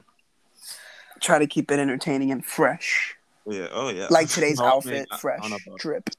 [1.20, 3.16] Try to keep it entertaining and fresh,
[3.46, 3.68] Yeah.
[3.72, 4.08] Oh yeah.
[4.12, 6.10] like today's No, outfit, I- I fresh don't know drip.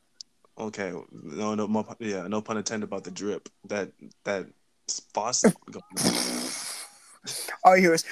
[0.59, 0.93] Okay.
[1.13, 1.55] No.
[1.55, 1.69] No.
[1.69, 2.27] mo- Yeah.
[2.27, 3.49] No pun intended about the drip.
[3.69, 3.93] That
[4.25, 4.47] that
[5.15, 5.55] faucet.
[5.71, 6.51] going on.
[7.65, 8.05] All you hear is.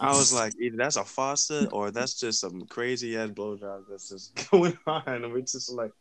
[0.00, 4.08] I was like, either that's a faucet or that's just some crazy ass blowjob that's
[4.08, 5.02] just going on.
[5.06, 5.92] And we're just like,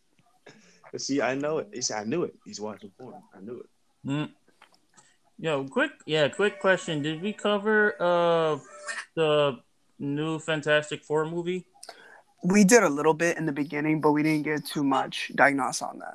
[0.97, 1.69] see, I know it.
[1.73, 2.33] He said, I knew it.
[2.43, 3.21] He's watching porn.
[3.35, 3.69] I knew it.
[4.09, 4.31] Mm.
[5.37, 7.01] Yo, quick, yeah, quick question.
[7.01, 8.59] Did we cover uh
[9.15, 9.59] the
[9.99, 11.65] new Fantastic Four movie?
[12.43, 15.81] We did a little bit in the beginning, but we didn't get too much diagnose
[15.81, 16.13] on that.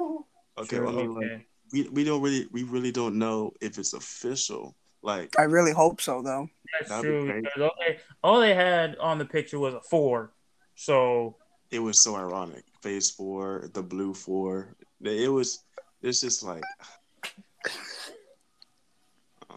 [0.62, 1.46] Okay, Sure, well, I okay.
[1.72, 4.74] we we don't really we really don't know if it's official.
[5.02, 6.48] Like I really hope so, though.
[6.80, 7.40] That's true.
[7.42, 10.32] Because all they, all they had on the picture was a four.
[10.74, 11.36] So
[11.70, 12.64] it was so ironic.
[12.82, 14.76] Phase four, the blue four.
[15.02, 15.64] It was.
[16.02, 16.62] It's just like.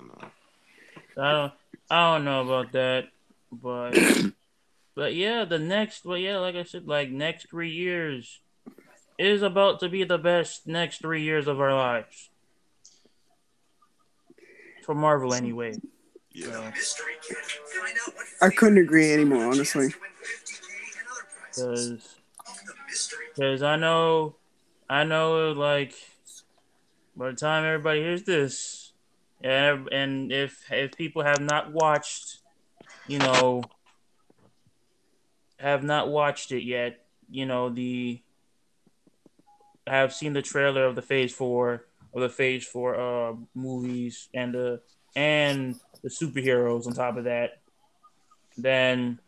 [0.02, 1.24] I don't know.
[1.24, 1.54] I don't
[1.90, 3.10] I don't know about that,
[3.52, 3.98] but
[4.96, 8.40] but yeah, the next well yeah, like I said, like next three years
[9.18, 12.30] is about to be the best next three years of our lives.
[14.84, 15.76] For Marvel anyway.
[16.32, 16.72] Yeah.
[18.42, 19.94] I couldn't agree anymore, honestly.
[21.56, 22.16] Cause,
[23.38, 24.36] Cause I know
[24.90, 25.94] I know like
[27.16, 28.81] by the time everybody hears this
[29.44, 32.40] and and if if people have not watched
[33.08, 33.64] you know
[35.58, 38.22] have not watched it yet you know the
[39.88, 44.54] have seen the trailer of the phase four of the phase four uh movies and
[44.54, 44.82] the
[45.16, 47.62] and the superheroes on top of that
[48.58, 49.20] then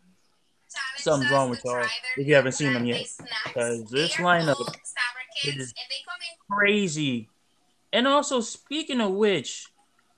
[0.96, 1.84] something's wrong with y'all
[2.16, 3.06] if you haven't seen them yet.
[3.44, 4.56] because this lineup
[5.44, 5.74] is
[6.50, 7.28] crazy.
[7.92, 9.68] And also, speaking of which,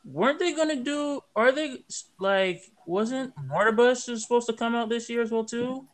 [0.07, 1.21] weren't they gonna do?
[1.35, 1.83] Are they
[2.21, 2.63] like?
[2.87, 5.87] Wasn't Mortibus is supposed to come out this year as well too?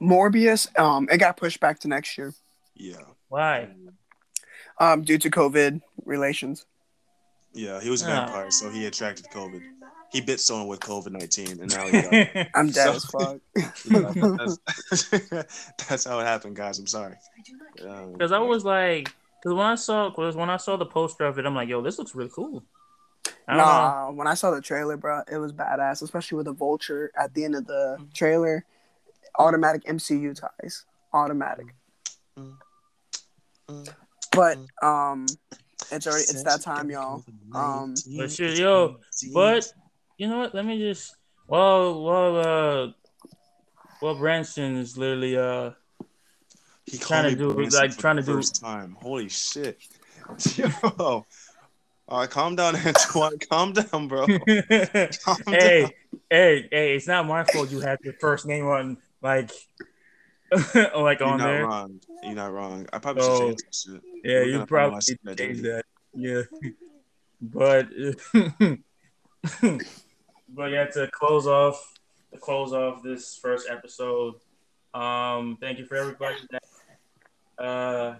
[0.00, 2.34] Morbius, um, it got pushed back to next year,
[2.74, 2.96] Yeah.
[3.28, 3.68] Why?
[4.78, 6.66] um, due to COVID relations.
[7.52, 7.80] Yeah.
[7.80, 8.08] He was a Oh.
[8.08, 9.62] vampire, so he attracted COVID.
[10.12, 12.46] He bit someone with COVID nineteen, and now he got.
[12.54, 13.38] I'm dead So- as fuck.
[13.84, 15.08] Yeah, that's,
[15.88, 16.78] that's how it happened, guys.
[16.78, 17.16] I'm sorry.
[17.82, 19.12] Um, I was like,
[19.42, 21.80] because when I saw, because when I saw the poster of it, I'm like, yo,
[21.82, 22.62] this looks really cool.
[23.46, 23.64] I don't know.
[23.64, 27.34] Nah, when I saw the trailer, bro, it was badass, especially with the vulture at
[27.34, 28.64] the end of the trailer.
[29.38, 31.74] Automatic MCU ties, automatic.
[32.38, 32.56] Mm.
[34.32, 35.26] But um,
[35.90, 37.24] it's already it's that time, y'all.
[37.54, 38.96] Um, But shit, yo,
[39.32, 39.72] but
[40.18, 40.54] you know what?
[40.54, 41.16] Let me just
[41.46, 42.92] well, well, uh,
[44.00, 45.70] well, Branson is literally uh
[46.86, 48.96] he trying to do- Branson like, trying the to do- first time.
[49.00, 49.78] Holy shit,
[50.56, 51.26] yo.
[52.08, 53.38] All right, calm down, Antoine.
[53.50, 54.26] Calm down, bro.
[54.26, 55.92] Calm hey, down.
[56.30, 56.94] hey, hey!
[56.96, 59.50] It's not my fault you have your first name on like,
[60.94, 61.66] like You're on not there.
[61.66, 62.00] wrong.
[62.22, 62.86] You're not wrong.
[62.92, 64.02] I probably So- should change this shit.
[64.22, 65.84] Yeah, We're you probably should that change that.
[66.14, 66.42] Yeah,
[67.40, 67.88] but
[70.48, 71.94] but yeah, to close off,
[72.32, 74.34] to close off this first episode.
[74.92, 78.14] Um, thank you for everybody that uh,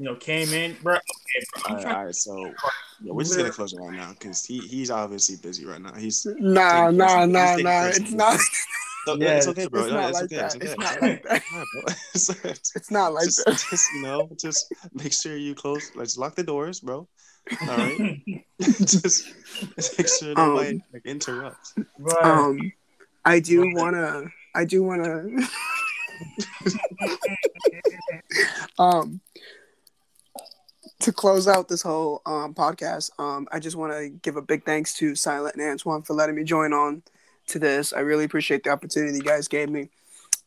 [0.00, 0.94] you know, came in, bro.
[0.94, 1.62] Okay, bro.
[1.76, 2.46] All, right, all right, so
[3.02, 5.92] yeah, we're just gonna close it right now because he he's obviously busy right now.
[5.94, 7.28] He's nah, Take it nah, personal.
[7.28, 7.82] nah, Just take it nah.
[7.82, 8.06] personal.
[8.06, 8.40] It's not.
[9.04, 9.80] so, Yeah, it's okay, bro.
[9.82, 10.36] it's No, not it's like okay.
[10.36, 10.54] that.
[10.54, 10.82] It's It's okay.
[10.84, 11.42] not like that.
[11.52, 11.82] Yeah, bro.
[12.14, 13.62] It's- it's- It's not like just, that.
[13.70, 15.90] just you know, just make sure you close.
[15.94, 17.06] Let's lock the doors, bro.
[17.62, 18.22] All right.
[18.60, 19.26] just
[19.98, 21.74] make sure nobody Um, like interrupts.
[21.98, 22.24] Right.
[22.24, 22.72] Um,
[23.26, 24.24] I do wanna.
[24.54, 25.26] I do wanna.
[28.78, 29.20] um,
[31.00, 34.64] to close out this whole um podcast, um, I just want to give a big
[34.64, 37.02] thanks to Silent and Antoine for letting me join on
[37.48, 37.92] to this.
[37.92, 39.88] I really appreciate the opportunity you guys gave me.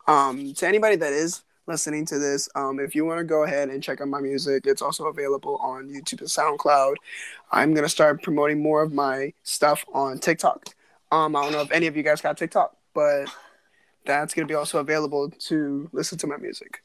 [0.07, 3.69] Um, to anybody that is listening to this, um, if you want to go ahead
[3.69, 6.95] and check out my music, it's also available on YouTube and SoundCloud.
[7.51, 10.69] I'm gonna start promoting more of my stuff on TikTok.
[11.11, 13.27] Um, I don't know if any of you guys got TikTok, but
[14.05, 16.83] that's gonna be also available to listen to my music.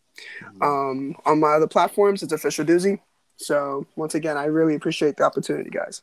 [0.61, 3.01] Um, on my other platforms, it's official doozy.
[3.39, 6.03] So once again, I really appreciate the opportunity, guys.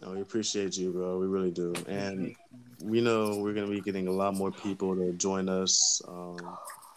[0.00, 1.18] No, we appreciate you, bro.
[1.18, 1.74] We really do.
[1.86, 2.34] And
[2.82, 6.38] we know we're gonna be getting a lot more people to join us um,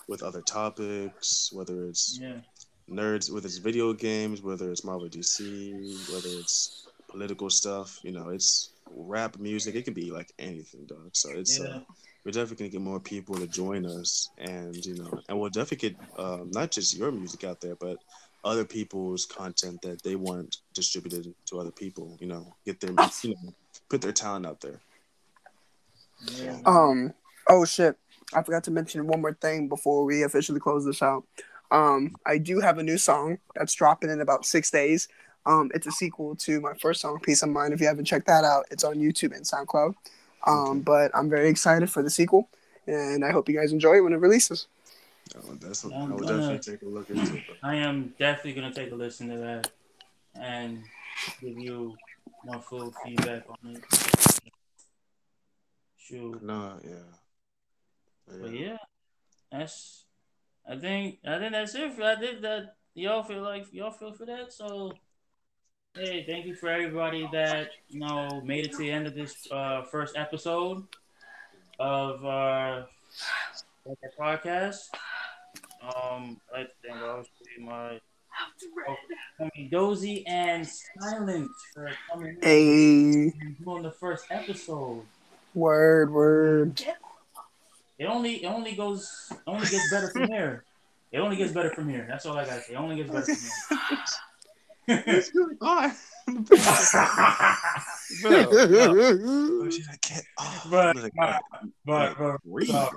[0.08, 2.38] with other topics, whether it's yeah.
[2.90, 8.00] nerds, whether it's video games, whether it's Marvel DC, whether it's political stuff.
[8.04, 9.76] You know, it's rap music.
[9.76, 11.10] It can be like anything, dog.
[11.14, 11.66] So it's Yeah.
[11.66, 11.80] uh,
[12.24, 15.90] we're definitely gonna get more people to join us, and you know, and we'll definitely
[15.90, 18.00] get um, not just your music out there, but
[18.46, 22.16] other people's content that they want distributed to other people.
[22.22, 22.92] You know, get their
[23.24, 23.54] you know
[23.90, 24.80] put their talent out there.
[26.42, 26.58] yeah.
[26.66, 27.14] Um.
[27.50, 27.98] Oh shit!
[28.34, 31.26] I forgot to mention one more thing before we officially close this out.
[31.72, 35.08] Um, I do have a new song that's dropping in about six days.
[35.48, 38.28] Um, it's a sequel to my first song, "Peace of Mind." If you haven't checked
[38.28, 39.96] that out, it's on YouTube and SoundCloud.
[40.48, 40.80] Um, Okay.
[40.80, 42.50] but I'm very excited for the sequel,
[42.88, 44.68] and I hope you guys enjoy it when it releases.
[45.35, 47.31] Oh, that's what, I'm I would gonna- definitely take a look into.
[47.31, 47.41] Bro.
[47.64, 49.72] I am definitely gonna take a listen to that,
[50.35, 50.84] and
[51.41, 51.95] give you
[52.45, 53.84] my full feedback on it.
[55.97, 56.43] Shoot.
[56.43, 56.93] No, yeah.
[58.27, 58.77] But yeah,
[59.52, 60.03] that's.
[60.68, 61.93] I think I think that's it.
[61.93, 64.53] For, I think that y'all feel like y'all feel for that.
[64.53, 64.93] So,
[65.95, 69.47] hey, thank you for everybody that you know made it to the end of this
[69.52, 70.84] uh, first episode
[71.80, 72.84] of uh,
[73.85, 74.89] the podcast.
[75.86, 77.99] Um, I'd like to thank obviously my
[79.40, 80.68] homie Dozy and
[80.99, 85.03] Silent for coming in Hey, and doing the first episode.
[85.53, 86.84] word, word.
[87.98, 90.64] It only it only goes it only gets better from here.
[91.12, 92.06] It only gets better from here.
[92.10, 92.74] That's all I gotta say.
[92.74, 93.98] It only gets better from here.
[94.86, 95.91] What's going on?
[98.22, 98.48] Bro, no.
[98.52, 100.26] Oh, shit, I can't.
[100.40, 101.41] Oh, But- look, but,
[101.86, 102.70] but, Breathe.
[102.72, 102.91] but,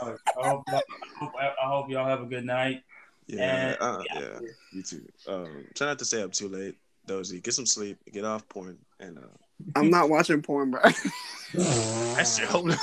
[0.00, 0.80] but I, hope, I,
[1.18, 2.82] hope, I hope y'all have a good night.
[3.26, 4.38] Yeah, And- uh, yeah,
[4.72, 5.02] you too.
[5.28, 6.76] Um, try not to stay up too late,
[7.06, 7.40] Dozy.
[7.40, 9.22] Get some sleep, get off porn, and uh,
[9.76, 10.80] I'm not watching porn, bro.
[10.84, 12.78] I sure hope not.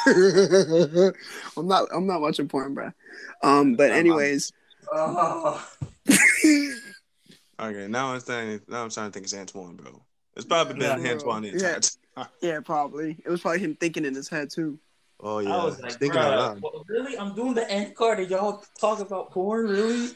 [1.58, 1.90] I'm not.
[1.94, 2.92] I'm not watching porn, bro.
[3.44, 4.52] Um, but I'm- anyways,
[4.94, 5.64] Oh.
[7.62, 8.62] Okay, now I'm thinking.
[8.68, 10.02] Now I'm trying to think it's Antoine, bro.
[10.36, 11.12] It's probably been Yeah.
[11.12, 11.80] Antoine the entire Yeah.
[12.16, 12.28] time.
[12.42, 13.18] yeah, probably.
[13.24, 14.80] It was probably him thinking in his head too.
[15.20, 16.62] Oh yeah, I was like, thinking out bruh, loud.
[16.62, 17.18] what- really?
[17.18, 19.68] I'm doing the end card and y'all talk about porn?
[19.68, 20.10] Really?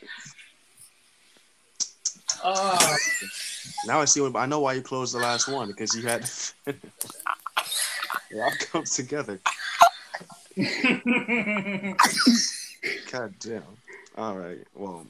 [2.44, 2.98] Uh,
[3.86, 6.28] Now I see what I know why you closed the last one because you had.
[6.66, 6.76] it
[8.36, 9.40] all comes together.
[13.12, 13.64] God damn.
[14.18, 14.60] All right.
[14.74, 15.06] Well,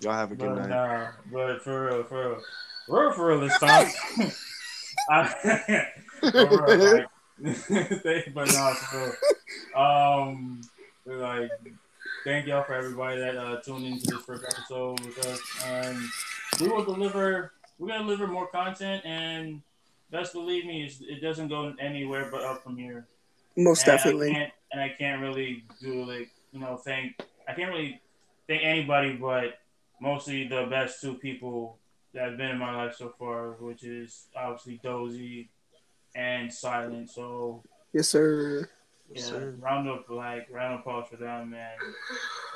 [0.00, 0.68] y'all have a good but, night.
[0.68, 2.40] nah, but for real, for real,
[2.86, 3.88] for real, for real this time.
[5.10, 5.88] I,
[6.20, 7.06] for real,
[8.04, 9.14] like, but no, for
[9.74, 9.82] real.
[9.82, 10.60] Um,
[11.04, 11.50] like,
[12.24, 15.98] thank y'all for everybody that uh, tuned into this first episode with us, and
[16.60, 17.52] we will deliver.
[17.78, 19.60] We're gonna deliver more content, and
[20.10, 23.06] best believe me, it doesn't go anywhere but up from here.
[23.56, 24.32] Most And definitely.
[24.32, 28.00] can't, and I can't really do like you know thank I can't really
[28.48, 29.58] thank anybody but
[30.00, 31.78] mostly the best two people
[32.14, 35.48] that have been in my life so far, which is obviously Dozy
[36.14, 37.10] and Silent.
[37.10, 37.62] So
[37.92, 38.60] Yes, sir.
[39.10, 39.54] yeah, Yes, sir.
[39.60, 41.72] round up like round of applause for them, man.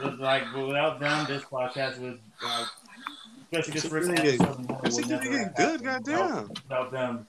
[0.03, 2.67] Just, like without them, this podcast would like
[3.53, 4.83] especially this Shit first gonna episode.
[4.85, 6.27] This would never good, happened goddamn.
[6.49, 7.27] Without, without them,